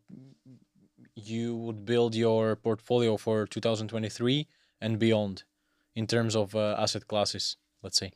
you 1.15 1.55
would 1.55 1.85
build 1.85 2.15
your 2.15 2.55
portfolio 2.55 3.17
for 3.17 3.45
2023 3.45 4.47
and 4.81 4.97
beyond 4.97 5.43
in 5.95 6.07
terms 6.07 6.35
of 6.35 6.55
uh, 6.55 6.75
asset 6.79 7.07
classes? 7.07 7.57
Let's 7.83 7.97
say. 7.97 8.11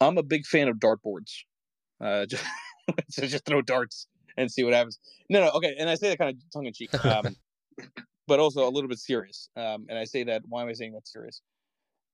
I'm 0.00 0.18
a 0.18 0.22
big 0.24 0.44
fan 0.44 0.66
of 0.66 0.78
dartboards. 0.78 1.44
Uh, 2.00 2.26
just, 2.26 2.44
just 3.30 3.44
throw 3.44 3.62
darts 3.62 4.08
and 4.36 4.50
see 4.50 4.64
what 4.64 4.74
happens. 4.74 4.98
No, 5.28 5.40
no, 5.40 5.50
okay. 5.50 5.76
And 5.78 5.88
I 5.88 5.94
say 5.94 6.08
that 6.08 6.18
kind 6.18 6.36
of 6.36 6.42
tongue 6.52 6.66
in 6.66 6.72
cheek, 6.72 6.92
um, 7.04 7.36
but 8.26 8.40
also 8.40 8.66
a 8.68 8.70
little 8.70 8.88
bit 8.88 8.98
serious. 8.98 9.50
Um, 9.56 9.86
and 9.88 9.98
I 9.98 10.04
say 10.04 10.24
that. 10.24 10.42
Why 10.46 10.62
am 10.62 10.68
I 10.68 10.72
saying 10.74 10.92
that 10.94 11.08
serious? 11.08 11.42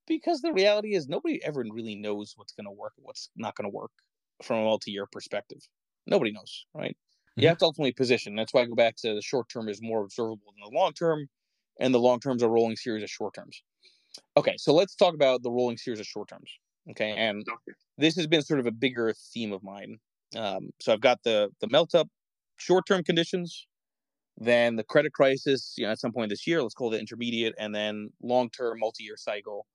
Because 0.06 0.40
the 0.40 0.52
reality 0.52 0.94
is 0.94 1.08
nobody 1.08 1.42
ever 1.44 1.64
really 1.70 1.94
knows 1.96 2.32
what's 2.36 2.52
going 2.52 2.66
to 2.66 2.72
work 2.72 2.94
and 2.96 3.04
what's 3.04 3.30
not 3.36 3.54
going 3.56 3.70
to 3.70 3.74
work 3.74 3.92
from 4.42 4.58
a 4.60 4.64
multi-year 4.64 5.06
perspective. 5.06 5.60
Nobody 6.06 6.32
knows, 6.32 6.66
right? 6.74 6.96
Mhm. 7.36 7.42
You 7.42 7.48
have 7.48 7.58
to 7.58 7.66
ultimately 7.66 7.92
position. 7.92 8.34
That's 8.34 8.54
why 8.54 8.62
I 8.62 8.66
go 8.66 8.74
back 8.74 8.96
to 8.98 9.14
the 9.14 9.22
short 9.22 9.48
term 9.50 9.68
is 9.68 9.82
more 9.82 10.02
observable 10.02 10.52
than 10.52 10.62
the 10.72 10.76
long 10.76 10.92
term, 10.94 11.28
and 11.78 11.94
the 11.94 12.00
long 12.00 12.20
terms 12.20 12.42
are 12.42 12.48
rolling 12.48 12.76
series 12.76 13.02
of 13.02 13.10
short 13.10 13.34
terms. 13.34 13.62
Okay, 14.36 14.56
so 14.56 14.72
let's 14.72 14.94
talk 14.94 15.14
about 15.14 15.42
the 15.42 15.50
rolling 15.50 15.76
series 15.76 16.00
of 16.00 16.06
short 16.06 16.28
terms. 16.28 16.50
Okay, 16.90 17.12
and 17.12 17.44
this 17.98 18.16
has 18.16 18.26
been 18.26 18.42
sort 18.42 18.60
of 18.60 18.66
a 18.66 18.70
bigger 18.72 19.12
theme 19.12 19.52
of 19.52 19.62
mine. 19.62 19.98
Um, 20.36 20.70
so 20.80 20.92
I've 20.92 21.00
got 21.00 21.22
the 21.22 21.50
the 21.60 21.68
melt 21.68 21.94
up 21.94 22.08
short 22.56 22.86
term 22.86 23.04
conditions, 23.04 23.66
then 24.38 24.76
the 24.76 24.84
credit 24.84 25.12
crisis, 25.12 25.74
you 25.76 25.84
know, 25.86 25.92
at 25.92 25.98
some 26.00 26.12
point 26.12 26.30
this 26.30 26.46
year, 26.46 26.62
let's 26.62 26.74
call 26.74 26.92
it 26.94 27.00
intermediate, 27.00 27.54
and 27.58 27.74
then 27.74 28.10
long 28.22 28.50
term 28.50 28.78
multi 28.80 29.04
year 29.04 29.16
cycle, 29.16 29.66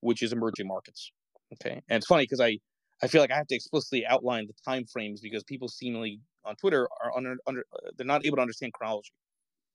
which 0.00 0.22
is 0.22 0.32
emerging 0.32 0.68
markets. 0.68 1.12
Okay, 1.54 1.82
and 1.88 1.96
it's 1.98 2.06
funny 2.06 2.24
because 2.24 2.40
I 2.40 2.58
I 3.02 3.08
feel 3.08 3.22
like 3.22 3.30
I 3.32 3.36
have 3.36 3.46
to 3.48 3.54
explicitly 3.54 4.06
outline 4.06 4.46
the 4.46 4.54
time 4.64 4.84
frames 4.86 5.20
because 5.20 5.42
people 5.44 5.68
seemingly 5.68 6.20
on 6.44 6.56
Twitter 6.56 6.88
are 7.02 7.16
under 7.16 7.36
under 7.46 7.64
uh, 7.72 7.90
they're 7.96 8.06
not 8.06 8.26
able 8.26 8.36
to 8.36 8.42
understand 8.42 8.72
chronology 8.74 9.12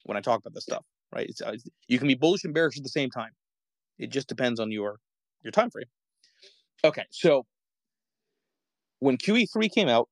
when 0.06 0.18
I 0.18 0.22
talk 0.22 0.40
about 0.40 0.54
this 0.54 0.64
stuff. 0.64 0.86
Right? 1.14 1.30
It's, 1.30 1.42
uh, 1.42 1.48
it's- 1.50 1.68
you 1.88 2.00
can 2.00 2.08
be 2.08 2.16
bullish 2.16 2.44
and 2.46 2.54
bearish 2.54 2.78
at 2.78 2.84
the 2.84 2.90
same 2.90 3.10
time. 3.10 3.32
It 4.00 4.08
just 4.12 4.28
depends 4.30 4.60
on 4.60 4.72
your 4.72 5.00
your 5.44 5.52
time 5.52 5.72
frame. 5.72 5.88
Okay, 6.84 7.06
so 7.12 7.46
when 9.00 9.18
QE3 9.18 9.70
came 9.70 9.88
out 9.90 10.10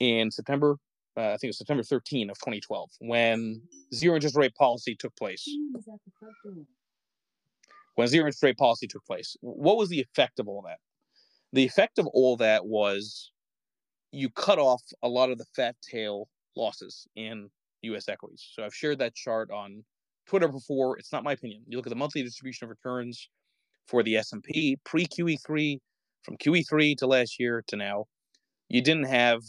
in 0.00 0.30
September, 0.30 0.76
uh, 1.20 1.28
I 1.28 1.30
think 1.32 1.44
it 1.44 1.48
was 1.48 1.58
September 1.58 1.82
13 1.82 2.30
of 2.30 2.38
2012, 2.38 2.90
when 3.00 3.60
zero 3.92 4.14
interest 4.14 4.36
rate 4.36 4.54
policy 4.54 4.94
took 4.94 5.14
place. 5.16 5.46
When 7.94 8.08
zero 8.08 8.26
interest 8.26 8.42
rate 8.42 8.56
policy 8.56 8.86
took 8.86 9.04
place, 9.04 9.36
what 9.40 9.76
was 9.76 9.90
the 9.90 10.00
effect 10.00 10.40
of 10.40 10.48
all 10.48 10.62
that? 10.62 10.78
The 11.52 11.64
effect 11.64 11.98
of 11.98 12.06
all 12.08 12.36
that 12.38 12.64
was 12.64 13.32
you 14.12 14.30
cut 14.30 14.58
off 14.58 14.82
a 15.02 15.08
lot 15.08 15.30
of 15.30 15.38
the 15.38 15.44
fat 15.56 15.76
tail 15.82 16.28
losses 16.56 17.06
in 17.16 17.50
U.S. 17.82 18.08
equities. 18.08 18.48
So 18.54 18.64
I've 18.64 18.74
shared 18.74 18.98
that 19.00 19.14
chart 19.14 19.50
on 19.50 19.84
Twitter 20.26 20.48
before. 20.48 20.98
It's 20.98 21.12
not 21.12 21.24
my 21.24 21.32
opinion. 21.32 21.62
You 21.66 21.76
look 21.76 21.86
at 21.86 21.90
the 21.90 21.96
monthly 21.96 22.22
distribution 22.22 22.64
of 22.64 22.70
returns 22.70 23.28
for 23.86 24.02
the 24.02 24.16
S&P 24.16 24.78
pre 24.84 25.06
QE3 25.06 25.78
from 26.22 26.36
QE3 26.36 26.96
to 26.98 27.06
last 27.06 27.38
year 27.38 27.62
to 27.66 27.76
now, 27.76 28.06
you 28.68 28.80
didn't 28.82 29.06
have 29.06 29.42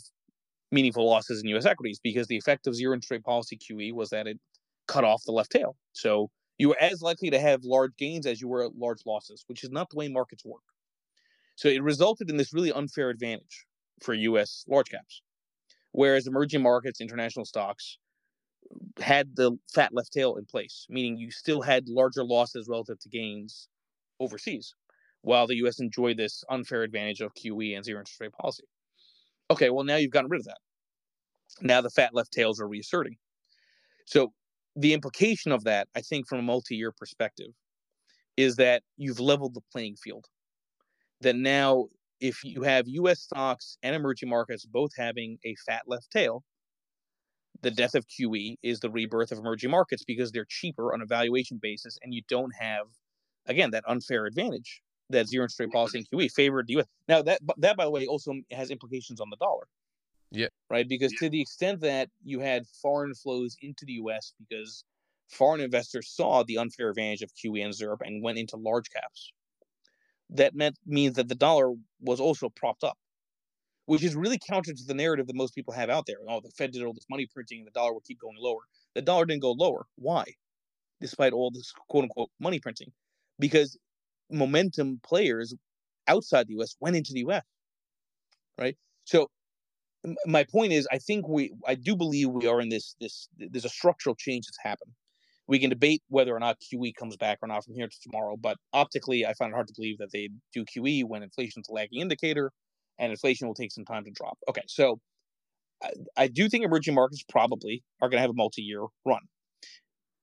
meaningful 0.72 1.10
losses 1.10 1.42
in 1.42 1.50
U.S. 1.50 1.66
equities 1.66 2.00
because 2.02 2.28
the 2.28 2.38
effect 2.38 2.68
of 2.68 2.76
zero 2.76 2.94
interest 2.94 3.12
rate 3.12 3.24
policy 3.24 3.58
QE 3.58 3.94
was 3.94 4.10
that 4.10 4.28
it 4.28 4.40
cut 4.88 5.04
off 5.04 5.24
the 5.26 5.32
left 5.32 5.52
tail. 5.52 5.76
So 5.94 6.30
you 6.58 6.70
were 6.70 6.82
as 6.82 7.02
likely 7.02 7.30
to 7.32 7.40
have 7.40 7.64
large 7.64 7.96
gains 7.98 8.26
as 8.26 8.40
you 8.42 8.48
were 8.48 8.70
large 8.78 9.02
losses, 9.06 9.44
which 9.48 9.64
is 9.64 9.72
not 9.72 9.90
the 9.90 9.98
way 9.98 10.08
markets 10.08 10.46
work. 10.46 10.62
So 11.56 11.68
it 11.68 11.84
resulted 11.84 12.30
in 12.30 12.38
this 12.38 12.54
really 12.54 12.72
unfair 12.72 13.10
advantage 13.10 13.66
for 14.02 14.14
U.S. 14.14 14.64
large 14.68 14.90
caps, 14.90 15.22
whereas 15.92 16.28
emerging 16.28 16.62
markets, 16.62 17.02
international 17.02 17.46
stocks, 17.46 17.98
had 19.00 19.36
the 19.36 19.58
fat 19.74 19.94
left 19.94 20.14
tail 20.14 20.36
in 20.36 20.46
place, 20.46 20.86
meaning 20.90 21.18
you 21.18 21.32
still 21.32 21.62
had 21.62 21.90
larger 21.90 22.24
losses 22.24 22.68
relative 22.70 23.00
to 23.00 23.10
gains 23.10 23.68
overseas, 24.20 24.74
while 25.22 25.48
the 25.48 25.58
U.S. 25.58 25.80
enjoyed 25.80 26.18
this 26.18 26.44
unfair 26.50 26.84
advantage 26.84 27.22
of 27.22 27.34
QE 27.34 27.76
and 27.76 27.84
zero 27.84 28.00
interest 28.00 28.22
rate 28.22 28.32
policy. 28.34 28.64
Okay, 29.52 29.70
well 29.70 29.84
now 29.84 29.98
you've 29.98 30.12
gotten 30.12 30.30
rid 30.30 30.40
of 30.40 30.46
that. 30.46 30.60
Now 31.62 31.82
the 31.82 31.90
fat 31.90 32.14
left 32.14 32.32
tails 32.32 32.62
are 32.62 32.68
reasserting. 32.70 33.18
So 34.06 34.32
the 34.78 34.94
implication 34.94 35.52
of 35.52 35.66
that, 35.66 35.90
I 35.94 36.00
think, 36.02 36.26
from 36.28 36.40
a 36.40 36.44
multi-year 36.44 36.94
perspective, 36.98 37.52
is 38.38 38.56
that 38.56 38.84
you've 38.96 39.20
leveled 39.20 39.54
the 39.54 39.62
playing 39.74 39.98
field. 39.98 40.26
That 41.20 41.36
now, 41.36 41.88
if 42.22 42.46
you 42.46 42.64
have 42.64 42.88
U.S. 42.88 43.20
stocks 43.20 43.78
and 43.84 43.94
emerging 43.94 44.30
markets 44.30 44.66
both 44.66 44.92
having 44.98 45.38
a 45.44 45.54
fat 45.66 45.82
left 45.86 46.10
tail, 46.12 46.46
the 47.62 47.72
death 47.72 47.94
of 47.94 48.08
QE 48.08 48.56
is 48.64 48.80
the 48.80 48.90
rebirth 48.90 49.34
of 49.34 49.40
emerging 49.40 49.70
markets 49.70 50.06
because 50.06 50.32
they're 50.32 50.48
cheaper 50.48 50.94
on 50.94 51.02
a 51.02 51.06
valuation 51.06 51.60
basis, 51.62 51.98
and 52.02 52.14
you 52.14 52.22
don't 52.30 52.54
have, 52.58 52.88
again, 53.48 53.72
that 53.72 53.84
unfair 53.86 54.26
advantage 54.26 54.82
that 55.12 55.28
zero 55.28 55.44
interest 55.44 55.60
rate 55.60 55.72
policy 55.72 56.00
and 56.00 56.10
QE 56.10 56.32
favored 56.32 56.68
the 56.68 56.74
U.S. 56.74 56.86
Now 57.08 57.22
that 57.22 57.40
that 57.58 57.78
by 57.78 57.86
the 57.86 57.92
way 57.92 58.06
also 58.06 58.34
has 58.52 58.72
implications 58.72 59.22
on 59.22 59.30
the 59.30 59.38
dollar. 59.38 59.68
Yeah. 60.32 60.48
Right, 60.70 60.88
because 60.88 61.12
to 61.20 61.30
the 61.30 61.42
extent 61.42 61.82
that 61.82 62.10
you 62.24 62.40
had 62.40 62.66
foreign 62.82 63.14
flows 63.14 63.58
into 63.62 63.86
the 63.86 63.94
U.S. 63.94 64.34
because 64.40 64.86
foreign 65.28 65.62
investors 65.62 66.10
saw 66.10 66.44
the 66.44 66.58
unfair 66.58 66.90
advantage 66.90 67.22
of 67.22 67.32
QE 67.34 67.64
and 67.64 67.74
ZIRP 67.74 67.98
and 68.02 68.24
went 68.24 68.38
into 68.38 68.56
large 68.56 68.90
caps, 68.92 69.32
that 70.30 70.56
meant 70.56 70.78
means 70.86 71.16
that 71.16 71.28
the 71.28 71.36
dollar 71.36 71.74
was 72.00 72.20
also 72.20 72.50
propped 72.50 72.84
up, 72.84 72.98
which 73.86 74.04
is 74.04 74.16
really 74.16 74.40
counter 74.40 74.74
to 74.74 74.84
the 74.86 74.94
narrative 74.94 75.28
that 75.28 75.36
most 75.36 75.54
people 75.54 75.74
have 75.74 75.90
out 75.90 76.06
there. 76.06 76.18
Oh, 76.30 76.40
the 76.40 76.50
Fed 76.52 76.72
did 76.72 76.84
all 76.84 76.94
this 76.94 77.08
money 77.10 77.28
printing, 77.34 77.60
and 77.60 77.68
the 77.68 77.72
dollar 77.72 77.94
will 77.94 78.04
keep 78.08 78.20
going 78.20 78.38
lower. 78.40 78.62
The 78.96 79.02
dollar 79.02 79.26
didn't 79.26 79.42
go 79.42 79.52
lower. 79.52 79.86
Why? 79.96 80.24
Despite 81.02 81.34
all 81.34 81.52
this 81.52 81.74
quote 81.90 82.04
unquote 82.04 82.30
money 82.40 82.60
printing, 82.60 82.94
because 83.38 83.78
momentum 84.32 85.00
players 85.04 85.54
outside 86.08 86.48
the 86.48 86.54
U.S. 86.56 86.76
went 86.80 86.96
into 86.96 87.14
the 87.14 87.20
U.S. 87.22 87.44
Right. 88.58 88.78
So 89.06 89.28
my 90.26 90.44
point 90.44 90.74
is, 90.74 90.88
I 90.92 90.98
think 90.98 91.28
we, 91.28 91.54
I 91.68 91.76
do 91.76 91.96
believe 91.96 92.30
we 92.30 92.48
are 92.48 92.62
in 92.62 92.70
this 92.70 92.96
this. 93.00 93.28
There's 93.38 93.66
a 93.66 93.70
structural 93.70 94.16
change 94.16 94.46
that's 94.48 94.58
happened. 94.62 94.92
We 95.48 95.60
can 95.60 95.70
debate 95.70 96.02
whether 96.08 96.36
or 96.36 96.40
not 96.40 96.58
QE 96.62 96.96
comes 96.96 97.18
back 97.18 97.40
or 97.42 97.48
not 97.48 97.66
from 97.66 97.76
here 97.76 97.88
to 97.88 98.00
tomorrow, 98.02 98.38
but 98.38 98.58
optically, 98.74 99.26
I 99.26 99.34
find 99.34 99.52
it 99.52 99.56
hard 99.56 99.68
to 99.68 99.74
believe 99.76 99.98
that 99.98 100.12
they 100.12 100.30
do 100.54 100.64
QE 100.66 101.04
when 101.06 101.24
inflation's 101.24 101.68
a 101.70 101.74
lagging 101.74 102.00
indicator, 102.00 102.52
and 103.00 103.12
inflation 103.12 103.48
will 103.48 103.56
take 103.56 103.72
some 103.72 103.86
time 103.86 104.06
to 104.06 104.12
drop. 104.12 104.38
Okay, 104.48 104.62
so 104.68 105.00
I, 105.84 105.92
I 106.16 106.28
do 106.28 106.48
think 106.48 106.64
emerging 106.64 106.96
markets 106.96 107.24
probably 107.28 107.84
are 108.02 108.10
going 108.10 108.18
to 108.18 108.22
have 108.22 108.30
a 108.30 108.36
multi-year 108.36 108.86
run. 109.06 109.22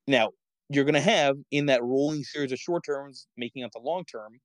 Now, 0.06 0.30
you're 0.68 0.84
going 0.84 0.94
to 0.94 1.00
have 1.00 1.36
in 1.50 1.66
that 1.66 1.82
rolling 1.82 2.22
series 2.22 2.52
of 2.52 2.58
short 2.58 2.84
terms 2.84 3.26
making 3.36 3.64
up 3.64 3.72
the 3.72 3.80
long 3.80 4.04
term 4.04 4.38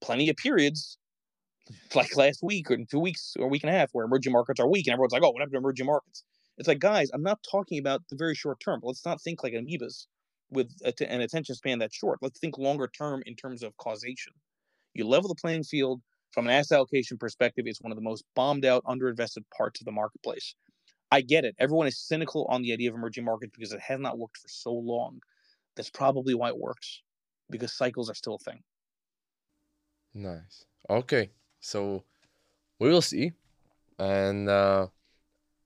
plenty 0.00 0.28
of 0.28 0.36
periods 0.36 0.98
like 1.94 2.16
last 2.16 2.40
week 2.42 2.70
or 2.70 2.78
two 2.90 3.00
weeks 3.00 3.34
or 3.38 3.44
a 3.46 3.48
week 3.48 3.62
and 3.62 3.74
a 3.74 3.78
half 3.78 3.90
where 3.92 4.04
emerging 4.04 4.32
markets 4.32 4.60
are 4.60 4.68
weak 4.68 4.86
and 4.86 4.92
everyone's 4.92 5.12
like 5.12 5.22
oh 5.22 5.30
what 5.30 5.40
happened 5.40 5.52
to 5.52 5.58
emerging 5.58 5.86
markets? 5.86 6.24
It's 6.58 6.68
like 6.68 6.78
guys 6.78 7.10
i'm 7.14 7.22
not 7.22 7.38
talking 7.50 7.78
about 7.78 8.02
the 8.10 8.16
very 8.16 8.34
short 8.34 8.60
term 8.60 8.80
let's 8.82 9.04
not 9.04 9.20
think 9.20 9.42
like 9.42 9.54
amoebas 9.54 10.06
with 10.50 10.70
an 10.84 11.20
attention 11.20 11.54
span 11.54 11.78
that 11.78 11.94
short. 11.94 12.18
Let's 12.20 12.38
think 12.38 12.58
longer 12.58 12.88
term 12.88 13.22
in 13.26 13.34
terms 13.36 13.62
of 13.62 13.76
causation. 13.76 14.32
You 14.94 15.06
level 15.06 15.28
the 15.28 15.34
playing 15.40 15.64
field. 15.64 16.02
From 16.32 16.46
an 16.46 16.52
asset 16.52 16.76
allocation 16.76 17.18
perspective 17.18 17.64
it's 17.66 17.80
one 17.80 17.90
of 17.90 17.96
the 17.96 18.02
most 18.02 18.24
bombed 18.36 18.64
out 18.64 18.84
underinvested 18.84 19.42
parts 19.56 19.80
of 19.80 19.84
the 19.84 19.90
marketplace. 19.90 20.54
I 21.10 21.22
get 21.22 21.44
it. 21.44 21.56
Everyone 21.58 21.88
is 21.88 21.98
cynical 21.98 22.46
on 22.48 22.62
the 22.62 22.72
idea 22.72 22.88
of 22.88 22.94
emerging 22.94 23.24
markets 23.24 23.50
because 23.52 23.72
it 23.72 23.80
has 23.80 23.98
not 23.98 24.16
worked 24.16 24.36
for 24.38 24.46
so 24.46 24.72
long 24.72 25.18
that's 25.76 25.90
probably 25.90 26.34
why 26.34 26.48
it 26.48 26.58
works 26.58 27.02
because 27.50 27.72
cycles 27.72 28.08
are 28.10 28.14
still 28.14 28.36
a 28.36 28.38
thing 28.38 28.62
Nice. 30.14 30.64
Okay. 30.88 31.30
So 31.60 32.04
we 32.78 32.88
will 32.88 33.02
see. 33.02 33.32
And 33.98 34.48
uh, 34.48 34.88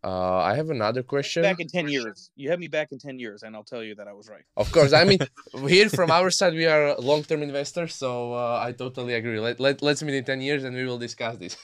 uh, 0.02 0.36
I 0.38 0.54
have 0.56 0.70
another 0.70 1.02
question. 1.02 1.42
back 1.42 1.60
in 1.60 1.68
10 1.68 1.88
years 1.88 2.30
you 2.36 2.50
have 2.50 2.58
me 2.58 2.68
back 2.68 2.92
in 2.92 2.98
10 2.98 3.18
years 3.18 3.42
and 3.42 3.56
i'll 3.56 3.64
tell 3.64 3.82
you 3.82 3.94
that 3.94 4.06
i 4.06 4.12
was 4.12 4.28
right 4.28 4.44
Of 4.56 4.70
course, 4.70 4.92
I 4.92 5.04
mean, 5.04 5.20
here 5.68 5.88
from 5.88 6.10
our 6.10 6.30
side, 6.30 6.52
we 6.52 6.66
are 6.66 6.94
long-term 6.98 7.42
investors, 7.42 7.94
so 7.94 8.34
uh, 8.34 8.60
I 8.62 8.72
totally 8.72 9.14
agree. 9.14 9.40
Let, 9.40 9.60
let, 9.60 9.80
let's 9.82 10.02
meet 10.02 10.16
in 10.16 10.24
10 10.24 10.40
years 10.42 10.64
and 10.64 10.76
we 10.76 10.84
will 10.84 10.98
discuss 10.98 11.38
this. 11.38 11.56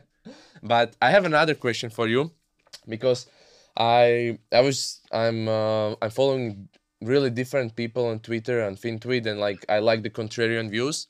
but 0.62 0.96
I 1.00 1.10
have 1.10 1.24
another 1.24 1.54
question 1.54 1.90
for 1.90 2.08
you 2.08 2.32
because 2.88 3.26
I 3.76 4.38
I 4.50 4.60
was 4.60 5.00
I'm 5.12 5.46
uh, 5.46 5.94
I'm 6.02 6.10
following 6.10 6.68
really 7.00 7.30
different 7.30 7.76
people 7.76 8.06
on 8.06 8.20
Twitter 8.20 8.60
and 8.60 8.76
FinTwit 8.76 9.26
and 9.26 9.38
like 9.40 9.64
I 9.68 9.78
like 9.78 10.02
the 10.02 10.10
contrarian 10.10 10.70
views 10.70 11.08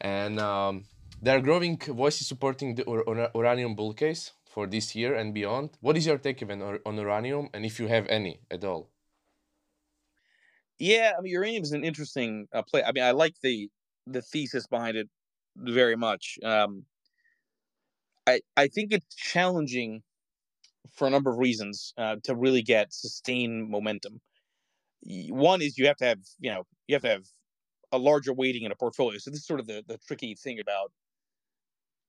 and 0.00 0.38
um, 0.40 0.84
there 1.22 1.36
are 1.36 1.40
growing 1.40 1.78
voices 1.78 2.26
supporting 2.26 2.74
the 2.76 2.88
ur- 2.88 3.04
ur- 3.08 3.30
uranium 3.34 3.74
bull 3.74 3.94
case 3.94 4.32
for 4.46 4.66
this 4.66 4.94
year 4.96 5.14
and 5.14 5.34
beyond. 5.34 5.70
What 5.80 5.96
is 5.96 6.06
your 6.06 6.18
take 6.18 6.42
even 6.42 6.62
on, 6.62 6.80
on 6.86 6.96
uranium 6.96 7.48
and 7.54 7.64
if 7.66 7.78
you 7.80 7.88
have 7.88 8.06
any 8.08 8.40
at 8.50 8.64
all? 8.64 8.90
yeah 10.78 11.12
i 11.16 11.20
mean 11.20 11.32
uranium 11.32 11.62
is 11.62 11.72
an 11.72 11.84
interesting 11.84 12.46
uh, 12.52 12.62
play 12.62 12.82
i 12.82 12.92
mean 12.92 13.04
i 13.04 13.10
like 13.10 13.34
the 13.42 13.70
the 14.06 14.22
thesis 14.22 14.66
behind 14.66 14.96
it 14.96 15.08
very 15.56 15.96
much. 15.96 16.38
Um, 16.42 16.86
I 18.26 18.40
I 18.56 18.68
think 18.68 18.92
it's 18.92 19.14
challenging 19.16 20.02
for 20.92 21.06
a 21.06 21.10
number 21.10 21.30
of 21.30 21.38
reasons 21.38 21.94
uh, 21.98 22.16
to 22.24 22.34
really 22.34 22.62
get 22.62 22.92
sustained 22.92 23.70
momentum. 23.70 24.20
One 25.02 25.62
is 25.62 25.78
you 25.78 25.86
have 25.86 25.96
to 25.98 26.04
have 26.06 26.18
you 26.40 26.50
know 26.50 26.64
you 26.86 26.94
have 26.94 27.02
to 27.02 27.08
have 27.08 27.24
a 27.92 27.98
larger 27.98 28.32
weighting 28.32 28.64
in 28.64 28.72
a 28.72 28.76
portfolio. 28.76 29.18
So 29.18 29.30
this 29.30 29.40
is 29.40 29.46
sort 29.46 29.60
of 29.60 29.66
the 29.66 29.82
the 29.86 29.98
tricky 30.06 30.34
thing 30.34 30.60
about 30.60 30.92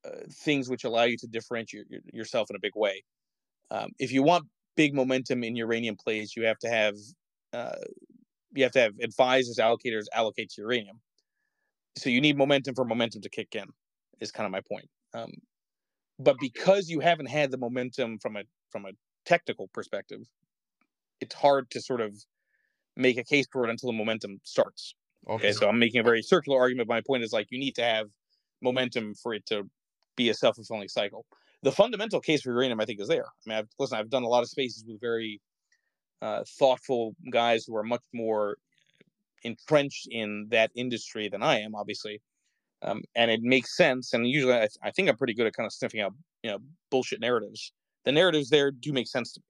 uh, 0.06 0.26
things 0.32 0.70
which 0.70 0.84
allow 0.84 1.04
you 1.04 1.18
to 1.18 1.28
differentiate 1.28 1.86
your, 1.90 2.02
yourself 2.14 2.50
in 2.50 2.56
a 2.56 2.60
big 2.60 2.74
way. 2.76 3.04
Um, 3.72 3.90
if 4.00 4.12
you 4.12 4.24
want 4.24 4.46
big 4.76 4.94
momentum 4.94 5.44
in 5.44 5.56
uranium 5.56 5.96
plays, 5.96 6.36
you 6.36 6.46
have 6.46 6.58
to 6.60 6.70
have 6.70 6.96
uh, 7.54 7.76
you 8.54 8.64
have 8.64 8.72
to 8.74 8.80
have 8.80 8.94
advisors, 9.02 9.58
allocators 9.58 10.06
allocate 10.14 10.50
to 10.52 10.62
uranium. 10.62 11.00
So 11.98 12.10
you 12.10 12.22
need 12.22 12.38
momentum 12.38 12.76
for 12.76 12.86
momentum 12.86 13.22
to 13.22 13.30
kick 13.30 13.56
in. 13.56 13.66
Is 14.20 14.32
kind 14.32 14.46
of 14.46 14.52
my 14.52 14.62
point. 14.62 14.90
Um, 15.14 15.32
but 16.18 16.36
because 16.40 16.90
you 16.90 17.00
haven't 17.00 17.28
had 17.28 17.52
the 17.52 17.58
momentum 17.58 18.20
from 18.20 18.36
a 18.36 18.44
from 18.70 18.86
a 18.86 18.92
technical 19.26 19.70
perspective, 19.74 20.22
it's 21.22 21.36
hard 21.36 21.70
to 21.72 21.82
sort 21.82 22.02
of 22.02 22.14
make 23.00 23.18
a 23.18 23.24
case 23.24 23.48
for 23.52 23.66
it 23.66 23.70
until 23.70 23.92
the 23.92 23.98
momentum 23.98 24.40
starts. 24.44 24.94
Okay, 25.28 25.52
so 25.52 25.68
I'm 25.68 25.80
making 25.80 26.00
a 26.00 26.04
very 26.04 26.22
circular 26.22 26.60
argument. 26.60 26.88
My 26.88 27.02
point 27.02 27.24
is 27.24 27.34
like 27.34 27.48
you 27.50 27.60
need 27.60 27.76
to 27.76 27.84
have 27.84 28.08
momentum 28.62 29.16
for 29.16 29.34
it 29.34 29.46
to 29.48 29.70
be 30.16 30.30
a 30.30 30.34
self 30.34 30.56
fulfilling 30.56 30.88
cycle. 30.88 31.26
The 31.64 31.72
fundamental 31.72 32.22
case 32.22 32.42
for 32.42 32.52
uranium, 32.52 32.80
I 32.80 32.86
think, 32.86 33.02
is 33.02 33.08
there. 33.08 33.26
I 33.26 33.50
mean, 33.50 33.58
I've, 33.58 33.68
listen, 33.78 33.98
I've 33.98 34.10
done 34.10 34.24
a 34.24 34.28
lot 34.28 34.44
of 34.44 34.50
spaces 34.50 34.86
with 34.88 35.02
very 35.02 35.42
uh, 36.22 36.44
thoughtful 36.58 37.16
guys 37.32 37.66
who 37.66 37.76
are 37.76 37.84
much 37.84 38.04
more 38.14 38.58
entrenched 39.44 40.08
in 40.12 40.48
that 40.50 40.72
industry 40.76 41.30
than 41.30 41.44
I 41.44 41.60
am, 41.60 41.76
obviously, 41.76 42.22
um, 42.82 43.04
and 43.16 43.30
it 43.30 43.42
makes 43.42 43.76
sense. 43.76 44.14
And 44.14 44.28
usually, 44.28 44.54
I, 44.54 44.68
I 44.84 44.92
think 44.92 45.10
I'm 45.10 45.18
pretty 45.18 45.34
good 45.34 45.48
at 45.48 45.54
kind 45.54 45.68
of 45.68 45.74
sniffing 45.74 46.02
out, 46.02 46.14
you 46.44 46.52
know, 46.52 46.60
bullshit 46.92 47.20
narratives. 47.20 47.74
The 48.06 48.12
narratives 48.12 48.50
there 48.50 48.72
do 48.72 48.94
make 48.94 49.08
sense 49.08 49.34
to 49.34 49.42
me, 49.42 49.46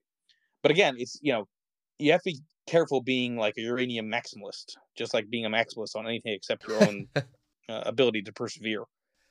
but 0.62 0.72
again, 0.72 0.96
it's 0.98 1.18
you 1.22 1.32
know, 1.32 1.46
you 1.98 2.12
have 2.12 2.22
to 2.22 2.34
careful 2.70 3.00
being 3.00 3.36
like 3.36 3.54
a 3.58 3.62
uranium 3.62 4.06
maximalist, 4.06 4.76
just 4.96 5.12
like 5.12 5.28
being 5.28 5.44
a 5.44 5.50
maximalist 5.50 5.96
on 5.96 6.06
anything 6.06 6.32
except 6.32 6.66
your 6.68 6.82
own 6.84 7.08
uh, 7.68 7.82
ability 7.84 8.22
to 8.22 8.32
persevere. 8.32 8.84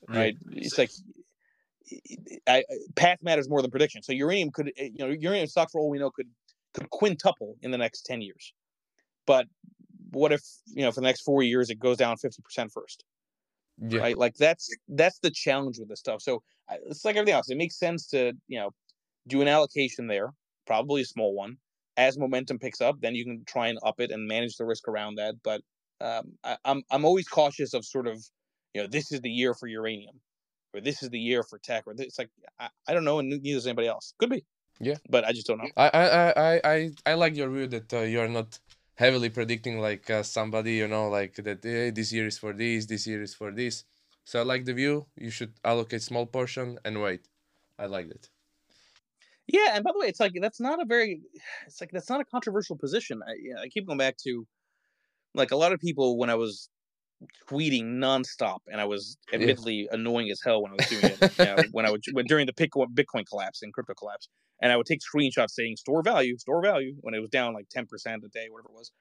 Right? 0.08 0.36
It's 0.52 0.78
like 0.78 0.92
I, 2.48 2.58
I- 2.58 2.64
path 2.96 3.20
matters 3.22 3.50
more 3.50 3.62
than 3.62 3.72
prediction. 3.72 4.04
So 4.04 4.12
uranium 4.12 4.52
could, 4.52 4.70
uh, 4.70 4.84
you 4.84 5.00
know, 5.00 5.08
uranium 5.08 5.48
stock 5.48 5.72
for 5.72 5.80
all 5.80 5.90
we 5.90 6.00
know 6.00 6.12
could 6.12 6.30
could 6.74 6.90
quintuple 6.90 7.56
in 7.62 7.72
the 7.72 7.78
next 7.78 8.02
ten 8.06 8.22
years. 8.22 8.54
But 9.26 9.48
what 10.12 10.32
if 10.32 10.42
you 10.68 10.84
know 10.84 10.92
for 10.92 11.02
the 11.02 11.08
next 11.08 11.22
four 11.22 11.44
years 11.44 11.70
it 11.70 11.80
goes 11.80 11.98
down 11.98 12.18
fifty 12.18 12.42
percent 12.42 12.72
first? 12.74 13.06
Yeah. 13.78 14.02
Right? 14.02 14.18
Like 14.18 14.36
that's 14.36 14.70
that's 14.90 15.20
the 15.20 15.32
challenge 15.32 15.80
with 15.80 15.88
this 15.90 16.00
stuff. 16.00 16.22
So 16.22 16.44
it's 16.88 17.06
like 17.06 17.16
everything 17.16 17.36
else. 17.36 17.50
It 17.50 17.58
makes 17.58 17.78
sense 17.80 18.08
to 18.08 18.34
you 18.48 18.60
know 18.60 18.72
do 19.28 19.42
an 19.42 19.48
allocation 19.48 20.08
there, 20.08 20.34
probably 20.68 21.02
a 21.04 21.06
small 21.06 21.34
one. 21.34 21.58
As 22.08 22.18
momentum 22.18 22.58
picks 22.66 22.82
up, 22.88 22.96
then 23.04 23.14
you 23.18 23.26
can 23.26 23.38
try 23.46 23.68
and 23.72 23.78
up 23.90 23.98
it 24.00 24.10
and 24.12 24.22
manage 24.36 24.56
the 24.58 24.66
risk 24.66 24.88
around 24.88 25.14
that. 25.22 25.36
But 25.50 25.60
um, 26.08 26.26
I, 26.50 26.58
I'm 26.70 26.80
I'm 26.94 27.04
always 27.10 27.28
cautious 27.40 27.72
of 27.78 27.84
sort 27.96 28.08
of 28.14 28.18
you 28.74 28.82
know 28.82 28.88
this 28.88 29.12
is 29.12 29.20
the 29.22 29.30
year 29.42 29.54
for 29.60 29.68
uranium, 29.68 30.16
or 30.74 30.80
this 30.88 31.04
is 31.04 31.10
the 31.10 31.20
year 31.30 31.42
for 31.50 31.58
tech, 31.60 31.84
or 31.88 31.94
this, 31.94 32.08
it's 32.10 32.20
like 32.22 32.30
I, 32.60 32.68
I 32.88 32.94
don't 32.94 33.08
know, 33.10 33.20
and 33.20 33.28
neither 33.30 33.58
does 33.58 33.68
anybody 33.68 33.90
else. 33.96 34.14
Could 34.20 34.32
be, 34.38 34.42
Yeah. 34.90 34.98
but 35.16 35.22
I 35.30 35.32
just 35.38 35.48
don't 35.50 35.60
know. 35.64 35.72
I 35.86 35.88
I 36.02 36.04
I 36.48 36.62
I 36.74 36.78
I- 37.12 37.20
like 37.24 37.36
your 37.42 37.50
view 37.56 37.68
that 37.76 37.90
uh, 37.94 38.00
you 38.14 38.20
are 38.26 38.34
not 38.40 38.50
heavily 39.04 39.30
predicting 39.38 39.76
like 39.90 40.06
uh, 40.10 40.24
somebody 40.24 40.74
you 40.82 40.88
know 40.94 41.06
like 41.20 41.34
that 41.48 41.60
eh, 41.66 41.92
this 42.00 42.10
year 42.16 42.28
is 42.32 42.38
for 42.44 42.52
this 42.62 42.86
this 42.94 43.04
year 43.10 43.22
is 43.28 43.34
for 43.42 43.50
this 43.62 43.76
so 44.30 44.34
i 44.42 44.44
like 44.52 44.64
the 44.66 44.74
view 44.82 44.96
you 45.26 45.32
should 45.38 45.54
allocate 45.72 46.02
small 46.02 46.26
portion 46.38 46.68
and 46.86 47.02
wait 47.06 47.24
i 47.84 47.86
like 47.96 48.08
that 48.14 48.24
Yeah, 49.52 49.72
and 49.74 49.84
by 49.84 49.92
the 49.92 50.00
way, 50.00 50.08
it's 50.08 50.20
like 50.20 50.34
that's 50.40 50.60
not 50.60 50.80
a 50.80 50.86
very, 50.86 51.22
it's 51.66 51.82
like 51.82 51.90
that's 51.92 52.10
not 52.10 52.22
a 52.22 52.26
controversial 52.26 52.78
position. 52.78 53.22
I, 53.28 53.34
yeah, 53.42 53.62
I 53.62 53.68
keep 53.68 53.88
going 53.88 53.98
back 53.98 54.16
to, 54.26 54.46
like 55.34 55.52
a 55.52 55.56
lot 55.56 55.74
of 55.74 55.80
people 55.80 56.18
when 56.18 56.30
I 56.30 56.36
was 56.36 56.70
tweeting 57.50 57.84
nonstop, 57.84 58.60
and 58.72 58.80
I 58.80 58.86
was 58.86 59.18
admittedly 59.34 59.90
annoying 59.92 60.30
as 60.30 60.40
hell 60.44 60.62
when 60.62 60.72
I 60.72 60.76
was 60.76 60.88
doing 60.88 61.04
it. 61.04 61.40
you 61.40 61.46
know, 61.46 61.56
uh, 61.56 61.64
when 61.72 61.86
I 61.88 61.92
would 61.92 62.04
when, 62.14 62.26
during 62.26 62.46
the 62.46 62.54
Bitcoin 62.54 62.94
Bitcoin 62.94 63.26
collapse 63.28 63.64
and 63.64 63.74
crypto 63.74 63.96
collapse, 63.96 64.30
and 64.62 64.72
I 64.72 64.78
would 64.78 64.86
take 64.86 65.00
screenshots 65.02 65.52
saying 65.52 65.78
store 65.78 66.04
value, 66.04 66.38
store 66.38 66.62
value 66.62 66.96
when 67.02 67.16
it 67.16 67.20
was 67.20 67.32
down 67.32 67.56
like 67.56 67.70
ten 67.70 67.88
percent 67.88 68.24
a 68.24 68.30
day, 68.30 68.48
whatever 68.52 68.70
it 68.70 68.76
was. 68.76 68.92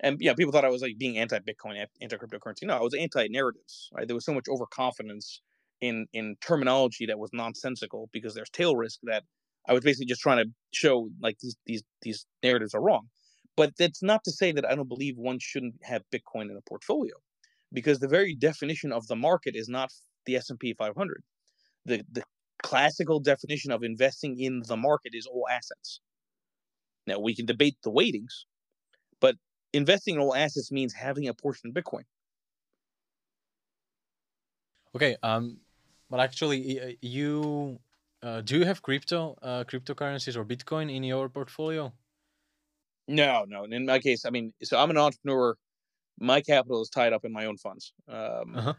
And 0.00 0.16
yeah, 0.20 0.34
people 0.34 0.52
thought 0.52 0.64
I 0.64 0.70
was 0.70 0.80
like 0.80 0.96
being 0.96 1.18
anti-Bitcoin, 1.18 1.84
anti 2.00 2.16
cryptocurrency. 2.16 2.62
No, 2.62 2.76
I 2.76 2.82
was 2.82 2.94
anti-narratives. 2.94 3.90
Right? 3.92 4.06
There 4.06 4.14
was 4.14 4.24
so 4.24 4.32
much 4.32 4.46
overconfidence 4.48 5.40
in 5.80 6.06
in 6.12 6.36
terminology 6.40 7.06
that 7.06 7.18
was 7.18 7.30
nonsensical 7.32 8.08
because 8.12 8.34
there's 8.34 8.50
tail 8.50 8.76
risk 8.76 9.00
that 9.04 9.24
I 9.68 9.74
was 9.74 9.84
basically 9.84 10.06
just 10.06 10.22
trying 10.22 10.44
to 10.44 10.50
show 10.72 11.10
like 11.20 11.38
these 11.40 11.56
these 11.66 11.82
these 12.02 12.26
narratives 12.42 12.74
are 12.74 12.82
wrong. 12.82 13.08
But 13.56 13.72
that's 13.76 14.02
not 14.02 14.24
to 14.24 14.30
say 14.30 14.52
that 14.52 14.64
I 14.64 14.74
don't 14.74 14.88
believe 14.88 15.16
one 15.16 15.38
shouldn't 15.40 15.74
have 15.82 16.02
Bitcoin 16.12 16.50
in 16.50 16.56
a 16.56 16.68
portfolio, 16.68 17.14
because 17.72 17.98
the 17.98 18.08
very 18.08 18.34
definition 18.34 18.92
of 18.92 19.06
the 19.08 19.16
market 19.16 19.54
is 19.54 19.68
not 19.68 19.92
the 20.26 20.36
S 20.36 20.50
and 20.50 20.58
P 20.58 20.74
500. 20.74 21.22
The 21.84 22.02
the 22.10 22.22
classical 22.62 23.20
definition 23.20 23.70
of 23.70 23.82
investing 23.82 24.38
in 24.40 24.62
the 24.66 24.76
market 24.76 25.12
is 25.14 25.26
all 25.26 25.46
assets. 25.50 26.00
Now 27.06 27.18
we 27.18 27.34
can 27.34 27.46
debate 27.46 27.76
the 27.82 27.90
weightings, 27.90 28.46
but 29.20 29.36
investing 29.72 30.14
in 30.14 30.20
all 30.20 30.34
assets 30.34 30.72
means 30.72 30.94
having 30.94 31.28
a 31.28 31.34
portion 31.34 31.70
of 31.70 31.74
Bitcoin. 31.74 32.04
Okay. 34.96 35.16
Um, 35.22 35.58
but 36.10 36.20
actually, 36.20 36.96
you 37.02 37.78
uh, 38.22 38.40
do 38.40 38.58
you 38.58 38.64
have 38.64 38.82
crypto 38.82 39.36
uh, 39.42 39.64
cryptocurrencies 39.64 40.36
or 40.36 40.44
Bitcoin 40.44 40.94
in 40.94 41.02
your 41.04 41.28
portfolio? 41.28 41.92
No, 43.06 43.44
no. 43.48 43.64
In 43.64 43.86
my 43.86 43.98
case, 44.00 44.24
I 44.24 44.30
mean, 44.30 44.52
so 44.62 44.78
I'm 44.78 44.90
an 44.90 44.98
entrepreneur. 44.98 45.56
My 46.20 46.42
capital 46.42 46.82
is 46.82 46.90
tied 46.90 47.12
up 47.14 47.24
in 47.24 47.32
my 47.32 47.46
own 47.46 47.58
funds. 47.58 47.92
Um, 48.08 48.60
Uh-huh. 48.60 48.74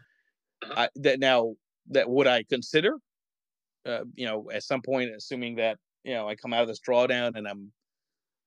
I, 0.62 0.90
that 0.96 1.20
now 1.20 1.54
that 1.90 2.10
would 2.10 2.26
I 2.26 2.44
consider, 2.44 2.98
uh, 3.86 4.04
you 4.14 4.26
know, 4.26 4.50
at 4.52 4.64
some 4.64 4.82
point, 4.82 5.10
assuming 5.16 5.56
that 5.56 5.78
you 6.04 6.14
know 6.14 6.28
I 6.28 6.36
come 6.36 6.52
out 6.54 6.62
of 6.62 6.68
this 6.68 6.80
drawdown 6.80 7.36
and 7.36 7.48
I'm, 7.48 7.72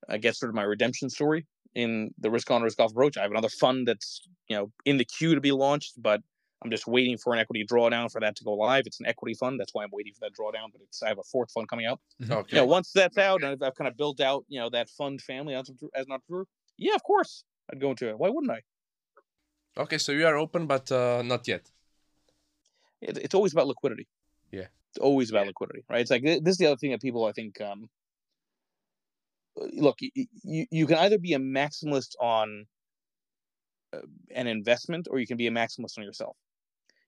I 0.10 0.18
get 0.20 0.36
sort 0.38 0.50
of 0.50 0.56
my 0.56 0.64
redemption 0.64 1.10
story 1.10 1.48
in 1.76 2.12
the 2.20 2.32
risk 2.32 2.52
on 2.52 2.64
risk 2.64 2.80
off 2.82 2.92
approach. 2.92 3.18
I 3.18 3.24
have 3.24 3.32
another 3.32 3.50
fund 3.50 3.88
that's 3.88 4.22
you 4.50 4.58
know 4.58 4.72
in 4.86 4.98
the 4.98 5.06
queue 5.06 5.36
to 5.36 5.42
be 5.42 5.54
launched, 5.54 5.96
but 6.02 6.22
I'm 6.64 6.72
just 6.72 6.88
waiting 6.88 7.18
for 7.18 7.34
an 7.34 7.40
equity 7.40 7.66
drawdown 7.66 8.12
for 8.12 8.22
that 8.22 8.36
to 8.38 8.44
go 8.44 8.54
live. 8.54 8.84
It's 8.86 9.00
an 9.00 9.06
equity 9.06 9.34
fund, 9.34 9.60
that's 9.60 9.74
why 9.74 9.84
I'm 9.84 9.90
waiting 9.92 10.14
for 10.14 10.22
that 10.22 10.34
drawdown. 10.34 10.72
But 10.72 10.82
it's 10.82 11.04
I 11.04 11.10
have 11.10 11.20
a 11.20 11.24
fourth 11.24 11.52
fund 11.52 11.68
coming 11.68 11.86
out 11.86 12.00
okay 12.30 12.56
you 12.56 12.58
know, 12.62 12.66
once 12.66 12.92
that's 12.94 13.18
out 13.18 13.42
and 13.44 13.52
I've, 13.52 13.62
I've 13.62 13.76
kind 13.76 13.88
of 13.88 13.98
built 13.98 14.22
out, 14.22 14.46
you 14.48 14.60
know, 14.60 14.70
that 14.70 14.90
fund 14.90 15.22
family 15.22 15.54
as, 15.56 15.70
an- 15.70 15.78
as 15.96 16.06
an 16.06 16.14
entrepreneur, 16.14 16.46
yeah, 16.78 16.96
of 16.96 17.04
course, 17.04 17.44
I'd 17.72 17.80
go 17.82 17.90
into 17.92 18.10
it. 18.10 18.18
Why 18.18 18.30
wouldn't 18.30 18.52
I? 18.52 18.62
okay 19.76 19.98
so 19.98 20.12
you 20.12 20.26
are 20.28 20.38
open 20.38 20.68
but 20.68 20.92
uh, 20.92 21.22
not 21.26 21.48
yet 21.48 21.64
It, 23.02 23.18
it's 23.18 23.34
always 23.36 23.54
about 23.54 23.68
liquidity. 23.68 24.08
Yeah. 24.52 24.68
It's 24.90 25.00
always 25.00 25.32
about 25.32 25.48
liquidity, 25.48 25.84
right? 25.90 26.02
It's 26.02 26.12
like 26.12 26.24
this 26.24 26.40
is 26.46 26.58
the 26.58 26.68
other 26.68 26.78
thing 26.78 26.92
that 26.92 27.02
people, 27.02 27.26
I 27.26 27.32
think, 27.32 27.60
um, 27.60 27.90
look, 29.56 29.98
you, 30.02 30.12
you, 30.44 30.66
you 30.70 30.86
can 30.88 30.98
either 30.98 31.18
be 31.18 31.34
a 31.34 31.40
maximalist 31.40 32.12
on 32.22 32.66
uh, 33.94 34.02
an 34.36 34.46
investment 34.48 35.08
or 35.10 35.20
you 35.20 35.26
can 35.28 35.38
be 35.38 35.48
a 35.48 35.52
maximalist 35.52 35.98
on 35.98 36.04
yourself. 36.04 36.38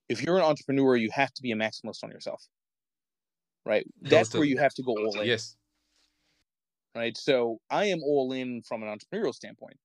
If 0.10 0.22
you're 0.22 0.38
an 0.38 0.44
entrepreneur, 0.44 0.96
you 0.96 1.10
have 1.14 1.34
to 1.34 1.42
be 1.42 1.52
a 1.52 1.56
maximalist 1.56 2.04
on 2.04 2.12
yourself, 2.12 2.44
right? 3.66 3.86
That's 4.02 4.34
where 4.34 4.44
you 4.44 4.58
have 4.58 4.74
to 4.76 4.84
go 4.84 4.92
all 4.92 5.20
in. 5.20 5.28
yes 5.28 5.56
right? 6.96 7.16
So 7.18 7.60
I 7.70 7.86
am 7.86 8.02
all 8.02 8.32
in 8.32 8.62
from 8.64 8.82
an 8.82 8.90
entrepreneurial 8.90 9.34
standpoint, 9.34 9.78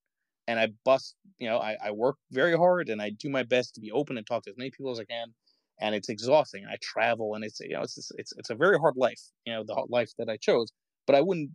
and 0.46 0.58
I 0.58 0.68
bust, 0.84 1.16
you 1.38 1.48
know, 1.48 1.58
I, 1.58 1.76
I 1.82 1.90
work 1.90 2.16
very 2.30 2.56
hard 2.56 2.88
and 2.88 3.02
I 3.02 3.10
do 3.10 3.28
my 3.28 3.42
best 3.42 3.74
to 3.74 3.80
be 3.80 3.90
open 3.90 4.16
and 4.16 4.26
talk 4.26 4.44
to 4.44 4.50
as 4.50 4.56
many 4.56 4.70
people 4.70 4.92
as 4.92 5.00
I 5.00 5.04
can, 5.04 5.34
and 5.80 5.94
it's 5.94 6.08
exhausting. 6.08 6.64
I 6.66 6.76
travel 6.80 7.34
and 7.34 7.44
it's 7.44 7.60
you 7.60 7.74
know 7.74 7.82
it's 7.82 7.98
it's 7.98 8.12
it's, 8.16 8.32
it's 8.36 8.50
a 8.50 8.54
very 8.54 8.78
hard 8.78 8.96
life, 8.96 9.20
you 9.44 9.52
know, 9.52 9.64
the 9.64 9.74
life 9.88 10.12
that 10.18 10.28
I 10.28 10.36
chose, 10.36 10.72
but 11.06 11.16
I 11.16 11.20
wouldn't 11.20 11.50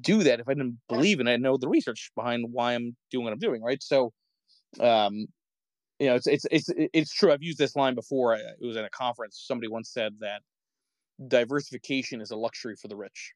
do 0.00 0.22
that 0.24 0.40
if 0.40 0.48
I 0.48 0.54
didn't 0.54 0.78
believe 0.88 1.20
in 1.20 1.28
it 1.28 1.34
and 1.34 1.42
know 1.42 1.56
the 1.56 1.68
research 1.68 2.10
behind 2.16 2.46
why 2.50 2.74
I'm 2.74 2.96
doing 3.10 3.24
what 3.24 3.32
I'm 3.32 3.38
doing, 3.38 3.62
right? 3.62 3.82
So, 3.82 4.12
um, 4.80 5.26
you 5.98 6.08
know, 6.08 6.14
it's 6.14 6.26
it's 6.26 6.46
it's 6.50 6.68
it's 6.76 7.12
true. 7.12 7.32
I've 7.32 7.42
used 7.42 7.58
this 7.58 7.76
line 7.76 7.94
before. 7.94 8.34
It 8.34 8.56
was 8.60 8.76
at 8.76 8.84
a 8.84 8.90
conference. 8.90 9.42
Somebody 9.46 9.68
once 9.68 9.90
said 9.90 10.16
that 10.20 10.42
diversification 11.28 12.20
is 12.20 12.30
a 12.30 12.36
luxury 12.36 12.76
for 12.76 12.88
the 12.88 12.96
rich 12.96 13.32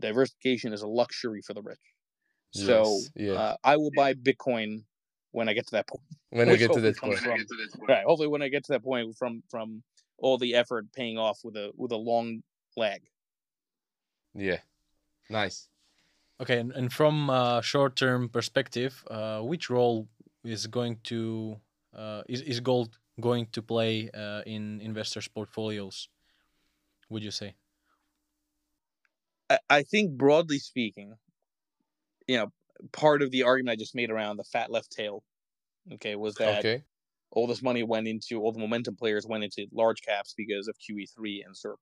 diversification 0.00 0.72
is 0.72 0.82
a 0.82 0.86
luxury 0.86 1.42
for 1.42 1.54
the 1.54 1.62
rich. 1.62 1.78
So 2.52 3.00
yeah. 3.14 3.32
uh, 3.32 3.56
I 3.64 3.76
will 3.76 3.90
buy 3.94 4.14
Bitcoin 4.14 4.84
when 5.32 5.48
I 5.48 5.52
get 5.52 5.66
to 5.66 5.72
that 5.72 5.86
point. 5.88 6.02
when 6.30 6.48
I 6.48 6.56
get 6.56 6.72
to 6.72 6.80
hopefully 6.80 6.82
that 6.82 6.98
comes 6.98 7.20
point 7.20 7.48
from- 7.48 7.86
Right. 7.86 8.04
Hopefully, 8.04 8.28
when 8.28 8.40
I 8.42 8.48
get 8.48 8.64
to 8.64 8.72
that 8.72 8.82
point, 8.82 9.14
from 9.16 9.42
from 9.50 9.82
all 10.18 10.38
the 10.38 10.54
effort 10.54 10.90
paying 10.92 11.18
off 11.18 11.40
with 11.44 11.56
a 11.56 11.72
with 11.76 11.92
a 11.92 11.96
long 11.96 12.42
lag. 12.76 13.02
yeah 14.34 14.58
nice 15.28 15.68
Okay, 16.38 16.58
and, 16.58 16.70
and 16.72 16.92
from 16.92 17.30
a 17.30 17.62
short-term 17.62 18.28
perspective, 18.28 19.02
uh, 19.10 19.40
which 19.40 19.70
role 19.70 20.06
is 20.46 20.66
going 20.66 21.00
to 21.04 21.60
uh, 21.94 22.22
is 22.28 22.42
is 22.42 22.60
gold 22.60 22.98
going 23.20 23.46
to 23.52 23.62
play 23.62 24.10
uh, 24.10 24.42
in 24.46 24.80
investors' 24.80 25.28
portfolios? 25.28 26.08
Would 27.08 27.24
you 27.24 27.30
say? 27.32 27.56
I, 29.50 29.58
I 29.68 29.82
think 29.82 30.16
broadly 30.16 30.58
speaking, 30.60 31.16
you 32.26 32.36
know, 32.36 32.52
part 32.92 33.22
of 33.22 33.30
the 33.30 33.42
argument 33.42 33.72
I 33.72 33.76
just 33.76 33.94
made 33.94 34.10
around 34.10 34.36
the 34.36 34.44
fat 34.44 34.70
left 34.70 34.90
tail, 34.90 35.22
okay, 35.94 36.16
was 36.16 36.36
that 36.36 36.66
Okay. 36.66 36.84
all 37.32 37.46
this 37.46 37.62
money 37.62 37.84
went 37.84 38.08
into 38.08 38.40
all 38.40 38.52
the 38.52 38.60
momentum 38.60 38.96
players 38.96 39.26
went 39.26 39.44
into 39.44 39.66
large 39.72 40.02
caps 40.02 40.34
because 40.36 40.68
of 40.68 40.76
QE3 40.78 41.42
and 41.44 41.54
ZIRP, 41.56 41.78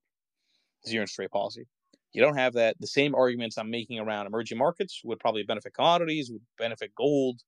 zero 0.87 1.03
interest 1.03 1.19
rate 1.19 1.31
policy. 1.31 1.65
You 2.13 2.21
don't 2.21 2.37
have 2.37 2.53
that. 2.53 2.77
The 2.79 2.87
same 2.87 3.15
arguments 3.15 3.57
I'm 3.57 3.71
making 3.71 3.99
around 3.99 4.27
emerging 4.27 4.57
markets 4.57 5.01
would 5.03 5.19
probably 5.19 5.43
benefit 5.43 5.73
commodities, 5.75 6.31
would 6.31 6.45
benefit 6.57 6.93
gold. 6.95 7.41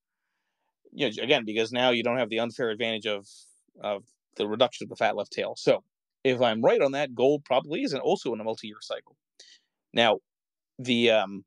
You 0.92 1.10
know, 1.10 1.22
again, 1.22 1.44
because 1.44 1.72
now 1.72 1.90
you 1.90 2.02
don't 2.02 2.18
have 2.18 2.30
the 2.30 2.40
unfair 2.40 2.70
advantage 2.70 3.06
of 3.06 3.26
of 3.80 4.04
the 4.36 4.46
reduction 4.46 4.84
of 4.84 4.88
the 4.88 4.96
fat 4.96 5.16
left 5.16 5.32
tail. 5.32 5.54
So 5.56 5.82
if 6.24 6.40
I'm 6.40 6.62
right 6.62 6.80
on 6.80 6.92
that, 6.92 7.14
gold 7.14 7.44
probably 7.44 7.82
is 7.82 7.94
also 7.94 8.32
in 8.32 8.40
a 8.40 8.44
multi-year 8.44 8.78
cycle. 8.80 9.16
Now, 9.92 10.18
the 10.78 11.10
um, 11.10 11.44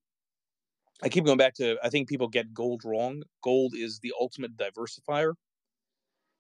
I 1.04 1.10
keep 1.10 1.26
going 1.26 1.38
back 1.38 1.56
to 1.56 1.78
I 1.84 1.90
think 1.90 2.10
people 2.10 2.28
get 2.28 2.54
gold 2.54 2.82
wrong. 2.86 3.24
Gold 3.44 3.74
is 3.76 4.00
the 4.00 4.14
ultimate 4.20 4.58
diversifier. 4.58 5.34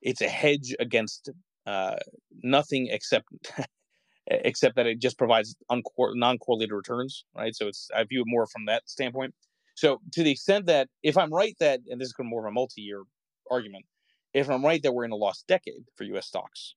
It's 0.01 0.21
a 0.21 0.29
hedge 0.29 0.75
against 0.79 1.29
uh, 1.65 1.95
nothing 2.43 2.87
except 2.87 3.27
except 4.27 4.75
that 4.75 4.87
it 4.87 4.99
just 4.99 5.17
provides 5.17 5.55
non-correlated 5.69 6.73
returns, 6.73 7.25
right? 7.35 7.55
So 7.55 7.67
it's 7.67 7.89
I 7.95 8.03
view 8.03 8.21
it 8.21 8.27
more 8.27 8.47
from 8.47 8.65
that 8.65 8.83
standpoint. 8.87 9.33
So 9.75 9.99
to 10.13 10.23
the 10.23 10.31
extent 10.31 10.65
that 10.67 10.89
if 11.03 11.17
I'm 11.17 11.33
right 11.33 11.55
that 11.59 11.81
and 11.89 11.99
this 11.99 12.07
is 12.07 12.13
kind 12.13 12.27
of 12.27 12.29
more 12.29 12.45
of 12.45 12.51
a 12.51 12.53
multi-year 12.53 13.03
argument, 13.49 13.85
if 14.33 14.49
I'm 14.49 14.63
right 14.63 14.81
that 14.83 14.93
we're 14.93 15.05
in 15.05 15.11
a 15.11 15.15
lost 15.15 15.47
decade 15.47 15.83
for 15.95 16.03
U.S. 16.05 16.27
stocks, 16.27 16.75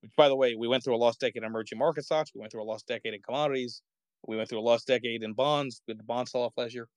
which 0.00 0.12
by 0.16 0.28
the 0.28 0.36
way 0.36 0.54
we 0.54 0.68
went 0.68 0.84
through 0.84 0.96
a 0.96 0.96
lost 0.96 1.20
decade 1.20 1.42
in 1.42 1.44
emerging 1.44 1.78
market 1.78 2.04
stocks, 2.04 2.30
we 2.34 2.40
went 2.40 2.52
through 2.52 2.62
a 2.62 2.64
lost 2.64 2.86
decade 2.86 3.14
in 3.14 3.20
commodities, 3.22 3.82
we 4.26 4.36
went 4.36 4.48
through 4.48 4.60
a 4.60 4.62
lost 4.62 4.86
decade 4.86 5.22
in 5.22 5.34
bonds 5.34 5.82
with 5.86 5.98
the 5.98 6.04
bond 6.04 6.28
sell-off 6.28 6.54
last 6.56 6.74
year 6.74 6.88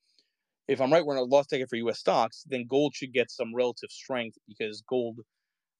if 0.67 0.81
I'm 0.81 0.91
right, 0.91 1.05
we're 1.05 1.15
in 1.15 1.21
a 1.21 1.23
lost 1.23 1.49
decade 1.49 1.69
for 1.69 1.77
U.S. 1.77 1.99
stocks, 1.99 2.43
then 2.47 2.65
gold 2.67 2.93
should 2.93 3.13
get 3.13 3.31
some 3.31 3.55
relative 3.55 3.89
strength 3.89 4.37
because 4.47 4.81
gold, 4.81 5.19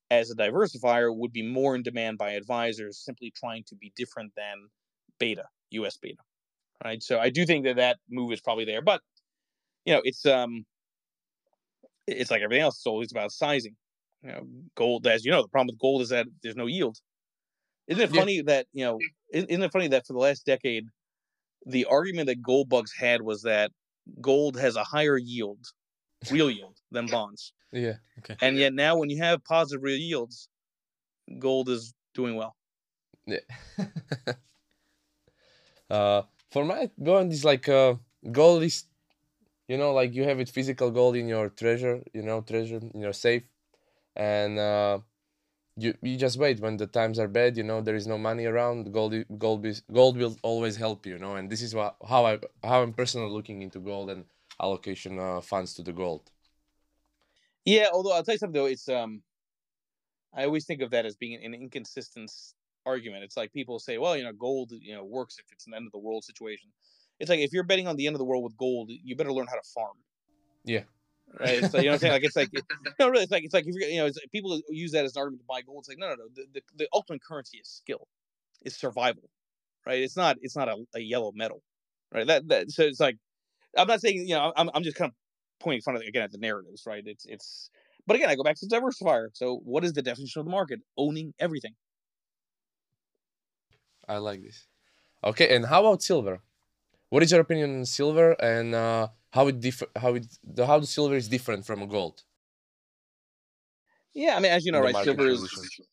as 0.09 0.32
a 0.32 0.36
diversifier, 0.36 1.15
would 1.15 1.34
be 1.34 1.43
more 1.43 1.76
in 1.76 1.84
demand 1.84 2.18
by 2.18 2.32
advisors 2.32 3.03
simply 3.03 3.32
trying 3.36 3.63
to 3.68 3.76
be 3.76 3.91
different 3.95 4.32
than 4.36 4.70
beta, 5.20 5.43
U.S. 5.72 5.97
beta, 5.97 6.22
right? 6.84 7.03
So 7.03 7.20
I 7.20 7.30
do 7.30 7.45
think 7.45 7.65
that 7.65 7.76
that 7.76 7.97
move 8.09 8.32
is 8.32 8.39
probably 8.39 8.65
there, 8.65 8.82
but 8.82 9.01
you 9.88 9.94
know, 9.94 10.02
it's 10.04 10.26
um, 10.26 10.66
it's 12.06 12.30
like 12.30 12.42
everything 12.42 12.62
else. 12.64 12.76
It's 12.78 12.86
always 12.86 13.12
about 13.12 13.32
sizing. 13.32 13.76
You 14.22 14.32
know, 14.32 14.48
gold, 14.76 15.08
as 15.08 15.24
you 15.24 15.32
know, 15.32 15.42
the 15.42 15.48
problem 15.48 15.68
with 15.74 15.80
gold 15.80 16.02
is 16.02 16.10
that 16.10 16.28
there's 16.44 16.58
no 16.58 16.66
yield. 16.66 16.98
Isn't 17.88 18.04
it 18.04 18.12
Yeah. 18.12 18.20
funny 18.20 18.42
that 18.42 18.68
you 18.74 18.84
know? 18.84 19.00
Isn't 19.32 19.50
isn't 19.50 19.64
it 19.64 19.72
funny 19.72 19.88
that 19.88 20.06
for 20.06 20.14
the 20.14 20.20
last 20.20 20.46
decade, 20.46 20.86
the 21.66 21.86
argument 21.86 22.28
that 22.28 22.42
gold 22.42 22.68
bugs 22.68 22.92
had 22.94 23.22
was 23.22 23.44
that 23.44 23.72
gold 24.20 24.58
has 24.60 24.76
a 24.76 24.84
higher 24.84 25.18
yield, 25.18 25.60
real 26.30 26.52
yield, 26.52 26.78
than 26.92 27.06
bonds. 27.16 27.54
Yeah. 27.72 27.96
Okay. 28.20 28.36
And 28.42 28.58
yet 28.58 28.74
now, 28.74 28.98
when 28.98 29.10
you 29.10 29.18
have 29.20 29.44
positive 29.46 29.84
real 29.84 29.98
yields, 29.98 30.50
gold 31.40 31.70
is 31.70 31.94
doing 32.14 32.36
well. 32.36 32.56
Yeah. 33.26 33.40
uh, 35.90 36.24
for 36.52 36.66
my 36.66 36.90
bond 36.98 37.32
is 37.32 37.46
like 37.46 37.70
uh, 37.70 37.96
gold 38.32 38.64
is, 38.64 38.86
you 39.68 39.78
know, 39.78 39.93
like 39.93 40.13
you 40.13 40.24
have 40.24 40.39
it 40.39 40.49
physical 40.49 40.91
gold 40.91 41.15
in 41.15 41.28
your 41.28 41.49
treasure, 41.49 42.03
you 42.13 42.22
know, 42.24 42.41
treasure 42.41 42.80
in 42.93 43.01
your 43.01 43.13
safe, 43.13 43.43
and 44.15 44.59
uh, 44.59 44.99
you 45.78 45.93
you 46.01 46.18
just 46.18 46.38
wait 46.38 46.59
when 46.59 46.78
the 46.78 46.88
times 46.88 47.20
are 47.20 47.28
bad. 47.28 47.57
You 47.57 47.63
know, 47.63 47.82
there 47.82 47.95
is 47.95 48.07
no 48.07 48.18
money 48.18 48.45
around. 48.45 48.91
Gold 48.93 49.15
gold 49.38 49.65
is 49.65 49.82
gold 49.91 50.18
will 50.18 50.38
always 50.43 50.78
help 50.78 51.05
you. 51.05 51.13
You 51.13 51.20
know, 51.20 51.36
and 51.36 51.49
this 51.49 51.61
is 51.61 51.76
what 51.76 51.95
how 52.07 52.26
I 52.26 52.39
how 52.63 52.84
I'm 52.84 52.93
personally 52.93 53.32
looking 53.32 53.61
into 53.61 53.80
gold 53.80 54.09
and 54.09 54.26
allocation 54.61 55.20
uh, 55.20 55.41
funds 55.41 55.74
to 55.76 55.84
the 55.84 55.93
gold. 55.93 56.32
Yeah, 57.65 57.88
although 57.93 58.13
I'll 58.13 58.24
tell 58.24 58.36
you 58.36 58.39
something 58.39 58.53
though, 58.61 58.68
it's 58.68 58.88
um, 58.89 59.22
I 60.34 60.45
always 60.45 60.65
think 60.65 60.82
of 60.82 60.91
that 60.91 61.05
as 61.05 61.15
being 61.15 61.43
an 61.43 61.53
inconsistent 61.53 62.32
argument. 62.86 63.24
It's 63.24 63.38
like 63.38 63.51
people 63.51 63.80
say, 63.80 63.97
well, 63.97 64.15
you 64.15 64.24
know, 64.24 64.34
gold, 64.34 64.72
you 64.72 64.95
know, 64.95 65.03
works 65.03 65.38
if 65.39 65.45
it's 65.51 65.68
an 65.68 65.74
end 65.74 65.86
of 65.86 65.91
the 65.91 65.99
world 65.99 66.24
situation. 66.24 66.70
It's 67.20 67.30
like 67.30 67.39
if 67.39 67.51
you're 67.51 67.63
betting 67.63 67.88
on 67.88 67.95
the 67.95 68.07
end 68.07 68.15
of 68.15 68.20
the 68.20 68.26
world 68.26 68.43
with 68.43 68.57
gold, 68.57 68.91
you 68.91 69.15
better 69.15 69.34
learn 69.34 69.47
how 69.47 69.55
to 69.55 69.68
farm. 69.74 69.97
Yeah. 70.63 70.84
Right. 71.39 71.61
Like, 71.61 71.74
you 71.74 71.82
know 71.82 71.88
what 71.88 71.93
I'm 71.93 71.99
saying? 71.99 72.13
Like 72.13 72.24
it's 72.24 72.36
like 72.36 72.49
no, 72.99 73.09
really. 73.09 73.24
It's 73.24 73.32
like 73.32 73.43
it's 73.43 73.53
like 73.53 73.65
if 73.68 73.76
you're 73.76 73.89
you 73.89 73.97
know, 73.97 74.05
it's, 74.05 74.20
people 74.32 74.59
use 74.70 74.91
that 74.91 75.05
as 75.05 75.15
an 75.15 75.20
argument 75.20 75.41
to 75.41 75.45
buy 75.47 75.61
gold. 75.61 75.80
It's 75.80 75.89
like 75.89 75.99
no, 75.99 76.09
no, 76.09 76.15
no. 76.15 76.28
The, 76.34 76.45
the, 76.53 76.61
the 76.76 76.88
ultimate 76.93 77.22
currency 77.24 77.57
is 77.57 77.68
skill, 77.68 78.07
is 78.63 78.76
survival, 78.76 79.30
right? 79.86 80.01
It's 80.01 80.15
not 80.15 80.38
it's 80.41 80.55
not 80.55 80.70
a, 80.70 80.78
a 80.95 80.99
yellow 80.99 81.32
metal, 81.36 81.61
right? 82.13 82.26
That 82.26 82.47
that 82.47 82.72
so 82.72 82.84
it's 82.84 82.99
like 82.99 83.18
I'm 83.78 83.88
not 83.88 84.01
saying 84.01 84.28
you 84.28 84.36
know 84.36 84.53
I'm 84.55 84.70
I'm 84.74 84.84
just 84.84 84.95
kind 84.95 85.09
of 85.09 85.15
pointing 85.59 85.82
fun 85.82 85.95
of 85.95 86.01
again 86.01 86.24
at 86.24 86.32
the 86.32 86.38
narratives, 86.38 86.84
right? 86.88 87.03
It's 87.05 87.26
it's 87.26 87.70
but 88.05 88.15
again 88.15 88.30
I 88.30 88.36
go 88.36 88.43
back 88.43 88.55
to 88.57 88.65
diversifier. 88.65 89.28
So 89.34 89.61
what 89.65 89.84
is 89.84 89.93
the 89.93 90.01
definition 90.01 90.39
of 90.39 90.45
the 90.45 90.51
market? 90.51 90.80
Owning 90.97 91.34
everything. 91.39 91.76
I 94.07 94.18
like 94.18 94.41
this. 94.41 94.65
Okay, 95.24 95.53
and 95.53 95.65
how 95.65 95.82
about 95.82 96.01
silver? 96.01 96.39
What 97.10 97.24
is 97.24 97.32
your 97.32 97.41
opinion 97.41 97.80
on 97.80 97.86
silver 97.86 98.32
and 98.41 98.74
uh, 98.76 99.10
how 99.34 99.47
it 99.47 99.60
differ? 99.60 99.88
How 99.95 100.16
it 100.16 100.28
the 100.43 100.66
how 100.68 100.80
the 100.80 100.88
silver 100.88 101.16
is 101.16 101.28
different 101.30 101.66
from 101.66 101.88
gold? 101.88 102.24
Yeah, 104.14 104.36
I 104.36 104.39
mean 104.39 104.51
as 104.51 104.66
you 104.66 104.72
know, 104.72 104.80
right? 104.80 104.95
Silver 104.95 105.28
is 105.30 105.51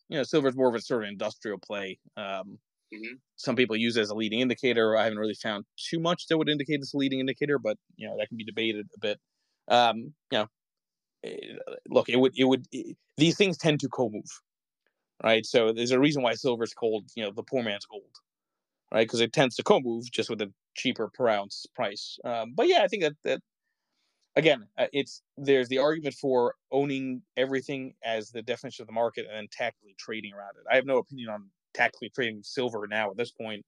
you 0.08 0.16
know 0.16 0.22
silver 0.22 0.48
is 0.48 0.56
more 0.56 0.68
of 0.68 0.74
a 0.74 0.80
sort 0.80 1.04
of 1.04 1.08
industrial 1.08 1.58
play. 1.58 1.98
Um, 2.16 2.58
Mm-hmm. 2.92 3.16
Some 3.36 3.56
people 3.56 3.76
use 3.76 3.96
it 3.98 4.02
as 4.02 4.10
a 4.10 4.16
leading 4.16 4.40
indicator. 4.40 4.96
I 4.96 5.04
haven't 5.04 5.18
really 5.18 5.34
found 5.34 5.66
too 5.78 6.00
much 6.00 6.26
that 6.28 6.38
would 6.38 6.48
indicate 6.50 6.80
it's 6.80 6.94
a 6.94 6.98
leading 6.98 7.20
indicator, 7.20 7.58
but 7.58 7.78
you 7.96 8.08
know 8.08 8.16
that 8.18 8.28
can 8.28 8.36
be 8.38 8.44
debated 8.44 8.88
a 8.96 9.00
bit. 9.00 9.20
Um, 9.68 9.98
you 10.32 10.38
know, 10.40 10.48
eh, 11.24 11.56
look, 11.88 12.08
it 12.10 12.16
would 12.18 12.32
it 12.38 12.44
would 12.46 12.66
it- 12.72 12.96
these 13.18 13.36
things 13.38 13.58
tend 13.58 13.80
to 13.80 13.88
co-move, 13.90 14.30
right? 15.22 15.44
So 15.46 15.72
there's 15.72 15.90
a 15.92 16.00
reason 16.00 16.22
why 16.22 16.34
silver 16.34 16.64
is 16.64 16.74
called 16.74 17.10
you 17.16 17.24
know 17.24 17.32
the 17.32 17.42
poor 17.44 17.62
man's 17.62 17.86
gold, 17.86 18.14
right? 18.94 19.06
Because 19.08 19.22
it 19.22 19.34
tends 19.34 19.56
to 19.56 19.64
co-move 19.64 20.10
just 20.12 20.30
with 20.30 20.42
a 20.42 20.52
cheaper 20.76 21.10
per 21.14 21.28
ounce 21.28 21.66
price. 21.76 22.18
Um, 22.24 22.54
but 22.56 22.68
yeah, 22.68 22.82
I 22.84 22.88
think 22.88 23.04
that 23.04 23.14
that 23.24 23.40
again, 24.36 24.68
uh, 24.78 24.86
it's 24.92 25.22
there's 25.36 25.68
the 25.68 25.78
argument 25.78 26.14
for 26.14 26.54
owning 26.72 27.22
everything 27.36 27.94
as 28.04 28.30
the 28.30 28.42
definition 28.42 28.82
of 28.82 28.86
the 28.88 28.92
market 28.92 29.26
and 29.28 29.36
then 29.36 29.48
tactically 29.52 29.94
trading 29.98 30.32
around 30.34 30.52
it. 30.58 30.64
I 30.70 30.76
have 30.76 30.86
no 30.86 30.98
opinion 30.98 31.30
on 31.30 31.50
tactically 31.74 32.10
trading 32.14 32.42
silver 32.42 32.86
now 32.88 33.10
at 33.10 33.16
this 33.16 33.32
point. 33.32 33.64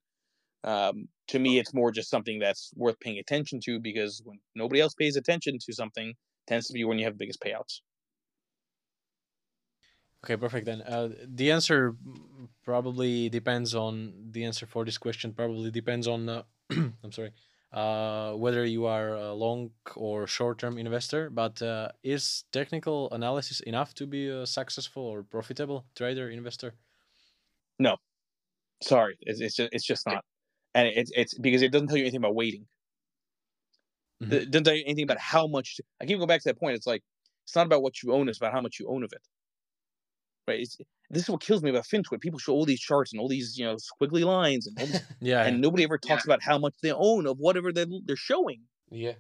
Um, 0.64 1.08
to 1.28 1.38
me, 1.38 1.58
it's 1.58 1.74
more 1.74 1.92
just 1.92 2.10
something 2.10 2.40
that's 2.40 2.72
worth 2.76 3.00
paying 3.00 3.18
attention 3.18 3.60
to 3.66 3.80
because 3.80 4.22
when 4.24 4.38
nobody 4.54 4.80
else 4.80 4.94
pays 4.94 5.16
attention 5.16 5.58
to 5.60 5.72
something, 5.72 6.14
tends 6.48 6.66
to 6.68 6.74
be 6.74 6.84
when 6.84 6.98
you 6.98 7.04
have 7.06 7.14
the 7.14 7.18
biggest 7.18 7.40
payouts. 7.42 7.80
Okay, 10.26 10.36
perfect. 10.36 10.66
Then 10.66 10.82
uh, 10.82 11.10
the 11.24 11.52
answer 11.52 11.94
probably 12.64 13.28
depends 13.28 13.74
on 13.76 14.32
the 14.32 14.44
answer 14.44 14.66
for 14.66 14.84
this 14.84 14.98
question. 14.98 15.32
Probably 15.32 15.70
depends 15.70 16.08
on. 16.08 16.28
Uh, 16.28 16.42
I'm 16.70 17.12
sorry. 17.12 17.32
Uh, 17.72 18.32
whether 18.34 18.64
you 18.64 18.86
are 18.86 19.14
a 19.14 19.34
long 19.34 19.70
or 19.94 20.26
short-term 20.26 20.78
investor, 20.78 21.30
but 21.30 21.60
uh, 21.62 21.90
is 22.02 22.44
technical 22.52 23.10
analysis 23.12 23.60
enough 23.60 23.94
to 23.94 24.06
be 24.06 24.28
a 24.28 24.46
successful 24.46 25.02
or 25.02 25.22
profitable 25.22 25.86
trader 25.94 26.28
investor? 26.30 26.74
No, 27.78 27.96
sorry, 28.82 29.18
it's, 29.22 29.40
it's 29.40 29.56
just 29.56 29.70
it's 29.72 29.86
just 29.86 30.06
not, 30.06 30.24
and 30.74 30.88
it's 30.88 31.12
it's 31.14 31.38
because 31.38 31.62
it 31.62 31.72
doesn't 31.72 31.88
tell 31.88 31.98
you 31.98 32.04
anything 32.04 32.18
about 32.20 32.34
weighting. 32.34 32.68
Mhm. 34.22 34.32
It 34.32 34.50
doesn't 34.50 34.64
tell 34.64 34.74
you 34.74 34.84
anything 34.84 35.04
about 35.04 35.18
how 35.18 35.46
much. 35.46 35.80
I 36.00 36.06
keep 36.06 36.18
going 36.18 36.28
back 36.28 36.42
to 36.42 36.48
that 36.48 36.58
point. 36.58 36.76
It's 36.76 36.86
like 36.86 37.02
it's 37.44 37.54
not 37.54 37.66
about 37.66 37.82
what 37.82 38.02
you 38.02 38.12
own; 38.12 38.28
it's 38.28 38.38
about 38.38 38.52
how 38.52 38.60
much 38.60 38.78
you 38.80 38.88
own 38.88 39.02
of 39.04 39.12
it. 39.12 39.26
Right. 40.48 40.60
It's, 40.60 40.76
this 41.10 41.22
is 41.22 41.30
what 41.30 41.40
kills 41.40 41.62
me 41.62 41.70
about 41.70 41.84
FinTwit. 41.86 42.20
People 42.20 42.38
show 42.38 42.52
all 42.52 42.64
these 42.64 42.80
charts 42.80 43.12
and 43.12 43.20
all 43.20 43.28
these 43.28 43.58
you 43.58 43.64
know 43.64 43.76
squiggly 43.76 44.24
lines, 44.24 44.66
and 44.66 44.78
all 44.78 44.86
this, 44.86 45.02
Yeah, 45.20 45.44
and 45.44 45.60
nobody 45.60 45.84
ever 45.84 45.98
talks 45.98 46.24
about 46.24 46.42
how 46.42 46.58
much 46.58 46.74
they 46.82 46.92
own 46.92 47.26
of 47.26 47.38
whatever 47.38 47.72
they're 47.72 47.86
they're 48.04 48.16
showing. 48.16 48.62
Yeah. 48.90 49.14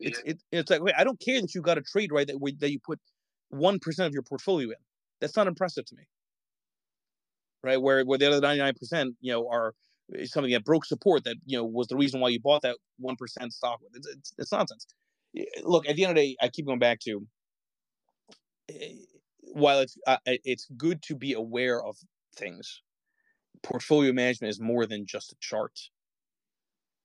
It's 0.00 0.20
it, 0.24 0.42
it's 0.52 0.70
like 0.70 0.82
wait, 0.82 0.94
I 0.96 1.04
don't 1.04 1.20
care 1.20 1.40
that 1.40 1.54
you 1.54 1.60
got 1.60 1.78
a 1.78 1.82
trade 1.82 2.12
right 2.12 2.26
that 2.26 2.38
that 2.60 2.70
you 2.70 2.78
put 2.78 3.00
one 3.48 3.78
percent 3.80 4.06
of 4.06 4.12
your 4.12 4.22
portfolio 4.22 4.68
in. 4.68 4.76
That's 5.20 5.36
not 5.36 5.48
impressive 5.48 5.84
to 5.86 5.96
me. 5.96 6.04
Right, 7.64 7.80
where 7.80 8.04
where 8.04 8.18
the 8.18 8.28
other 8.28 8.40
ninety 8.40 8.60
nine 8.60 8.74
percent, 8.74 9.16
you 9.20 9.32
know, 9.32 9.48
are 9.48 9.74
something 10.24 10.52
that 10.52 10.64
broke 10.64 10.84
support 10.84 11.24
that 11.24 11.36
you 11.44 11.58
know 11.58 11.64
was 11.64 11.88
the 11.88 11.96
reason 11.96 12.20
why 12.20 12.28
you 12.28 12.40
bought 12.40 12.62
that 12.62 12.76
one 12.98 13.16
percent 13.16 13.52
stock. 13.52 13.80
It's, 13.94 14.06
it's 14.06 14.32
it's 14.38 14.52
nonsense. 14.52 14.86
Eh, 15.36 15.44
Look, 15.64 15.88
at 15.88 15.96
the 15.96 16.04
end 16.04 16.10
of 16.10 16.16
the 16.16 16.22
day, 16.22 16.36
I 16.40 16.48
keep 16.48 16.66
going 16.66 16.78
back 16.78 17.00
to 17.00 17.26
eh, 18.70 18.94
while 19.52 19.80
it's 19.80 19.96
uh, 20.06 20.18
it's 20.26 20.66
good 20.76 21.02
to 21.02 21.14
be 21.14 21.32
aware 21.32 21.82
of 21.82 21.96
things. 22.36 22.82
Portfolio 23.62 24.12
management 24.12 24.50
is 24.50 24.60
more 24.60 24.86
than 24.86 25.06
just 25.06 25.32
a 25.32 25.36
chart. 25.40 25.78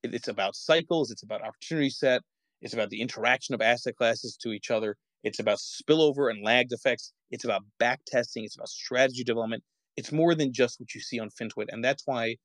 It, 0.03 0.13
it's 0.13 0.27
about 0.27 0.55
cycles. 0.55 1.11
It's 1.11 1.23
about 1.23 1.41
opportunity 1.41 1.89
set. 1.89 2.21
It's 2.61 2.73
about 2.73 2.89
the 2.89 3.01
interaction 3.01 3.55
of 3.55 3.61
asset 3.61 3.95
classes 3.95 4.37
to 4.41 4.51
each 4.51 4.71
other. 4.71 4.95
It's 5.23 5.39
about 5.39 5.57
spillover 5.57 6.29
and 6.29 6.43
lagged 6.43 6.73
effects. 6.73 7.13
It's 7.31 7.45
about 7.45 7.63
back 7.79 8.01
testing. 8.05 8.43
It's 8.43 8.55
about 8.55 8.69
strategy 8.69 9.23
development. 9.23 9.63
It's 9.95 10.11
more 10.11 10.35
than 10.35 10.53
just 10.53 10.79
what 10.79 10.93
you 10.93 11.01
see 11.01 11.19
on 11.19 11.29
FinTwit. 11.29 11.67
And 11.69 11.83
that's 11.83 12.03
why 12.05 12.37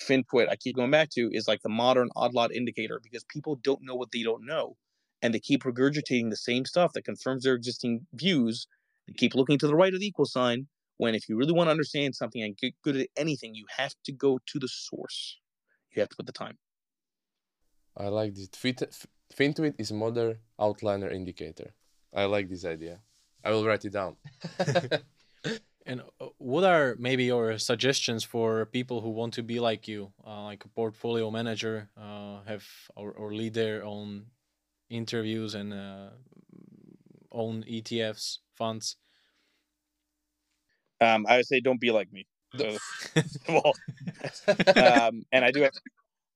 FinTwit, 0.00 0.48
I 0.48 0.56
keep 0.56 0.76
going 0.76 0.90
back 0.90 1.10
to, 1.10 1.30
is 1.32 1.48
like 1.48 1.62
the 1.62 1.68
modern 1.68 2.08
odd 2.14 2.34
lot 2.34 2.54
indicator 2.54 3.00
because 3.02 3.24
people 3.24 3.56
don't 3.62 3.82
know 3.82 3.94
what 3.94 4.10
they 4.12 4.22
don't 4.22 4.44
know. 4.44 4.76
And 5.22 5.32
they 5.32 5.40
keep 5.40 5.62
regurgitating 5.62 6.30
the 6.30 6.36
same 6.36 6.64
stuff 6.66 6.92
that 6.92 7.04
confirms 7.04 7.44
their 7.44 7.54
existing 7.54 8.06
views. 8.12 8.66
They 9.06 9.14
keep 9.14 9.34
looking 9.34 9.58
to 9.58 9.66
the 9.66 9.74
right 9.74 9.92
of 9.92 10.00
the 10.00 10.06
equal 10.06 10.26
sign 10.26 10.66
when 10.98 11.14
if 11.14 11.28
you 11.28 11.36
really 11.36 11.52
want 11.52 11.68
to 11.68 11.72
understand 11.72 12.14
something 12.14 12.42
and 12.42 12.56
get 12.56 12.74
good 12.82 12.96
at 12.96 13.08
anything, 13.16 13.54
you 13.54 13.66
have 13.76 13.94
to 14.04 14.12
go 14.12 14.38
to 14.46 14.58
the 14.58 14.68
source. 14.68 15.38
You 15.94 16.00
have 16.00 16.08
to 16.08 16.16
put 16.16 16.26
the 16.26 16.32
time. 16.32 16.58
I 17.96 18.08
like 18.08 18.34
this. 18.34 18.48
Fit- 18.54 19.06
FinTwit 19.34 19.74
is 19.78 19.92
modern 19.92 20.38
outliner 20.60 21.12
indicator. 21.12 21.74
I 22.14 22.24
like 22.24 22.48
this 22.48 22.64
idea. 22.64 23.00
I 23.44 23.50
will 23.50 23.64
write 23.64 23.84
it 23.84 23.92
down. 23.92 24.16
And 25.86 26.02
uh, 26.20 26.26
what 26.38 26.64
are 26.64 26.96
maybe 26.98 27.24
your 27.24 27.58
suggestions 27.58 28.24
for 28.24 28.66
people 28.66 29.00
who 29.00 29.10
want 29.10 29.34
to 29.34 29.42
be 29.42 29.60
like 29.60 29.86
you, 29.86 30.12
uh, 30.26 30.42
like 30.42 30.64
a 30.64 30.68
portfolio 30.68 31.30
manager, 31.30 31.88
uh, 31.96 32.40
have 32.44 32.64
or, 32.96 33.12
or 33.12 33.32
lead 33.32 33.54
their 33.54 33.84
own 33.84 34.26
interviews 34.90 35.54
and 35.54 35.72
uh, 35.72 36.08
own 37.36 37.64
ETFs, 37.64 38.38
funds? 38.56 38.96
Um, 41.00 41.26
I 41.28 41.36
would 41.36 41.46
say 41.46 41.60
don't 41.60 41.80
be 41.80 41.90
like 41.90 42.12
me. 42.12 42.26
So, 42.56 42.76
well, 43.48 43.72
um, 44.76 45.24
and 45.30 45.44
I 45.44 45.50
do 45.50 45.62
have, 45.62 45.72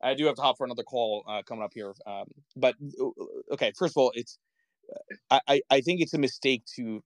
I 0.02 0.14
do 0.14 0.26
have 0.26 0.36
to 0.36 0.42
hop 0.42 0.58
for 0.58 0.64
another 0.64 0.82
call 0.82 1.24
uh, 1.26 1.42
coming 1.42 1.64
up 1.64 1.72
here. 1.74 1.92
Um, 2.06 2.26
but 2.56 2.74
uh, 3.00 3.54
okay, 3.54 3.72
first 3.76 3.92
of 3.92 3.96
all, 3.96 4.12
it's, 4.14 4.38
I, 5.30 5.40
I, 5.48 5.62
I 5.70 5.80
think 5.80 6.00
it's 6.00 6.14
a 6.14 6.18
mistake 6.18 6.64
to, 6.76 7.02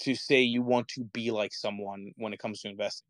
to 0.00 0.14
say 0.14 0.42
you 0.42 0.62
want 0.62 0.88
to 0.88 1.04
be 1.04 1.30
like 1.30 1.54
someone 1.54 2.12
when 2.16 2.32
it 2.32 2.38
comes 2.38 2.60
to 2.62 2.68
investing. 2.68 3.06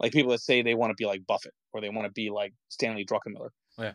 Like 0.00 0.12
people 0.12 0.32
that 0.32 0.40
say 0.40 0.62
they 0.62 0.74
want 0.74 0.90
to 0.90 0.94
be 0.94 1.06
like 1.06 1.26
Buffett 1.26 1.54
or 1.72 1.80
they 1.80 1.88
want 1.88 2.06
to 2.06 2.12
be 2.12 2.30
like 2.30 2.52
Stanley 2.68 3.06
Druckenmiller. 3.06 3.50
Yeah. 3.78 3.92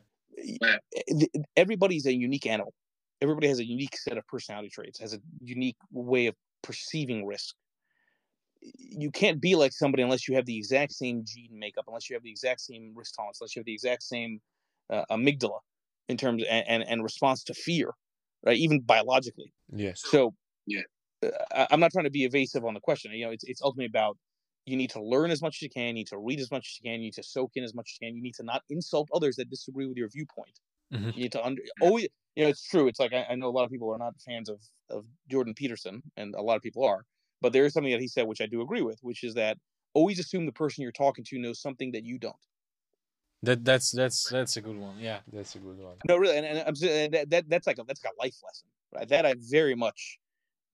Everybody's 1.58 2.06
a 2.06 2.14
unique 2.14 2.46
animal. 2.46 2.74
Everybody 3.22 3.48
has 3.48 3.60
a 3.60 3.66
unique 3.66 3.98
set 3.98 4.18
of 4.18 4.26
personality 4.28 4.70
traits, 4.70 5.00
has 5.00 5.14
a 5.14 5.20
unique 5.42 5.78
way 5.92 6.28
of 6.28 6.36
perceiving 6.62 7.26
risk 7.26 7.56
you 8.62 9.12
can't 9.12 9.42
be 9.42 9.56
like 9.56 9.72
somebody 9.72 10.04
unless 10.04 10.28
you 10.28 10.36
have 10.36 10.46
the 10.46 10.58
exact 10.58 10.92
same 10.92 11.24
gene 11.26 11.58
makeup, 11.58 11.86
unless 11.88 12.10
you 12.10 12.16
have 12.16 12.24
the 12.24 12.30
exact 12.30 12.62
same 12.62 12.94
risk 12.96 13.16
tolerance, 13.16 13.40
unless 13.40 13.56
you 13.56 13.60
have 13.62 13.66
the 13.66 13.74
exact 13.74 14.04
same 14.04 14.42
uh, 14.90 15.06
amygdala 15.10 15.60
in 16.08 16.18
terms 16.18 16.42
of, 16.44 16.48
and, 16.50 16.66
and 16.68 16.84
and 16.84 17.04
response 17.04 17.44
to 17.44 17.54
fear, 17.54 17.94
right? 18.44 18.58
Even 18.58 18.82
biologically. 18.82 19.54
yes. 19.72 20.04
So 20.04 20.34
yeah, 20.66 20.82
uh, 21.24 21.68
I'm 21.72 21.80
not 21.80 21.92
trying 21.92 22.06
to 22.06 22.12
be 22.12 22.26
evasive 22.26 22.66
on 22.66 22.74
the 22.74 22.80
question. 22.82 23.12
You 23.14 23.26
know, 23.26 23.32
it's 23.32 23.44
it's 23.46 23.62
ultimately 23.62 23.86
about 23.86 24.18
you 24.66 24.76
need 24.76 24.90
to 24.92 25.02
learn 25.02 25.32
as 25.32 25.42
much 25.42 25.58
as 25.58 25.62
you 25.62 25.70
can, 25.70 25.88
you 25.88 25.94
need 25.94 26.08
to 26.08 26.18
read 26.18 26.40
as 26.40 26.52
much 26.52 26.68
as 26.68 26.80
you 26.82 26.90
can, 26.90 27.00
you 27.00 27.08
need 27.08 27.14
to 27.14 27.24
soak 27.24 27.52
in 27.56 27.64
as 27.64 27.74
much 27.74 27.92
as 27.92 27.98
you 28.00 28.08
can, 28.08 28.16
you 28.16 28.22
need 28.22 28.36
to 28.36 28.44
not 28.44 28.64
insult 28.70 29.10
others 29.14 29.36
that 29.38 29.50
disagree 29.50 29.88
with 29.88 29.98
your 29.98 30.10
viewpoint. 30.10 30.60
Mhm. 30.92 31.16
You 31.16 31.24
need 31.24 31.32
to 31.34 31.44
under 31.44 31.62
always, 31.80 32.08
you 32.36 32.44
know, 32.44 32.50
it's 32.50 32.64
true. 32.64 32.88
It's 32.88 33.00
like 33.00 33.14
I, 33.14 33.26
I 33.30 33.36
know 33.36 33.48
a 33.48 33.52
lot 33.52 33.66
of 33.66 33.72
people 33.72 33.94
are 33.94 33.98
not 33.98 34.14
fans 34.26 34.50
of 34.50 34.60
of 34.90 35.06
Jordan 35.30 35.54
Peterson, 35.54 36.02
and 36.18 36.36
a 36.36 36.42
lot 36.42 36.56
of 36.56 36.62
people 36.62 36.84
are. 36.84 37.06
But 37.42 37.54
there 37.54 37.66
is 37.66 37.74
something 37.74 37.92
that 37.92 38.02
he 38.02 38.08
said 38.08 38.28
which 38.28 38.42
I 38.42 38.46
do 38.46 38.62
agree 38.62 38.82
with, 38.82 39.00
which 39.02 39.24
is 39.24 39.34
that 39.36 39.58
always 39.94 40.20
assume 40.20 40.46
the 40.46 40.52
person 40.52 40.82
you're 40.82 40.92
talking 40.92 41.24
to 41.26 41.40
knows 41.40 41.62
something 41.62 41.92
that 41.92 42.04
you 42.04 42.20
don't. 42.20 42.36
That 43.44 43.64
that's 43.64 43.92
that's 43.92 44.30
that's 44.30 44.58
a 44.58 44.62
good 44.62 44.78
one. 44.78 44.98
Yeah. 45.00 45.20
That's 45.32 45.56
a 45.56 45.60
good 45.60 45.78
one. 45.78 45.96
No, 46.08 46.18
really, 46.18 46.38
and, 46.38 46.46
and 46.46 46.84
and 46.84 47.14
that, 47.14 47.30
that 47.30 47.50
that's 47.50 47.68
like 47.68 47.80
a 47.80 47.84
that's 47.84 48.04
like 48.04 48.14
a 48.14 48.22
life 48.22 48.36
lesson, 48.44 48.68
right? 48.94 49.08
That 49.08 49.26
I 49.26 49.36
very 49.40 49.76
much 49.76 50.20